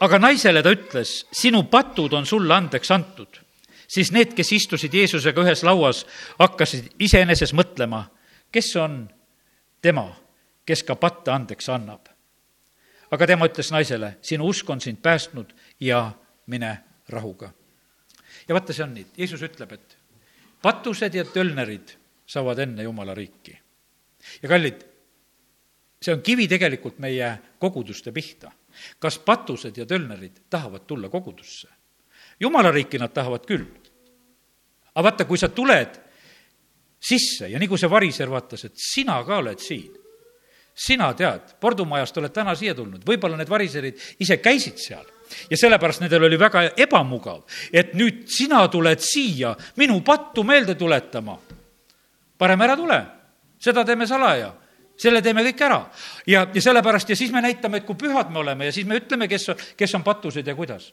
aga 0.00 0.18
naisele 0.18 0.62
ta 0.62 0.72
ütles, 0.72 1.26
sinu 1.32 1.64
patud 1.70 2.12
on 2.12 2.26
sulle 2.26 2.54
andeks 2.54 2.90
antud. 2.90 3.40
siis 3.88 4.12
need, 4.12 4.34
kes 4.36 4.52
istusid 4.52 4.94
Jeesusega 4.94 5.42
ühes 5.42 5.62
lauas, 5.64 6.06
hakkasid 6.38 6.92
iseeneses 6.98 7.54
mõtlema, 7.54 8.04
kes 8.52 8.76
on 8.76 9.08
tema, 9.82 10.10
kes 10.66 10.82
ka 10.82 10.96
patte 10.96 11.30
andeks 11.30 11.68
annab. 11.68 12.08
aga 13.10 13.26
tema 13.26 13.46
ütles 13.48 13.72
naisele, 13.72 14.16
sinu 14.22 14.48
usk 14.48 14.70
on 14.70 14.80
sind 14.80 15.02
päästnud 15.02 15.54
ja 15.80 16.12
mine 16.46 16.78
rahuga. 17.08 17.50
ja 18.48 18.54
vaata, 18.54 18.72
see 18.72 18.84
on 18.84 18.94
nii, 18.94 19.06
Jeesus 19.18 19.42
ütleb, 19.42 19.72
et 19.72 19.96
patused 20.62 21.14
ja 21.14 21.24
tölnerid 21.24 21.96
saavad 22.28 22.58
enne 22.58 22.82
Jumala 22.82 23.14
riiki. 23.14 23.58
ja 24.42 24.48
kallid, 24.48 24.84
see 26.02 26.14
on 26.14 26.22
kivi 26.22 26.48
tegelikult 26.48 26.98
meie 26.98 27.30
koguduste 27.58 28.12
pihta. 28.12 28.52
kas 28.98 29.18
patused 29.18 29.76
ja 29.76 29.86
tölnerid 29.86 30.44
tahavad 30.50 30.86
tulla 30.86 31.08
kogudusse? 31.08 31.68
Jumala 32.40 32.70
riiki 32.70 32.98
nad 32.98 33.12
tahavad 33.12 33.46
küll. 33.46 33.66
aga 34.94 35.02
vaata, 35.02 35.24
kui 35.24 35.38
sa 35.38 35.48
tuled 35.48 36.00
sisse 37.00 37.48
ja 37.48 37.58
nagu 37.58 37.76
see 37.78 37.90
variser 37.90 38.30
vaatas, 38.30 38.64
et 38.64 38.74
sina 38.76 39.22
ka 39.24 39.38
oled 39.38 39.58
siin, 39.58 39.92
sina 40.74 41.12
tead, 41.14 41.56
Pordumajast 41.60 42.18
oled 42.18 42.32
täna 42.34 42.54
siia 42.54 42.74
tulnud, 42.74 43.02
võib-olla 43.06 43.38
need 43.38 43.50
variserid 43.50 43.98
ise 44.20 44.36
käisid 44.42 44.78
seal 44.78 45.06
ja 45.50 45.56
sellepärast 45.56 46.02
nendel 46.02 46.26
oli 46.28 46.38
väga 46.38 46.68
ebamugav, 46.76 47.42
et 47.72 47.94
nüüd 47.94 48.26
sina 48.30 48.66
tuled 48.68 49.00
siia 49.02 49.54
minu 49.76 50.00
pattu 50.06 50.44
meelde 50.44 50.74
tuletama 50.74 51.38
parem 52.38 52.60
ära 52.60 52.76
tule, 52.76 53.02
seda 53.58 53.84
teeme 53.84 54.06
salaja 54.06 54.52
selle 54.98 55.22
teeme 55.22 55.44
kõik 55.46 55.62
ära. 55.62 55.78
ja, 56.26 56.44
ja 56.54 56.62
sellepärast 56.62 57.10
ja 57.10 57.16
siis 57.16 57.32
me 57.32 57.42
näitame, 57.42 57.80
et 57.80 57.86
kui 57.86 57.96
pühad 57.98 58.32
me 58.34 58.42
oleme 58.42 58.68
ja 58.68 58.74
siis 58.74 58.86
me 58.86 58.98
ütleme, 58.98 59.28
kes 59.30 59.50
kes 59.78 59.94
on 59.94 60.04
patused 60.04 60.46
ja 60.46 60.54
kuidas. 60.58 60.92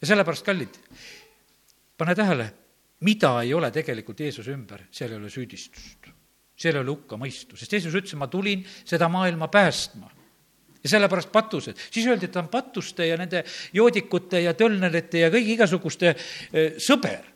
ja 0.00 0.12
sellepärast, 0.12 0.44
kallid, 0.44 0.76
pane 1.96 2.14
tähele, 2.14 2.50
mida 3.00 3.40
ei 3.42 3.54
ole 3.54 3.70
tegelikult 3.70 4.20
Jeesuse 4.20 4.52
ümber, 4.52 4.86
seal 4.90 5.12
ei 5.12 5.16
ole 5.16 5.30
süüdistust. 5.30 6.12
seal 6.56 6.76
ei 6.76 6.84
ole 6.84 6.96
hukkamõistu, 6.96 7.56
sest 7.56 7.72
Jeesus 7.72 7.94
ütles, 7.94 8.16
ma 8.16 8.28
tulin 8.28 8.64
seda 8.84 9.08
maailma 9.08 9.48
päästma 9.48 10.10
ja 10.82 10.88
sellepärast 10.88 11.32
patused. 11.32 11.76
siis 11.90 12.06
öeldi, 12.06 12.28
et 12.28 12.32
ta 12.32 12.44
on 12.44 12.48
patuste 12.48 13.06
ja 13.06 13.16
nende 13.16 13.44
joodikute 13.72 14.40
ja 14.40 14.54
tölnerite 14.54 15.24
ja 15.24 15.32
kõigi 15.32 15.56
igasuguste 15.56 16.12
eh, 16.12 16.76
sõber 16.76 17.29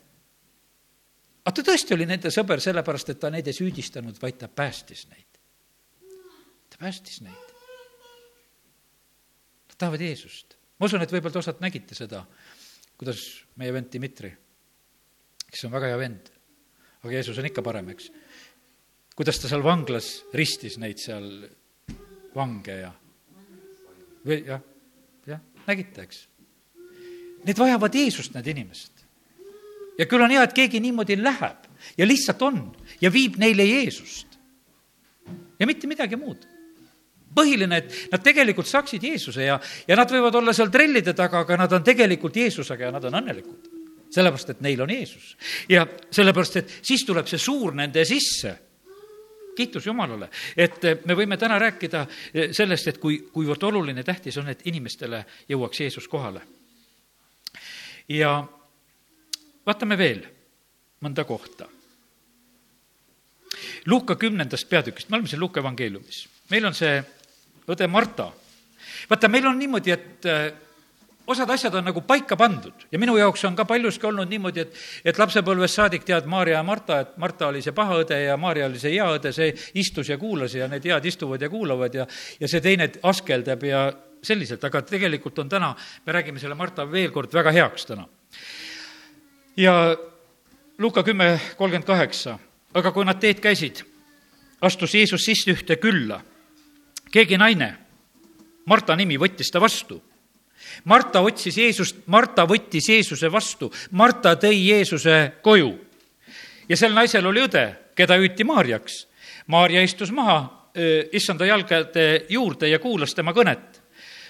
aga 1.45 1.53
ta 1.59 1.65
tõesti 1.65 1.95
oli 1.97 2.07
nende 2.09 2.33
sõber 2.33 2.63
sellepärast, 2.65 3.13
et 3.13 3.21
ta 3.21 3.31
neid 3.33 3.49
ei 3.49 3.57
süüdistanud, 3.57 4.17
vaid 4.21 4.39
ta 4.41 4.49
päästis 4.49 5.07
neid. 5.11 5.41
ta 6.73 6.81
päästis 6.81 7.21
neid. 7.21 7.53
Nad 9.69 9.77
tahavad 9.79 10.01
Jeesust. 10.01 10.57
ma 10.81 10.89
usun, 10.89 11.05
et 11.05 11.13
võib-olla 11.13 11.37
te 11.37 11.43
osad 11.43 11.61
nägite 11.61 11.95
seda, 11.95 12.25
kuidas 12.97 13.21
meie 13.61 13.73
vend 13.73 13.93
Dmitri, 13.93 14.33
kes 15.51 15.67
on 15.69 15.75
väga 15.77 15.93
hea 15.93 16.01
vend, 16.01 16.33
aga 17.03 17.13
Jeesus 17.13 17.39
on 17.39 17.47
ikka 17.51 17.63
parem, 17.63 17.93
eks, 17.93 18.09
kuidas 19.15 19.39
ta 19.39 19.51
seal 19.51 19.63
vanglas 19.63 20.25
ristis 20.35 20.79
neid 20.81 20.99
seal 20.99 21.29
vange 22.35 22.81
ja 22.81 22.91
või 24.25 24.41
jah, 24.49 24.63
jah, 25.29 25.43
nägite, 25.69 26.09
eks. 26.09 26.25
Need 27.45 27.61
vajavad 27.61 27.95
Jeesust, 27.95 28.33
need 28.33 28.49
inimesed 28.55 28.94
ja 29.99 30.07
küll 30.07 30.25
on 30.25 30.33
hea, 30.35 30.43
et 30.43 30.57
keegi 30.57 30.81
niimoodi 30.83 31.17
läheb 31.21 31.69
ja 31.99 32.07
lihtsalt 32.07 32.43
on 32.43 32.61
ja 33.01 33.13
viib 33.13 33.39
neile 33.39 33.65
Jeesust. 33.65 34.39
ja 35.59 35.67
mitte 35.67 35.87
midagi 35.87 36.17
muud. 36.17 36.47
põhiline, 37.35 37.77
et 37.77 37.95
nad 38.13 38.23
tegelikult 38.23 38.67
saaksid 38.71 39.03
Jeesuse 39.03 39.45
ja, 39.45 39.59
ja 39.89 39.97
nad 39.97 40.11
võivad 40.11 40.35
olla 40.39 40.53
seal 40.55 40.71
trellide 40.71 41.15
taga, 41.15 41.41
aga 41.43 41.57
nad 41.65 41.73
on 41.73 41.83
tegelikult 41.83 42.37
Jeesusega 42.37 42.85
ja 42.85 42.93
nad 42.95 43.05
on 43.05 43.19
õnnelikud. 43.21 43.71
sellepärast, 44.11 44.51
et 44.51 44.61
neil 44.61 44.83
on 44.83 44.91
Jeesus. 44.91 45.37
ja 45.69 45.87
sellepärast, 46.11 46.57
et 46.57 46.79
siis 46.83 47.05
tuleb 47.05 47.27
see 47.27 47.39
suur 47.39 47.75
nende 47.75 48.05
sisse 48.05 48.59
kiitus 49.55 49.87
Jumalale, 49.87 50.29
et 50.57 50.83
me 51.07 51.15
võime 51.15 51.37
täna 51.39 51.59
rääkida 51.63 52.07
sellest, 52.53 52.89
et 52.89 52.99
kui, 52.99 53.21
kuivõrd 53.33 53.63
oluline, 53.71 54.03
tähtis 54.03 54.37
on, 54.43 54.49
et 54.51 54.67
inimestele 54.67 55.25
jõuaks 55.49 55.81
Jeesus 55.81 56.09
kohale. 56.09 56.41
ja 58.09 58.43
vaatame 59.67 59.99
veel 59.99 60.25
mõnda 61.05 61.25
kohta. 61.29 61.69
Luuka 63.87 64.17
kümnendast 64.17 64.69
peatükist, 64.69 65.11
me 65.11 65.19
oleme 65.19 65.29
siin 65.29 65.41
Luuka 65.41 65.61
evangeeliumis. 65.61 66.29
meil 66.51 66.67
on 66.67 66.75
see 66.75 67.03
õde 67.69 67.89
Marta. 67.89 68.33
vaata, 69.11 69.29
meil 69.29 69.47
on 69.47 69.59
niimoodi, 69.59 69.91
et 69.91 70.27
äh, 70.27 70.53
osad 71.27 71.51
asjad 71.51 71.75
on 71.75 71.85
nagu 71.85 72.01
paika 72.01 72.37
pandud 72.37 72.87
ja 72.93 72.99
minu 72.99 73.17
jaoks 73.17 73.45
on 73.45 73.57
ka 73.57 73.65
paljuski 73.65 74.07
olnud 74.07 74.29
niimoodi, 74.29 74.61
et, 74.61 74.81
et 75.05 75.19
lapsepõlvest 75.19 75.81
saadik 75.81 76.05
tead 76.05 76.27
Maarja 76.27 76.59
ja 76.59 76.63
Marta, 76.63 77.01
et 77.01 77.17
Marta 77.21 77.49
oli 77.49 77.63
see 77.65 77.73
paha 77.77 78.01
õde 78.03 78.19
ja 78.27 78.37
Maarja 78.41 78.67
oli 78.67 78.81
see 78.81 78.97
hea 78.97 79.07
õde, 79.17 79.33
see 79.33 79.55
istus 79.81 80.09
ja 80.09 80.19
kuulas 80.21 80.55
ja 80.55 80.69
need 80.69 80.85
head 80.85 81.05
istuvad 81.09 81.43
ja 81.43 81.49
kuulavad 81.53 81.95
ja, 81.95 82.07
ja 82.41 82.51
see 82.51 82.61
teine 82.65 82.91
askeldab 83.03 83.65
ja 83.65 83.87
selliselt, 84.25 84.65
aga 84.65 84.83
tegelikult 84.89 85.39
on 85.39 85.49
täna, 85.49 85.75
me 86.07 86.13
räägime 86.17 86.41
selle 86.41 86.57
Marta 86.57 86.87
veel 86.91 87.13
kord 87.13 87.33
väga 87.33 87.53
heaks 87.53 87.89
täna. 87.93 88.07
Ja 89.57 89.97
Luka 90.79 91.03
kümme 91.03 91.41
kolmkümmend 91.57 91.87
kaheksa, 91.87 92.39
aga 92.75 92.93
kui 92.93 93.05
nad 93.05 93.21
teed 93.21 93.41
käisid, 93.41 93.85
astus 94.61 94.95
Jeesus 94.95 95.25
sisse 95.25 95.51
ühte 95.51 95.77
külla. 95.77 96.21
keegi 97.13 97.39
naine, 97.39 97.77
Marta 98.67 98.97
nimi, 98.97 99.19
võttis 99.21 99.53
ta 99.53 99.61
vastu 99.61 100.03
Marta 100.85 101.21
otsis 101.21 101.57
Jeesust, 101.59 102.03
Marta 102.07 102.47
võttis 102.49 102.89
Jeesuse 102.89 103.31
vastu, 103.33 103.71
Marta 103.91 104.35
tõi 104.41 104.59
Jeesuse 104.69 105.33
koju. 105.43 105.73
ja 106.69 106.77
sel 106.77 106.95
naisel 106.95 107.27
oli 107.27 107.45
õde, 107.45 107.65
keda 107.95 108.17
hüüti 108.17 108.45
Maarjaks. 108.45 109.07
Maarja 109.47 109.83
istus 109.83 110.11
maha 110.11 110.71
issanda 111.13 111.47
jalgade 111.47 112.27
juurde 112.29 112.69
ja 112.69 112.79
kuulas 112.79 113.15
tema 113.15 113.33
kõnet. 113.33 113.74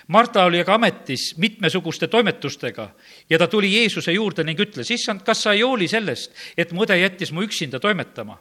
Marta 0.09 0.45
oli 0.45 0.61
aga 0.61 0.75
ametis 0.75 1.33
mitmesuguste 1.41 2.09
toimetustega 2.13 2.89
ja 3.31 3.39
ta 3.39 3.47
tuli 3.49 3.73
Jeesuse 3.73 4.13
juurde 4.13 4.45
ning 4.45 4.61
ütles, 4.61 4.91
issand, 4.93 5.23
kas 5.25 5.43
sa 5.47 5.55
ei 5.57 5.63
hooli 5.65 5.89
sellest, 5.89 6.35
et 6.57 6.73
mu 6.73 6.85
õde 6.85 6.99
jättis 7.01 7.33
mu 7.33 7.45
üksinda 7.47 7.81
toimetama? 7.81 8.39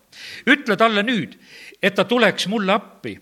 ütle 0.48 0.76
talle 0.78 1.04
nüüd, 1.04 1.38
et 1.82 1.96
ta 1.96 2.04
tuleks 2.04 2.48
mulle 2.52 2.76
appi 2.76 3.16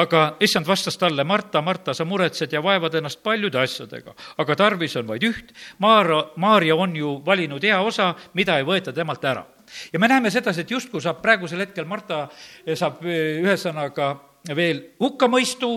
aga 0.00 0.22
issand 0.42 0.66
vastas 0.66 0.96
talle, 0.98 1.24
Marta, 1.24 1.62
Marta, 1.62 1.94
sa 1.94 2.04
muretsed 2.04 2.52
ja 2.52 2.62
vaevad 2.62 2.94
ennast 2.98 3.22
paljude 3.22 3.60
asjadega, 3.62 4.14
aga 4.42 4.56
tarvis 4.58 4.96
on 4.98 5.06
vaid 5.06 5.26
üht. 5.26 5.52
Maarja, 5.78 6.20
Maarja 6.42 6.76
on 6.76 6.96
ju 6.98 7.16
valinud 7.26 7.62
hea 7.62 7.78
osa, 7.80 8.12
mida 8.34 8.58
ei 8.58 8.66
võeta 8.66 8.92
temalt 8.92 9.24
ära. 9.24 9.44
ja 9.92 9.98
me 9.98 10.08
näeme 10.08 10.30
sedasi, 10.30 10.60
et 10.60 10.70
justkui 10.70 11.00
saab 11.00 11.22
praegusel 11.22 11.60
hetkel 11.60 11.84
Marta, 11.84 12.28
saab 12.74 13.02
ühesõnaga 13.04 14.14
veel 14.54 14.82
hukkamõistu, 15.00 15.70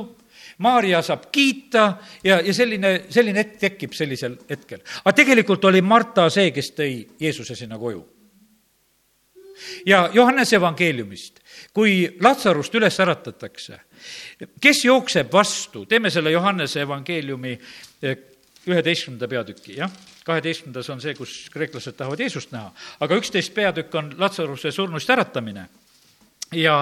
Maarja 0.57 1.01
saab 1.05 1.27
kiita 1.31 1.85
ja, 2.23 2.39
ja 2.41 2.53
selline, 2.53 3.03
selline 3.13 3.43
hetk 3.43 3.57
tekib 3.61 3.93
sellisel 3.93 4.37
hetkel. 4.49 4.81
aga 5.03 5.15
tegelikult 5.15 5.65
oli 5.69 5.81
Marta 5.81 6.29
see, 6.33 6.51
kes 6.51 6.71
tõi 6.77 6.93
Jeesuse 7.19 7.55
sinna 7.55 7.77
koju. 7.77 8.01
ja 9.85 10.09
Johannese 10.13 10.55
evangeeliumist, 10.55 11.39
kui 11.73 12.07
Latsarust 12.21 12.75
üles 12.75 12.99
äratatakse, 12.99 13.79
kes 14.61 14.85
jookseb 14.85 15.33
vastu, 15.33 15.85
teeme 15.85 16.09
selle 16.09 16.31
Johannese 16.31 16.81
evangeeliumi 16.81 17.57
eh, 18.01 18.17
üheteistkümnenda 18.67 19.27
peatüki, 19.27 19.77
jah, 19.77 19.91
kaheteistkümnendas 20.25 20.89
on 20.89 21.01
see, 21.01 21.13
kus 21.17 21.35
kreeklased 21.53 21.95
tahavad 21.97 22.19
Jeesust 22.19 22.51
näha, 22.51 22.71
aga 22.99 23.19
üksteist 23.19 23.53
peatükk 23.55 23.95
on 23.95 24.13
Latsaruse 24.19 24.71
surnust 24.71 25.09
äratamine. 25.09 25.67
Ja, 26.55 26.77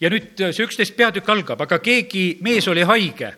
ja 0.00 0.10
nüüd 0.10 0.44
see 0.46 0.64
üksteist 0.66 0.96
peatükk 0.96 1.28
algab, 1.28 1.60
aga 1.66 1.78
keegi 1.82 2.38
mees 2.44 2.68
oli 2.68 2.86
haige, 2.86 3.34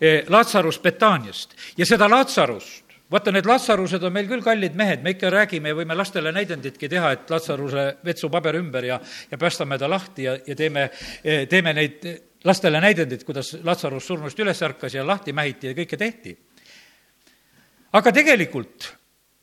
eh, 0.00 0.24
Latsarus 0.28 0.80
Betaaniast 0.82 1.56
ja 1.76 1.86
seda 1.86 2.10
Latsarust 2.10 2.82
vaata, 3.12 3.32
need 3.32 3.46
Latsarused 3.46 4.02
on 4.06 4.12
meil 4.14 4.28
küll 4.30 4.42
kallid 4.44 4.76
mehed, 4.78 5.02
me 5.04 5.12
ikka 5.12 5.30
räägime 5.32 5.72
ja 5.72 5.76
võime 5.76 5.96
lastele 5.96 6.32
näidenditki 6.32 6.88
teha, 6.88 7.12
et 7.12 7.30
Latsaruse 7.30 7.86
vetsupaber 8.04 8.56
ümber 8.56 8.86
ja, 8.88 8.98
ja 9.30 9.38
päästame 9.38 9.78
ta 9.78 9.90
lahti 9.90 10.28
ja, 10.28 10.36
ja 10.46 10.56
teeme, 10.56 10.88
eh, 11.24 11.44
teeme 11.48 11.74
neid 11.76 12.06
lastele 12.44 12.80
näidendid, 12.80 13.24
kuidas 13.24 13.54
Latsarus 13.64 14.06
surnust 14.06 14.40
üles 14.40 14.62
ärkas 14.62 14.96
ja 14.96 15.04
lahti 15.06 15.32
mähiti 15.36 15.70
ja 15.70 15.76
kõike 15.76 15.98
tehti. 15.98 16.36
aga 17.92 18.12
tegelikult, 18.12 18.88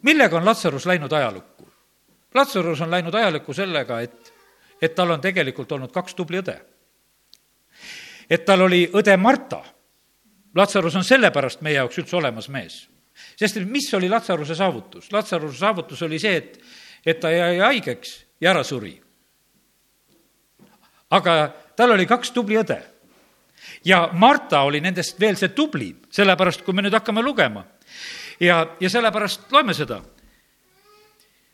millega 0.04 0.38
on 0.38 0.46
Latsarus 0.46 0.86
läinud 0.86 1.14
ajalukku? 1.14 1.70
Latsarus 2.36 2.82
on 2.82 2.92
läinud 2.92 3.14
ajalukku 3.14 3.54
sellega, 3.54 4.02
et, 4.02 4.29
et 4.82 4.96
tal 4.96 5.12
on 5.12 5.22
tegelikult 5.22 5.72
olnud 5.72 5.92
kaks 5.92 6.16
tubli 6.16 6.40
õde. 6.40 6.60
et 8.30 8.46
tal 8.46 8.62
oli 8.62 8.88
õde 8.94 9.18
Marta. 9.18 9.64
Latsarus 10.56 10.96
on 10.96 11.04
sellepärast 11.04 11.62
meie 11.62 11.76
jaoks 11.76 11.98
üldse 11.98 12.16
olemas 12.16 12.50
mees. 12.50 12.88
sest 13.36 13.58
mis 13.66 13.94
oli 13.94 14.10
Latsaruse 14.10 14.56
saavutus? 14.56 15.12
Latsaruse 15.12 15.58
saavutus 15.58 16.02
oli 16.02 16.20
see, 16.20 16.36
et, 16.36 16.60
et 17.06 17.20
ta 17.20 17.32
jäi 17.32 17.58
haigeks 17.58 18.26
ja 18.42 18.52
ära 18.52 18.64
suri. 18.64 19.02
aga 21.10 21.54
tal 21.76 21.92
oli 21.92 22.06
kaks 22.06 22.32
tubli 22.32 22.58
õde. 22.58 22.82
ja 23.86 24.10
Marta 24.14 24.62
oli 24.62 24.82
nendest 24.82 25.20
veel 25.20 25.36
see 25.36 25.50
tublim, 25.50 26.00
sellepärast 26.10 26.62
kui 26.62 26.74
me 26.74 26.82
nüüd 26.82 26.94
hakkame 26.94 27.22
lugema. 27.22 27.66
ja, 28.40 28.76
ja 28.80 28.90
sellepärast 28.90 29.52
loeme 29.52 29.74
seda. 29.74 30.02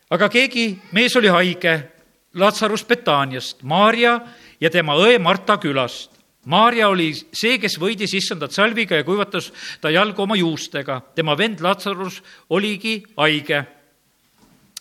aga 0.09 0.29
keegi 0.29 0.79
mees 0.91 1.15
oli 1.15 1.27
haige, 1.27 1.94
Latsarus 2.35 2.83
Betaaniast, 2.85 3.63
Maarja 3.63 4.19
ja 4.59 4.69
tema 4.69 4.97
õe 4.99 5.19
Marta 5.19 5.57
külast. 5.61 6.11
Maarja 6.45 6.89
oli 6.91 7.09
see, 7.15 7.57
kes 7.57 7.79
võidis 7.81 8.13
issandat 8.13 8.53
salviga 8.53 8.99
ja 8.99 9.05
kuivatas 9.07 9.49
ta 9.81 9.89
jalgu 9.89 10.21
oma 10.21 10.35
juustega. 10.37 11.01
tema 11.15 11.37
vend 11.37 11.61
Latsarus 11.61 12.21
oligi 12.49 13.03
haige. 13.17 13.65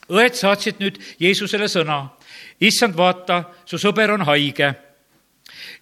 õed 0.09 0.35
saatsid 0.35 0.81
nüüd 0.81 0.99
Jeesusele 1.19 1.69
sõna. 1.69 2.09
issand, 2.61 2.97
vaata, 2.97 3.45
su 3.65 3.79
sõber 3.79 4.11
on 4.11 4.21
haige 4.21 4.75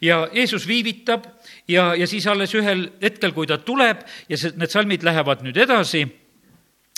ja 0.03 0.29
Jeesus 0.33 0.67
viivitab 0.69 1.25
ja, 1.69 1.95
ja 1.95 2.07
siis 2.07 2.27
alles 2.27 2.55
ühel 2.55 2.91
hetkel, 3.03 3.33
kui 3.33 3.47
ta 3.47 3.59
tuleb 3.59 4.03
ja 4.29 4.39
see, 4.39 4.53
need 4.57 4.71
salmid 4.71 5.03
lähevad 5.03 5.43
nüüd 5.43 5.57
edasi 5.57 6.05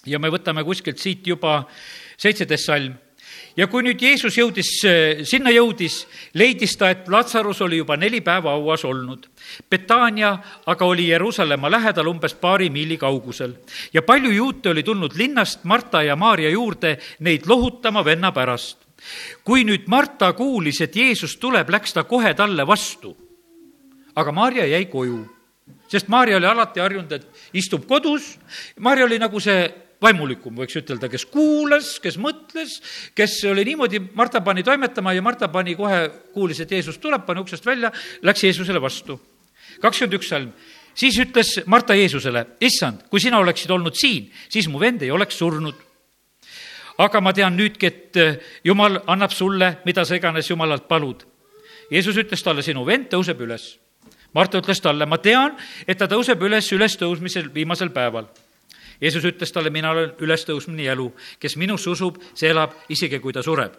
ja 0.07 0.19
me 0.19 0.31
võtame 0.33 0.65
kuskilt 0.65 0.99
siit 0.99 1.27
juba 1.27 1.63
seitseteist 2.17 2.71
salm 2.71 2.97
ja 3.57 3.67
kui 3.71 3.83
nüüd 3.87 4.03
Jeesus 4.03 4.37
jõudis, 4.39 4.71
sinna 5.29 5.53
jõudis, 5.55 6.01
leidis 6.35 6.77
ta, 6.77 6.91
et 6.91 7.09
Latsarus 7.09 7.61
oli 7.63 7.79
juba 7.83 7.97
neli 7.97 8.21
päeva 8.21 8.55
hauas 8.57 8.85
olnud. 8.85 9.29
Betania 9.71 10.33
aga 10.67 10.87
oli 10.87 11.09
Jeruusalemma 11.09 11.71
lähedal 11.71 12.09
umbes 12.11 12.35
paari 12.35 12.71
miili 12.71 12.99
kaugusel 12.99 13.55
ja 13.93 14.03
palju 14.03 14.31
juute 14.31 14.71
oli 14.71 14.83
tulnud 14.83 15.17
linnast 15.17 15.65
Marta 15.65 16.03
ja 16.03 16.17
Maarja 16.17 16.51
juurde 16.51 16.99
neid 17.21 17.47
lohutama 17.47 18.05
venna 18.05 18.33
pärast 18.33 18.85
kui 19.45 19.65
nüüd 19.67 19.89
Marta 19.91 20.33
kuulis, 20.37 20.81
et 20.81 20.97
Jeesus 20.97 21.37
tuleb, 21.41 21.71
läks 21.71 21.95
ta 21.95 22.05
kohe 22.09 22.35
talle 22.35 22.67
vastu. 22.67 23.17
aga 24.15 24.33
Maarja 24.33 24.67
jäi 24.67 24.87
koju, 24.87 25.25
sest 25.91 26.09
Maarja 26.09 26.37
oli 26.37 26.47
alati 26.47 26.81
harjunud, 26.81 27.13
et 27.13 27.27
istub 27.53 27.87
kodus, 27.87 28.39
Maarja 28.79 29.05
oli 29.05 29.19
nagu 29.19 29.41
see 29.41 29.67
vaimulikum, 30.05 30.55
võiks 30.61 30.77
ütelda, 30.81 31.09
kes 31.13 31.25
kuulas, 31.33 31.95
kes 32.05 32.19
mõtles, 32.21 32.77
kes 33.17 33.39
oli 33.51 33.65
niimoodi, 33.71 34.03
Marta 34.15 34.43
pani 34.45 34.63
toimetama 34.67 35.15
ja 35.17 35.25
Marta 35.25 35.49
pani 35.53 35.77
kohe, 35.79 36.07
kuulis, 36.37 36.61
et 36.61 36.77
Jeesus 36.77 37.01
tuleb, 37.03 37.25
pani 37.27 37.43
uksest 37.45 37.67
välja, 37.67 37.93
läks 38.23 38.45
Jeesusele 38.45 38.83
vastu. 38.83 39.21
kakskümmend 39.81 40.21
üks 40.21 40.29
salm 40.29 40.53
siis 40.95 41.17
ütles 41.19 41.57
Marta 41.67 41.97
Jeesusele, 41.99 42.47
issand, 42.61 43.09
kui 43.11 43.21
sina 43.21 43.41
oleksid 43.43 43.71
olnud 43.71 43.97
siin, 43.99 44.31
siis 44.49 44.69
mu 44.71 44.79
vend 44.79 45.03
ei 45.03 45.11
oleks 45.11 45.39
surnud 45.39 45.81
aga 46.99 47.21
ma 47.21 47.33
tean 47.35 47.57
nüüdki, 47.59 47.87
et 47.87 48.19
eh, 48.21 48.37
Jumal 48.65 49.01
annab 49.11 49.33
sulle, 49.35 49.79
mida 49.87 50.05
sa 50.05 50.19
iganes 50.19 50.51
Jumalalt 50.51 50.87
palud. 50.89 51.25
Jeesus 51.91 52.17
ütles 52.21 52.43
talle, 52.45 52.63
sinu 52.63 52.85
vend 52.87 53.11
tõuseb 53.13 53.41
üles. 53.45 53.75
Marta 54.35 54.59
ütles 54.59 54.81
talle, 54.83 55.07
ma 55.07 55.19
tean, 55.23 55.55
et 55.87 55.99
ta 55.99 56.09
tõuseb 56.11 56.43
üles 56.43 56.71
ülestõusmisel 56.75 57.51
viimasel 57.55 57.93
päeval. 57.95 58.29
Jeesus 59.01 59.25
ütles 59.25 59.53
talle, 59.53 59.71
mina 59.71 59.91
olen 59.91 60.13
ülestõusmine 60.21 60.87
ja 60.87 60.93
elu, 60.93 61.09
kes 61.41 61.57
minusse 61.57 61.91
usub, 61.91 62.21
see 62.35 62.51
elab, 62.51 62.77
isegi 62.89 63.21
kui 63.21 63.33
ta 63.33 63.43
sureb. 63.43 63.75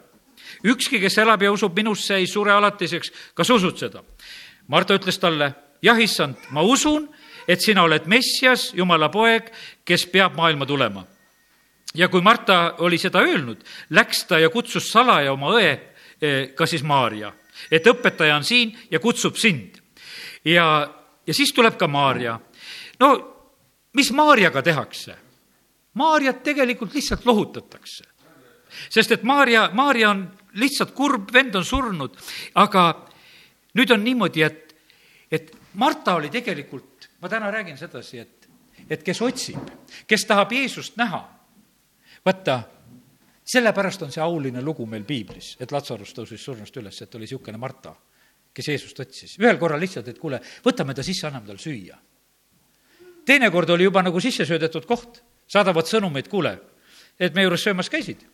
ükski, 0.63 0.99
kes 0.99 1.17
elab 1.17 1.41
ja 1.41 1.51
usub 1.51 1.75
minusse, 1.75 2.15
ei 2.15 2.27
sure 2.27 2.51
alatiseks, 2.51 3.11
kas 3.33 3.49
usud 3.49 3.77
seda? 3.77 4.03
Marta 4.67 4.93
ütles 4.93 5.17
talle, 5.19 5.53
jah, 5.81 5.99
issand, 5.99 6.35
ma 6.51 6.61
usun, 6.61 7.07
et 7.47 7.61
sina 7.61 7.83
oled 7.83 8.07
Messias, 8.07 8.73
Jumala 8.73 9.09
poeg, 9.09 9.51
kes 9.85 10.05
peab 10.05 10.35
maailma 10.37 10.65
tulema 10.65 11.05
ja 11.95 12.09
kui 12.09 12.21
Marta 12.21 12.75
oli 12.83 12.97
seda 12.99 13.23
öelnud, 13.23 13.63
läks 13.95 14.25
ta 14.29 14.39
ja 14.39 14.49
kutsus 14.49 14.89
salaja 14.91 15.33
oma 15.33 15.53
õe, 15.55 15.71
eh, 16.21 16.53
ka 16.55 16.67
siis 16.67 16.83
Maarja, 16.83 17.31
et 17.71 17.87
õpetaja 17.87 18.35
on 18.35 18.43
siin 18.43 18.75
ja 18.91 18.99
kutsub 18.99 19.35
sind. 19.35 19.81
ja, 20.45 20.89
ja 21.27 21.33
siis 21.33 21.53
tuleb 21.53 21.77
ka 21.77 21.87
Maarja. 21.87 22.39
no 22.99 23.34
mis 23.95 24.11
Maarjaga 24.11 24.61
tehakse? 24.61 25.15
Maarjat 25.95 26.43
tegelikult 26.43 26.93
lihtsalt 26.93 27.25
lohutatakse. 27.25 28.03
sest 28.89 29.11
et 29.11 29.23
Maarja, 29.23 29.69
Maarja 29.73 30.09
on 30.09 30.25
lihtsalt 30.59 30.91
kurb, 30.91 31.31
vend 31.33 31.55
on 31.55 31.65
surnud, 31.65 32.17
aga 32.55 32.83
nüüd 33.73 33.91
on 33.91 34.03
niimoodi, 34.03 34.43
et, 34.43 34.75
et 35.31 35.51
Marta 35.73 36.15
oli 36.15 36.29
tegelikult, 36.29 37.09
ma 37.21 37.29
täna 37.29 37.51
räägin 37.51 37.77
sedasi, 37.77 38.19
et, 38.19 38.49
et 38.89 39.03
kes 39.03 39.21
otsib, 39.21 39.71
kes 40.07 40.25
tahab 40.25 40.51
Jeesust 40.51 40.97
näha 40.99 41.21
vaata, 42.25 42.59
sellepärast 43.45 44.01
on 44.01 44.11
see 44.11 44.23
auline 44.23 44.61
lugu 44.61 44.85
meil 44.89 45.05
piiblis, 45.05 45.55
et 45.61 45.71
Latsarus 45.71 46.13
tõusis 46.17 46.41
surnust 46.41 46.77
üles, 46.81 47.01
et 47.01 47.15
oli 47.15 47.27
niisugune 47.27 47.59
Marta, 47.61 47.93
kes 48.53 48.71
Jeesust 48.71 48.99
otsis. 48.99 49.37
ühel 49.39 49.59
korral 49.61 49.79
lihtsalt, 49.79 50.07
et 50.09 50.19
kuule, 50.19 50.41
võtame 50.65 50.95
ta 50.95 51.03
sisse, 51.03 51.27
anname 51.27 51.45
talle 51.51 51.61
süüa. 51.61 51.97
Teinekord 53.25 53.69
oli 53.69 53.87
juba 53.87 54.03
nagu 54.05 54.21
sisse 54.21 54.45
söödetud 54.45 54.85
koht, 54.89 55.21
saadavad 55.47 55.87
sõnumeid, 55.89 56.29
kuule, 56.31 56.55
et 57.19 57.35
me 57.35 57.45
juures 57.45 57.63
söömas 57.63 57.89
käisid. 57.89 58.25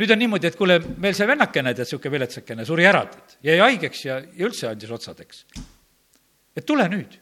nüüd 0.00 0.10
on 0.10 0.18
niimoodi, 0.18 0.46
et 0.48 0.56
kuule, 0.56 0.78
meil 0.96 1.14
see 1.14 1.26
vennakene, 1.28 1.74
tead, 1.74 1.84
niisugune 1.84 2.16
viletsakene, 2.16 2.64
suri 2.64 2.86
ära, 2.88 3.04
tead, 3.10 3.36
jäi 3.50 3.58
haigeks 3.60 4.04
ja, 4.04 4.18
ja 4.20 4.48
üldse 4.48 4.68
andis 4.68 4.90
otsadeks. 4.90 5.44
et 6.56 6.66
tule 6.66 6.88
nüüd. 6.88 7.18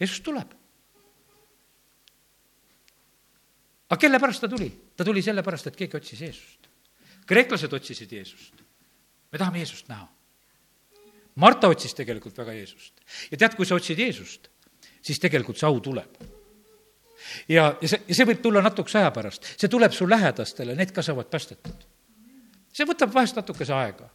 Jeesus 0.00 0.20
tuleb 0.20 0.62
aga 3.92 4.00
kelle 4.00 4.18
pärast 4.18 4.40
ta 4.40 4.48
tuli? 4.48 4.70
ta 4.96 5.04
tuli 5.04 5.22
sellepärast, 5.22 5.68
et 5.68 5.76
keegi 5.76 5.98
otsis 5.98 6.20
Jeesust. 6.24 6.68
kreeklased 7.28 7.72
otsisid 7.72 8.12
Jeesust. 8.12 8.64
me 9.32 9.38
tahame 9.38 9.60
Jeesust 9.60 9.88
näha. 9.88 10.08
Marta 11.34 11.68
otsis 11.68 11.94
tegelikult 11.94 12.38
väga 12.38 12.56
Jeesust. 12.56 13.04
ja 13.30 13.36
tead, 13.36 13.56
kui 13.56 13.68
sa 13.68 13.76
otsid 13.76 14.00
Jeesust, 14.00 14.48
siis 15.02 15.20
tegelikult 15.22 15.58
see 15.58 15.68
au 15.68 15.80
tuleb. 15.80 16.22
ja, 17.48 17.74
ja 17.80 17.88
see, 17.88 18.02
ja 18.08 18.14
see 18.14 18.28
võib 18.28 18.42
tulla 18.42 18.62
natukese 18.62 18.98
aja 19.02 19.10
pärast, 19.14 19.54
see 19.56 19.68
tuleb 19.68 19.92
su 19.92 20.08
lähedastele, 20.08 20.74
need 20.78 20.92
ka 20.92 21.02
saavad 21.02 21.30
päästetud. 21.30 21.86
see 22.72 22.88
võtab 22.88 23.14
vahest 23.14 23.36
natukese 23.36 23.74
aega 23.76 24.10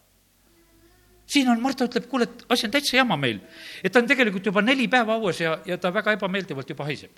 siin 1.27 1.49
on, 1.51 1.61
Marta 1.61 1.85
ütleb, 1.87 2.07
kuule, 2.09 2.27
et 2.27 2.45
asi 2.49 2.67
on 2.67 2.73
täitsa 2.73 2.97
jama 2.97 3.17
meil. 3.19 3.39
et 3.83 3.91
ta 3.91 3.99
on 3.99 4.07
tegelikult 4.07 4.45
juba 4.45 4.61
neli 4.61 4.87
päeva 4.87 5.17
hauas 5.17 5.41
ja, 5.41 5.57
ja 5.65 5.77
ta 5.77 5.91
väga 5.93 6.15
ebameeldivalt 6.17 6.69
juba 6.69 6.87
haiseb. 6.87 7.11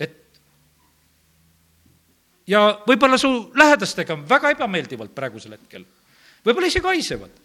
et 0.00 0.40
ja 2.46 2.66
võib-olla 2.86 3.18
su 3.18 3.30
lähedastega 3.54 4.14
on 4.14 4.28
väga 4.28 4.52
ebameeldivalt 4.56 5.14
praegusel 5.14 5.56
hetkel. 5.56 5.86
võib-olla 6.44 6.68
isegi 6.72 6.92
haisevad. 6.92 7.40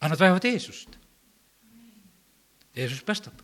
aga 0.00 0.12
nad 0.14 0.24
vajavad 0.24 0.48
Jeesust. 0.48 0.99
Jeesus 2.76 3.02
päästab. 3.04 3.34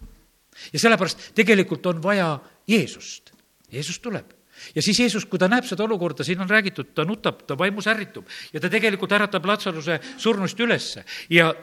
ja 0.72 0.79
sellepärast 0.79 1.31
tegelikult 1.35 1.87
on 1.87 2.03
vaja 2.03 2.39
Jeesust. 2.68 3.33
Jeesus 3.72 3.99
tuleb 3.99 4.33
ja 4.74 4.83
siis 4.83 5.01
Jeesus, 5.01 5.27
kui 5.27 5.39
ta 5.39 5.49
näeb 5.49 5.64
seda 5.68 5.85
olukorda, 5.85 6.24
siin 6.24 6.41
on 6.41 6.51
räägitud, 6.51 6.95
ta 6.95 7.05
nutab, 7.05 7.43
ta 7.47 7.59
vaimus 7.59 7.87
ärritub 7.87 8.29
ja 8.53 8.61
ta 8.61 8.70
tegelikult 8.72 9.12
äratab 9.12 9.45
Latsaruse 9.45 10.01
surnust 10.16 10.61
ülesse 10.61 11.05
ja 11.31 11.55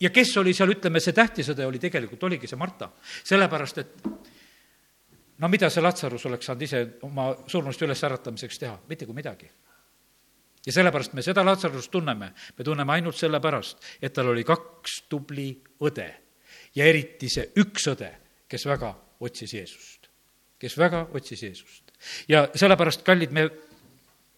ja 0.00 0.10
kes 0.10 0.36
oli 0.40 0.54
seal, 0.56 0.72
ütleme, 0.72 1.00
see 1.00 1.12
tähtisõde 1.16 1.66
oli 1.66 1.78
tegelikult, 1.78 2.22
oligi 2.24 2.48
see 2.48 2.58
Marta. 2.58 2.90
sellepärast, 3.24 3.78
et 3.78 4.06
no 5.38 5.48
mida 5.48 5.70
see 5.70 5.82
Latsarus 5.82 6.24
oleks 6.26 6.46
saanud 6.46 6.62
ise 6.62 6.86
oma 7.02 7.34
surnust 7.46 7.82
ülesäratamiseks 7.82 8.58
teha, 8.58 8.78
mitte 8.88 9.06
kui 9.06 9.14
midagi. 9.14 9.50
ja 10.66 10.72
sellepärast 10.72 11.12
me 11.12 11.22
seda 11.22 11.44
Latsarust 11.44 11.90
tunneme, 11.90 12.32
me 12.58 12.64
tunneme 12.64 12.92
ainult 12.92 13.16
sellepärast, 13.16 13.84
et 14.02 14.12
tal 14.12 14.32
oli 14.32 14.44
kaks 14.44 15.02
tubli 15.08 15.52
õde 15.80 16.10
ja 16.74 16.86
eriti 16.86 17.28
see 17.30 17.50
üks 17.60 17.88
õde, 17.92 18.10
kes 18.50 18.66
väga 18.66 18.92
otsis 19.20 19.54
Jeesust, 19.54 20.10
kes 20.60 20.76
väga 20.78 21.06
otsis 21.14 21.42
Jeesust. 21.42 21.92
ja 22.28 22.48
sellepärast, 22.54 23.02
kallid, 23.06 23.32
me 23.32 23.48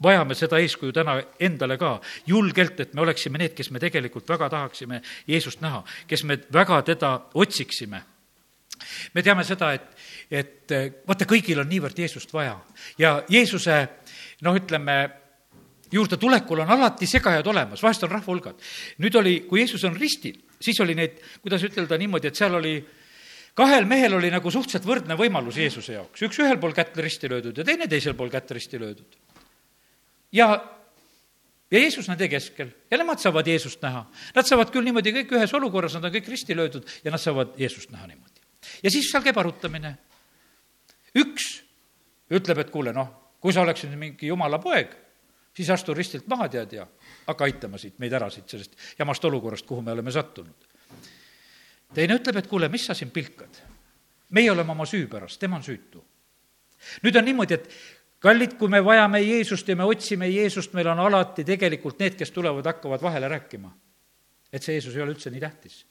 vajame 0.03 0.35
seda 0.35 0.59
eeskuju 0.63 0.93
täna 0.93 1.17
endale 1.41 1.77
ka. 1.79 1.97
Julgelt, 2.27 2.81
et 2.81 2.95
me 2.95 3.05
oleksime 3.05 3.39
need, 3.39 3.55
kes 3.55 3.71
me 3.71 3.81
tegelikult 3.83 4.29
väga 4.29 4.49
tahaksime 4.51 5.03
Jeesust 5.29 5.63
näha, 5.63 5.83
kes 6.11 6.25
me 6.25 6.39
väga 6.53 6.83
teda 6.93 7.13
otsiksime. 7.35 8.03
Me 9.15 9.23
teame 9.23 9.45
seda, 9.47 9.73
et, 9.77 9.93
et 10.31 10.75
vaata, 11.07 11.27
kõigil 11.29 11.61
on 11.63 11.69
niivõrd 11.71 11.99
Jeesust 12.03 12.33
vaja. 12.35 12.57
Ja 12.99 13.21
Jeesuse 13.31 13.77
noh, 14.43 14.57
ütleme, 14.59 14.97
juurde 15.93 16.17
tulekul 16.17 16.63
on 16.65 16.71
alati 16.71 17.07
segajad 17.07 17.47
olemas, 17.47 17.83
vahest 17.83 18.03
on 18.07 18.11
rahvahulgad. 18.11 18.59
nüüd 18.99 19.17
oli, 19.21 19.35
kui 19.49 19.61
Jeesus 19.61 19.85
on 19.85 19.97
ristil, 19.97 20.39
siis 20.61 20.81
oli 20.81 20.97
neid, 20.99 21.21
kuidas 21.43 21.65
ütelda 21.69 21.99
niimoodi, 21.99 22.29
et 22.29 22.39
seal 22.39 22.55
oli 22.59 22.77
kahel 23.55 23.85
mehel 23.85 24.17
oli 24.17 24.31
nagu 24.33 24.51
suhteliselt 24.51 24.89
võrdne 24.89 25.17
võimalus 25.19 25.61
Jeesuse 25.61 25.99
jaoks, 25.99 26.23
üks 26.23 26.41
ühel 26.41 26.61
pool 26.61 26.73
kätt 26.77 26.97
risti 26.97 27.29
löödud 27.29 27.59
ja 27.59 27.65
teine 27.65 27.89
teisel 27.89 28.17
pool 28.19 28.33
kätt 28.33 28.51
risti 28.51 28.81
löödud. 28.81 29.19
ja, 30.33 30.49
ja 31.71 31.79
Jeesus 31.79 32.09
nende 32.09 32.29
keskel 32.29 32.73
ja 32.91 32.99
nemad 32.99 33.21
saavad 33.21 33.47
Jeesust 33.47 33.83
näha. 33.83 34.07
Nad 34.35 34.49
saavad 34.49 34.73
küll 34.73 34.85
niimoodi 34.85 35.13
kõik 35.13 35.37
ühes 35.37 35.55
olukorras, 35.55 35.95
nad 35.95 36.09
on 36.09 36.15
kõik 36.15 36.29
risti 36.33 36.57
löödud 36.57 36.89
ja 37.05 37.11
nad 37.11 37.21
saavad 37.21 37.59
Jeesust 37.61 37.93
näha 37.93 38.07
niimoodi 38.07 38.43
ja 38.83 38.91
siis 38.91 39.11
seal 39.11 39.25
käib 39.25 39.39
arutamine. 39.39 39.97
üks 41.19 41.49
ütleb, 42.33 42.63
et 42.63 42.71
kuule, 42.73 42.93
noh, 42.97 43.09
kui 43.41 43.53
sa 43.53 43.61
oleksid 43.61 43.93
mingi 43.99 44.31
jumala 44.31 44.59
poeg, 44.63 44.95
siis 45.57 45.71
astu 45.71 45.95
ristilt 45.95 46.27
maha, 46.31 46.49
tead, 46.49 46.73
ja 46.73 46.87
hakka 47.27 47.45
aitama 47.45 47.79
siit, 47.79 47.99
meid 48.03 48.13
ära 48.17 48.31
siit 48.33 48.49
sellest 48.49 48.77
jamast 48.99 49.25
olukorrast, 49.25 49.67
kuhu 49.67 49.83
me 49.83 49.93
oleme 49.93 50.13
sattunud. 50.13 50.69
teine 51.95 52.17
ütleb, 52.17 52.37
et 52.41 52.49
kuule, 52.49 52.69
mis 52.73 52.87
sa 52.87 52.95
siin 52.95 53.11
pilkad? 53.11 53.63
meie 54.31 54.51
oleme 54.51 54.73
oma 54.73 54.87
süü 54.89 55.07
pärast, 55.09 55.41
tema 55.41 55.57
on 55.57 55.63
süütu. 55.63 56.05
nüüd 57.03 57.17
on 57.17 57.25
niimoodi, 57.25 57.55
et 57.55 57.69
kallid, 58.19 58.57
kui 58.59 58.69
me 58.69 58.85
vajame 58.85 59.23
Jeesust 59.23 59.69
ja 59.69 59.77
me 59.77 59.85
otsime 59.85 60.29
Jeesust, 60.29 60.73
meil 60.73 60.89
on 60.89 61.01
alati 61.01 61.45
tegelikult 61.45 61.99
need, 61.99 62.17
kes 62.17 62.31
tulevad, 62.31 62.67
hakkavad 62.67 63.03
vahele 63.03 63.29
rääkima. 63.29 63.73
et 64.53 64.63
see 64.63 64.75
Jeesus 64.75 64.97
ei 64.97 65.03
ole 65.03 65.13
üldse 65.13 65.31
nii 65.31 65.41
tähtis. 65.41 65.87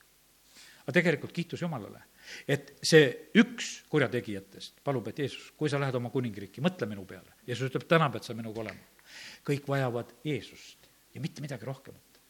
aga 0.84 0.92
tegelikult 0.92 1.32
kiitus 1.32 1.62
Jumalale 1.62 2.12
et 2.48 2.74
see 2.86 3.10
üks 3.40 3.72
kurjategijatest 3.92 4.82
palub, 4.86 5.08
et 5.12 5.22
Jeesus, 5.24 5.52
kui 5.58 5.70
sa 5.72 5.80
lähed 5.82 5.96
oma 5.98 6.12
kuningriiki, 6.14 6.64
mõtle 6.64 6.88
minu 6.90 7.06
peale. 7.08 7.36
Jeesus 7.48 7.70
ütleb, 7.70 7.88
täna 7.90 8.10
pead 8.14 8.28
sa 8.28 8.36
minuga 8.38 8.64
olema. 8.64 9.01
Kõik 9.48 9.68
vajavad 9.68 10.14
Jeesust 10.26 10.88
ja 11.14 11.22
mitte 11.22 11.42
midagi 11.42 11.66
rohkemat. 11.66 12.22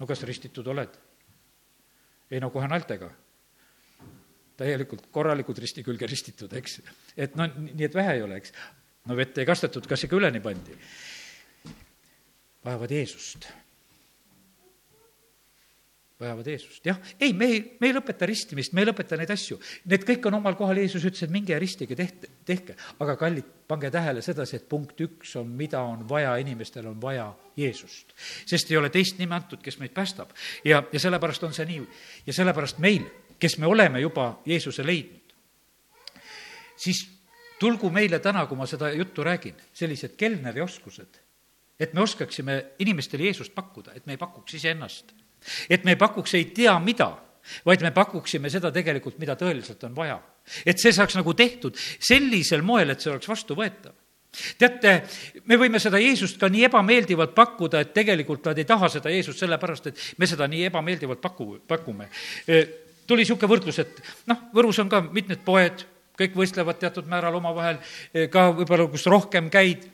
no 0.00 0.06
kas 0.06 0.22
ristitud 0.22 0.66
oled? 0.66 0.98
ei 2.30 2.40
no 2.40 2.50
kohe 2.50 2.68
naeltega. 2.68 3.10
täielikult 4.56 5.06
korralikult 5.10 5.58
risti 5.58 5.82
külge 5.82 6.06
ristitud, 6.06 6.52
eks. 6.52 6.80
et 7.16 7.36
no 7.36 7.46
nii, 7.46 7.84
et 7.84 7.94
vähe 7.94 8.18
ei 8.18 8.22
ole, 8.22 8.36
eks. 8.36 8.52
no 9.06 9.16
vett 9.16 9.38
ei 9.38 9.46
kastetud, 9.46 9.86
kas 9.86 10.04
ikka 10.04 10.16
üleni 10.16 10.40
pandi? 10.40 10.76
vajavad 12.64 12.90
Jeesust 12.90 13.48
vajavad 16.20 16.46
Jeesust, 16.46 16.86
jah, 16.86 16.98
ei, 17.20 17.32
me 17.32 17.46
ei, 17.46 17.58
me 17.78 17.88
ei 17.88 17.94
lõpeta 17.94 18.26
ristimist, 18.26 18.72
me 18.74 18.82
ei 18.82 18.88
lõpeta 18.88 19.16
neid 19.18 19.30
asju. 19.30 19.58
Need 19.90 20.02
kõik 20.06 20.24
on 20.26 20.36
omal 20.40 20.56
kohal, 20.58 20.80
Jeesus 20.82 21.04
ütles, 21.06 21.22
et 21.22 21.30
minge 21.30 21.52
ja 21.52 21.58
ristige, 21.62 21.94
tehke, 21.98 22.30
tehke. 22.48 22.74
aga 22.98 23.14
kallid, 23.20 23.46
pange 23.70 23.90
tähele 23.94 24.22
sedasi, 24.24 24.58
et 24.58 24.66
punkt 24.68 24.98
üks 25.04 25.36
on, 25.38 25.52
mida 25.60 25.78
on 25.86 26.02
vaja, 26.10 26.32
inimestel 26.42 26.88
on 26.90 26.96
vaja 27.02 27.28
Jeesust. 27.56 28.16
sest 28.46 28.70
ei 28.70 28.80
ole 28.80 28.90
teist 28.90 29.18
nime 29.18 29.36
antud, 29.36 29.62
kes 29.62 29.78
meid 29.78 29.94
päästab. 29.94 30.34
ja, 30.64 30.82
ja 30.92 31.00
sellepärast 31.00 31.46
on 31.46 31.54
see 31.54 31.68
nii. 31.70 31.86
ja 32.26 32.34
sellepärast 32.34 32.82
meil, 32.82 33.06
kes 33.38 33.58
me 33.58 33.70
oleme 33.70 34.00
juba 34.00 34.40
Jeesuse 34.46 34.86
leidnud, 34.86 35.36
siis 36.76 37.04
tulgu 37.60 37.90
meile 37.94 38.18
täna, 38.18 38.46
kui 38.46 38.58
ma 38.58 38.66
seda 38.66 38.90
juttu 38.90 39.22
räägin, 39.22 39.54
sellised 39.72 40.18
kelneri 40.18 40.60
oskused, 40.66 41.22
et 41.78 41.94
me 41.94 42.02
oskaksime 42.02 42.58
inimestele 42.82 43.30
Jeesust 43.30 43.54
pakkuda, 43.54 43.94
et 43.94 44.06
me 44.06 44.18
ei 44.18 44.18
pakuks 44.18 44.58
iseennast 44.58 45.14
et 45.70 45.84
me 45.84 45.94
ei 45.94 46.00
pakuks 46.00 46.34
ei 46.34 46.50
tea 46.54 46.74
mida, 46.82 47.12
vaid 47.66 47.82
me 47.82 47.92
pakuksime 47.94 48.50
seda 48.52 48.72
tegelikult, 48.74 49.18
mida 49.18 49.36
tõeliselt 49.38 49.84
on 49.88 49.96
vaja. 49.96 50.18
et 50.64 50.80
see 50.80 50.92
saaks 50.92 51.16
nagu 51.18 51.34
tehtud 51.34 51.76
sellisel 51.76 52.62
moel, 52.62 52.90
et 52.90 53.00
see 53.00 53.10
oleks 53.12 53.28
vastuvõetav 53.28 53.92
teate, 54.58 54.94
me 55.48 55.56
võime 55.60 55.80
seda 55.82 56.00
Jeesust 56.00 56.38
ka 56.40 56.50
nii 56.52 56.66
ebameeldivalt 56.68 57.34
pakkuda, 57.36 57.82
et 57.82 57.92
tegelikult 57.96 58.48
nad 58.50 58.58
ei 58.60 58.66
taha 58.68 58.90
seda 58.92 59.12
Jeesust 59.12 59.40
sellepärast, 59.42 59.90
et 59.90 60.02
me 60.18 60.28
seda 60.28 60.48
nii 60.50 60.66
ebameeldivalt 60.68 61.20
paku, 61.20 61.58
pakume. 61.68 62.08
tuli 63.06 63.24
niisugune 63.24 63.50
võrdlus, 63.50 63.78
et 63.80 64.02
noh, 64.28 64.48
Võrus 64.54 64.80
on 64.82 64.90
ka 64.92 65.00
mitmed 65.06 65.40
poed, 65.44 65.84
kõik 66.18 66.36
võistlevad 66.36 66.78
teatud 66.80 67.08
määral 67.08 67.38
omavahel, 67.38 67.80
ka 68.30 68.50
võib-olla 68.52 68.88
kus 68.92 69.06
rohkem 69.06 69.50
käid, 69.50 69.86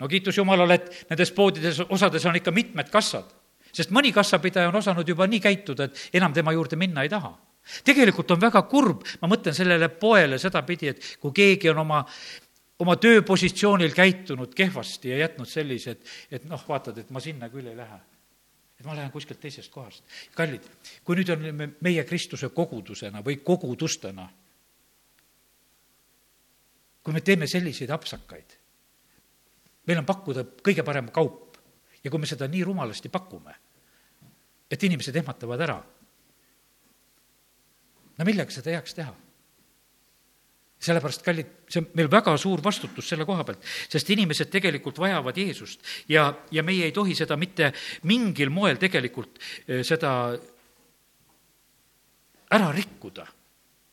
no 0.00 0.08
kiitus 0.08 0.38
Jumalale, 0.38 0.80
et 0.80 1.06
nendes 1.10 1.32
poodides 1.34 1.82
osades 1.88 2.26
on 2.26 2.38
ikka 2.38 2.54
mitmed 2.54 2.90
kassad 2.90 3.28
sest 3.72 3.90
mõni 3.90 4.12
kassapidaja 4.12 4.68
on 4.68 4.76
osanud 4.82 5.08
juba 5.08 5.26
nii 5.26 5.40
käituda, 5.40 5.88
et 5.88 6.20
enam 6.20 6.32
tema 6.32 6.52
juurde 6.52 6.76
minna 6.76 7.02
ei 7.02 7.08
taha. 7.12 7.32
tegelikult 7.84 8.30
on 8.30 8.40
väga 8.40 8.62
kurb, 8.62 9.04
ma 9.20 9.28
mõtlen 9.30 9.54
sellele 9.54 9.88
poele 9.88 10.38
sedapidi, 10.38 10.88
et 10.88 11.04
kui 11.20 11.32
keegi 11.32 11.70
on 11.70 11.78
oma 11.78 12.00
oma 12.82 12.96
tööpositsioonil 12.98 13.92
käitunud 13.94 14.54
kehvasti 14.58 15.12
ja 15.12 15.20
jätnud 15.22 15.48
sellise, 15.48 15.94
et, 15.94 16.08
et 16.38 16.48
noh, 16.50 16.62
vaatad, 16.68 16.98
et 16.98 17.10
ma 17.14 17.20
sinna 17.22 17.48
küll 17.52 17.68
ei 17.70 17.76
lähe. 17.76 18.00
et 18.80 18.86
ma 18.88 18.96
lähen 18.96 19.12
kuskilt 19.14 19.38
teisest 19.40 19.70
kohast. 19.70 20.02
kallid, 20.34 20.66
kui 21.04 21.16
nüüd 21.16 21.30
on 21.30 21.74
meie 21.80 22.04
Kristuse 22.04 22.48
kogudusena 22.48 23.22
või 23.22 23.38
kogudustena, 23.44 24.26
kui 27.02 27.14
me 27.14 27.20
teeme 27.20 27.46
selliseid 27.46 27.90
apsakaid, 27.90 28.58
meil 29.86 30.02
on 30.02 30.08
pakkuda 30.08 30.44
kõige 30.66 30.82
parem 30.82 31.12
kaup, 31.14 31.58
ja 32.02 32.10
kui 32.10 32.18
me 32.18 32.26
seda 32.26 32.48
nii 32.50 32.64
rumalasti 32.66 33.08
pakume, 33.12 33.54
et 34.72 34.88
inimesed 34.88 35.16
ehmatavad 35.20 35.60
ära, 35.66 35.76
no 38.18 38.28
millega 38.28 38.54
seda 38.54 38.74
heaks 38.76 38.98
teha? 38.98 39.12
sellepärast, 40.82 41.22
kallid, 41.22 41.50
see 41.70 41.78
on 41.78 41.84
meil 41.94 42.08
väga 42.10 42.32
suur 42.40 42.58
vastutus 42.64 43.06
selle 43.06 43.22
koha 43.22 43.44
pealt, 43.46 43.62
sest 43.62 44.08
inimesed 44.10 44.48
tegelikult 44.50 44.98
vajavad 44.98 45.36
Jeesust 45.38 45.84
ja, 46.10 46.24
ja 46.50 46.64
meie 46.66 46.88
ei 46.88 46.94
tohi 46.96 47.14
seda 47.14 47.36
mitte 47.38 47.68
mingil 48.10 48.50
moel 48.50 48.80
tegelikult 48.82 49.38
eh, 49.38 49.84
seda 49.86 50.10
ära 52.52 52.72
rikkuda 52.74 53.28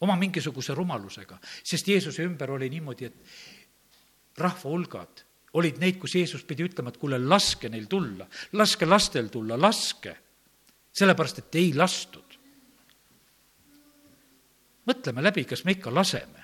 oma 0.02 0.16
mingisuguse 0.18 0.74
rumalusega, 0.74 1.38
sest 1.44 1.88
Jeesuse 1.92 2.24
ümber 2.26 2.56
oli 2.56 2.72
niimoodi, 2.72 3.10
et 3.10 4.40
rahva 4.40 4.72
hulgad 4.72 5.26
olid 5.60 5.80
neid, 5.82 5.98
kus 6.02 6.16
Jeesus 6.16 6.44
pidi 6.48 6.66
ütlema, 6.68 6.94
et 6.94 7.00
kuule, 7.02 7.20
laske 7.20 7.72
neil 7.72 7.88
tulla, 7.90 8.28
laske 8.58 8.88
lastel 8.88 9.32
tulla, 9.34 9.58
laske. 9.60 10.14
Sellepärast, 10.94 11.40
et 11.40 11.56
ei 11.56 11.74
lastud. 11.74 12.26
mõtleme 14.90 15.22
läbi, 15.22 15.46
kas 15.46 15.64
me 15.66 15.72
ikka 15.78 15.94
laseme 15.94 16.40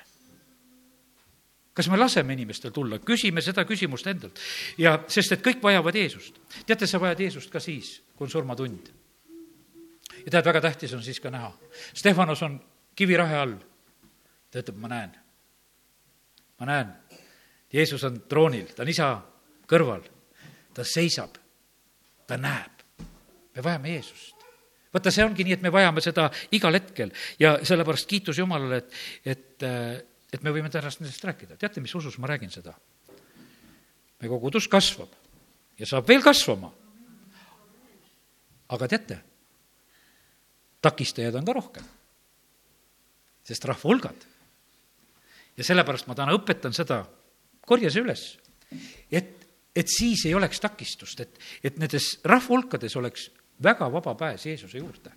kas 1.75 1.89
me 1.89 1.97
laseme 1.97 2.33
inimestel 2.33 2.71
tulla, 2.71 3.01
küsime 3.03 3.41
seda 3.43 3.65
küsimust 3.67 4.07
endalt. 4.07 4.39
ja 4.77 4.95
sest, 5.07 5.35
et 5.35 5.43
kõik 5.43 5.63
vajavad 5.63 5.95
Jeesust. 5.95 6.39
teate, 6.65 6.87
sa 6.87 6.99
vajad 6.99 7.19
Jeesust 7.19 7.51
ka 7.51 7.59
siis, 7.59 8.01
kui 8.15 8.25
on 8.25 8.31
surmatund. 8.31 8.89
ja 10.25 10.31
tead, 10.31 10.45
väga 10.45 10.61
tähtis 10.61 10.93
on 10.93 11.03
siis 11.03 11.19
ka 11.19 11.29
näha. 11.29 11.51
Stefanos 11.93 12.43
on 12.43 12.59
kivirahe 12.95 13.37
all. 13.37 13.57
ta 14.51 14.59
ütleb, 14.59 14.77
ma 14.77 14.87
näen. 14.87 15.17
ma 16.59 16.65
näen. 16.65 16.93
Jeesus 17.73 18.03
on 18.03 18.21
troonil, 18.21 18.71
ta 18.75 18.83
on 18.83 18.89
isa 18.89 19.21
kõrval. 19.67 20.07
ta 20.73 20.83
seisab, 20.83 21.35
ta 22.27 22.37
näeb. 22.37 22.71
me 23.55 23.63
vajame 23.63 23.89
Jeesust 23.89 24.34
vaata, 24.95 25.11
see 25.11 25.27
ongi 25.27 25.43
nii, 25.43 25.59
et 25.59 25.63
me 25.65 25.73
vajame 25.75 26.03
seda 26.03 26.29
igal 26.55 26.79
hetkel 26.79 27.11
ja 27.41 27.57
sellepärast 27.67 28.07
kiitus 28.09 28.39
Jumalale, 28.39 28.83
et, 28.83 28.99
et 29.35 29.69
et 30.35 30.43
me 30.43 30.51
võime 30.51 30.71
tänast 30.71 31.01
nendest 31.01 31.23
rääkida. 31.23 31.57
teate, 31.59 31.81
mis 31.81 31.95
usus 31.95 32.17
ma 32.19 32.27
räägin 32.31 32.51
seda? 32.51 32.75
meie 34.19 34.31
kogudus 34.31 34.67
kasvab 34.71 35.11
ja 35.79 35.87
saab 35.87 36.07
veel 36.07 36.23
kasvama. 36.23 36.71
aga 38.75 38.87
teate, 38.89 39.19
takistajaid 40.81 41.35
on 41.37 41.45
ka 41.45 41.53
rohkem, 41.53 41.85
sest 43.45 43.65
rahva 43.69 43.89
hulgad. 43.89 44.27
ja 45.57 45.63
sellepärast 45.63 46.07
ma 46.07 46.17
täna 46.17 46.35
õpetan 46.35 46.73
seda, 46.73 47.03
korja 47.65 47.91
see 47.91 48.03
üles, 48.03 48.27
et, 49.11 49.47
et 49.75 49.87
siis 49.87 50.25
ei 50.25 50.35
oleks 50.35 50.59
takistust, 50.59 51.19
et, 51.19 51.39
et 51.63 51.77
nendes 51.79 52.15
rahva 52.23 52.55
hulkades 52.55 52.95
oleks 52.95 53.29
väga 53.63 53.91
vaba 53.91 54.15
pääs 54.15 54.45
Jeesuse 54.45 54.77
juurde 54.77 55.11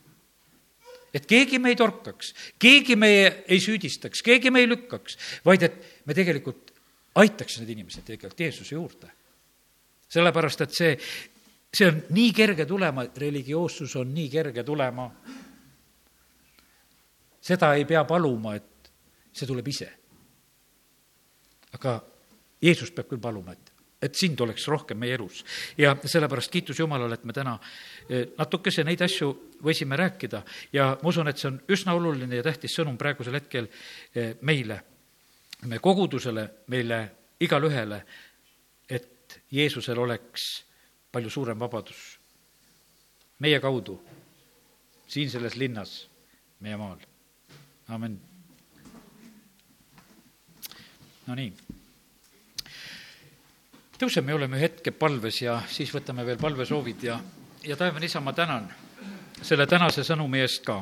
et 1.15 1.27
keegi 1.27 1.59
me 1.59 1.73
ei 1.73 1.77
torkaks, 1.77 2.35
keegi 2.61 2.97
meie 2.97 3.45
ei 3.49 3.61
süüdistaks, 3.61 4.23
keegi 4.25 4.51
me 4.53 4.61
ei 4.61 4.69
lükkaks, 4.69 5.17
vaid 5.45 5.65
et 5.65 5.79
me 6.07 6.17
tegelikult 6.17 6.73
aitaks 7.19 7.59
need 7.61 7.73
inimesed 7.77 8.05
tegelikult 8.07 8.41
Jeesuse 8.41 8.75
juurde. 8.75 9.13
sellepärast, 10.09 10.61
et 10.65 10.73
see, 10.73 10.93
see 11.75 11.89
on 11.89 11.99
nii 12.17 12.33
kerge 12.33 12.65
tulema, 12.67 13.05
religioossus 13.17 13.97
on 13.97 14.15
nii 14.15 14.29
kerge 14.33 14.65
tulema. 14.65 15.11
seda 17.41 17.75
ei 17.75 17.85
pea 17.85 18.05
paluma, 18.05 18.55
et 18.55 18.93
see 19.33 19.47
tuleb 19.47 19.69
ise. 19.69 19.89
aga 21.73 22.01
Jeesus 22.63 22.91
peab 22.91 23.09
küll 23.09 23.21
paluma, 23.21 23.53
et 23.53 23.68
et 24.03 24.15
sind 24.15 24.41
oleks 24.41 24.69
rohkem 24.69 24.99
meie 24.99 25.15
elus. 25.15 25.45
ja 25.79 25.97
sellepärast 26.05 26.51
kiitus 26.51 26.79
Jumalale, 26.79 27.15
et 27.15 27.25
me 27.25 27.33
täna 27.33 27.59
eh, 28.09 28.29
natukese 28.39 28.85
neid 28.85 29.03
asju 29.03 29.33
võisime 29.65 29.97
rääkida 29.99 30.43
ja 30.73 30.91
ma 31.03 31.09
usun, 31.09 31.29
et 31.29 31.39
see 31.39 31.51
on 31.51 31.59
üsna 31.69 31.95
oluline 31.99 32.39
ja 32.39 32.47
tähtis 32.47 32.77
sõnum 32.79 32.99
praegusel 32.99 33.41
hetkel 33.41 33.69
eh, 34.15 34.37
meile, 34.41 34.81
meie 35.67 35.83
kogudusele, 35.83 36.49
meile 36.69 37.01
igalühele, 37.41 38.03
et 38.89 39.41
Jeesusel 39.51 39.99
oleks 39.99 40.47
palju 41.13 41.31
suurem 41.31 41.59
vabadus 41.59 42.19
meie 43.39 43.61
kaudu 43.61 43.99
siin 45.09 45.31
selles 45.31 45.57
linnas, 45.57 46.09
meie 46.61 46.77
maal. 46.77 46.99
amin. 47.89 48.21
Nonii 51.27 51.78
tõuseme 53.99 54.35
oleme 54.35 54.61
hetke 54.61 54.93
palves 54.95 55.43
ja 55.43 55.59
siis 55.67 55.91
võtame 55.95 56.25
veel 56.27 56.39
palvesoovid 56.39 57.03
ja, 57.03 57.19
ja 57.67 57.77
taevane 57.77 58.07
isa, 58.07 58.21
ma 58.21 58.33
tänan 58.33 58.69
selle 59.43 59.67
tänase 59.67 60.05
sõnumi 60.07 60.43
eest 60.43 60.63
ka. 60.67 60.79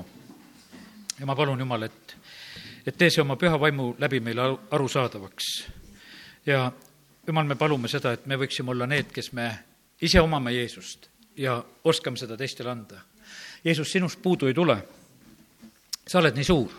ja 1.19 1.27
ma 1.27 1.37
palun, 1.37 1.61
Jumal, 1.61 1.89
et, 1.89 2.17
et 2.87 2.97
tee 2.97 3.11
see 3.11 3.23
oma 3.23 3.37
püha 3.41 3.61
vaimu 3.61 3.95
läbi 3.99 4.21
meile 4.21 4.51
arusaadavaks. 4.71 5.49
ja 6.47 6.73
Jumal, 7.27 7.45
me 7.45 7.57
palume 7.57 7.89
seda, 7.89 8.12
et 8.12 8.27
me 8.27 8.37
võiksime 8.37 8.71
olla 8.71 8.87
need, 8.87 9.09
kes 9.12 9.33
me 9.33 9.51
ise 10.01 10.21
omame 10.21 10.53
Jeesust 10.53 11.09
ja 11.37 11.57
oskame 11.85 12.17
seda 12.17 12.37
teistele 12.37 12.71
anda. 12.71 13.01
Jeesus, 13.64 13.93
sinust 13.93 14.23
puudu 14.23 14.47
ei 14.47 14.55
tule. 14.55 14.77
sa 16.07 16.19
oled 16.19 16.37
nii 16.37 16.45
suur 16.45 16.71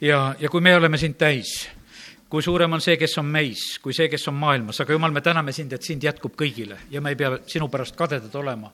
ja, 0.00 0.34
ja 0.38 0.48
kui 0.48 0.60
me 0.60 0.76
oleme 0.76 0.98
sind 0.98 1.16
täis 1.18 1.68
kui 2.30 2.42
suurem 2.42 2.76
on 2.76 2.82
see, 2.82 2.94
kes 2.98 3.16
on 3.18 3.26
meis, 3.26 3.64
kui 3.82 3.94
see, 3.96 4.06
kes 4.10 4.28
on 4.30 4.36
maailmas, 4.38 4.78
aga 4.84 4.94
jumal, 4.94 5.10
me 5.14 5.22
täname 5.24 5.52
sind, 5.52 5.72
et 5.74 5.86
sind 5.86 6.04
jätkub 6.06 6.36
kõigile 6.38 6.78
ja 6.90 7.02
me 7.02 7.10
ei 7.10 7.18
pea 7.18 7.40
sinu 7.50 7.66
pärast 7.72 7.96
kadedad 7.98 8.34
olema. 8.38 8.70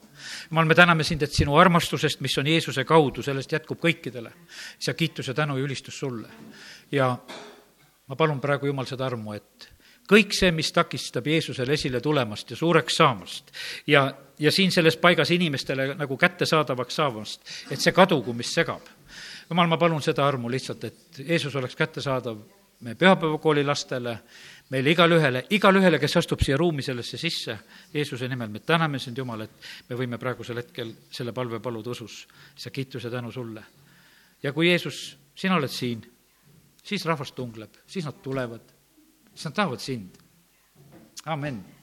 jumal, 0.51 0.69
me 0.69 0.77
täname 0.77 1.05
sind, 1.07 1.25
et 1.25 1.33
sinu 1.33 1.57
armastusest, 1.57 2.21
mis 2.21 2.37
on 2.37 2.47
Jeesuse 2.47 2.85
kaudu, 2.85 3.25
sellest 3.25 3.57
jätkub 3.57 3.81
kõikidele. 3.81 4.31
sa 4.79 4.93
kiitus 4.93 5.27
ja 5.27 5.33
tänu 5.33 5.57
ja 5.57 5.63
ülistus 5.65 5.99
sulle. 5.99 6.29
ja 6.91 7.17
ma 8.07 8.15
palun 8.15 8.39
praegu, 8.39 8.67
Jumal, 8.67 8.85
seda 8.85 9.05
armu, 9.05 9.33
et 9.33 9.71
kõik 10.07 10.37
see, 10.37 10.51
mis 10.51 10.69
takistab 10.71 11.25
Jeesusele 11.27 11.73
esile 11.73 12.01
tulemast 12.01 12.51
ja 12.51 12.55
suureks 12.55 12.95
saamast 13.01 13.51
ja, 13.87 14.05
ja 14.39 14.51
siin 14.51 14.71
selles 14.71 14.97
paigas 15.01 15.31
inimestele 15.31 15.95
nagu 15.95 16.17
kättesaadavaks 16.17 16.95
saamast, 17.01 17.41
et 17.71 17.81
see 17.81 17.91
kadugu, 17.91 18.33
mis 18.37 18.53
segab. 18.53 18.85
jumal, 19.49 19.67
ma 19.67 19.81
palun 19.81 20.01
seda 20.01 20.27
armu 20.27 20.49
lihtsalt, 20.49 20.83
et 20.83 21.23
Jeesus 21.25 21.55
oleks 21.55 21.75
kättesaadav 21.75 22.37
meie 22.81 22.95
pühapäevakooli 22.95 23.63
lastele, 23.65 24.17
meile 24.69 24.91
igalühele, 24.91 25.45
igalühele, 25.55 25.99
kes 25.99 26.17
astub 26.19 26.43
siia 26.45 26.57
ruumi 26.57 26.83
sellesse 26.85 27.17
sisse, 27.17 27.57
Jeesuse 27.93 28.27
nimel, 28.29 28.51
me 28.53 28.59
täname 28.59 28.99
sind, 28.99 29.17
Jumal, 29.17 29.45
et 29.47 29.69
me 29.89 29.97
võime 29.97 30.19
praegusel 30.21 30.61
hetkel 30.61 30.93
selle 31.11 31.33
palve 31.33 31.59
paluda 31.63 31.95
usus. 31.95 32.25
lihtsalt 32.53 32.75
kiitus 32.75 33.03
ja 33.03 33.11
tänu 33.11 33.31
sulle. 33.31 33.63
ja 34.43 34.53
kui 34.53 34.69
Jeesus, 34.69 35.17
sina 35.35 35.55
oled 35.55 35.71
siin, 35.71 36.03
siis 36.83 37.05
rahvas 37.05 37.31
tungleb, 37.31 37.81
siis 37.87 38.05
nad 38.05 38.21
tulevad, 38.23 38.61
siis 39.33 39.45
nad 39.45 39.53
tahavad 39.53 39.79
sind. 39.79 40.17
amin 41.25 41.76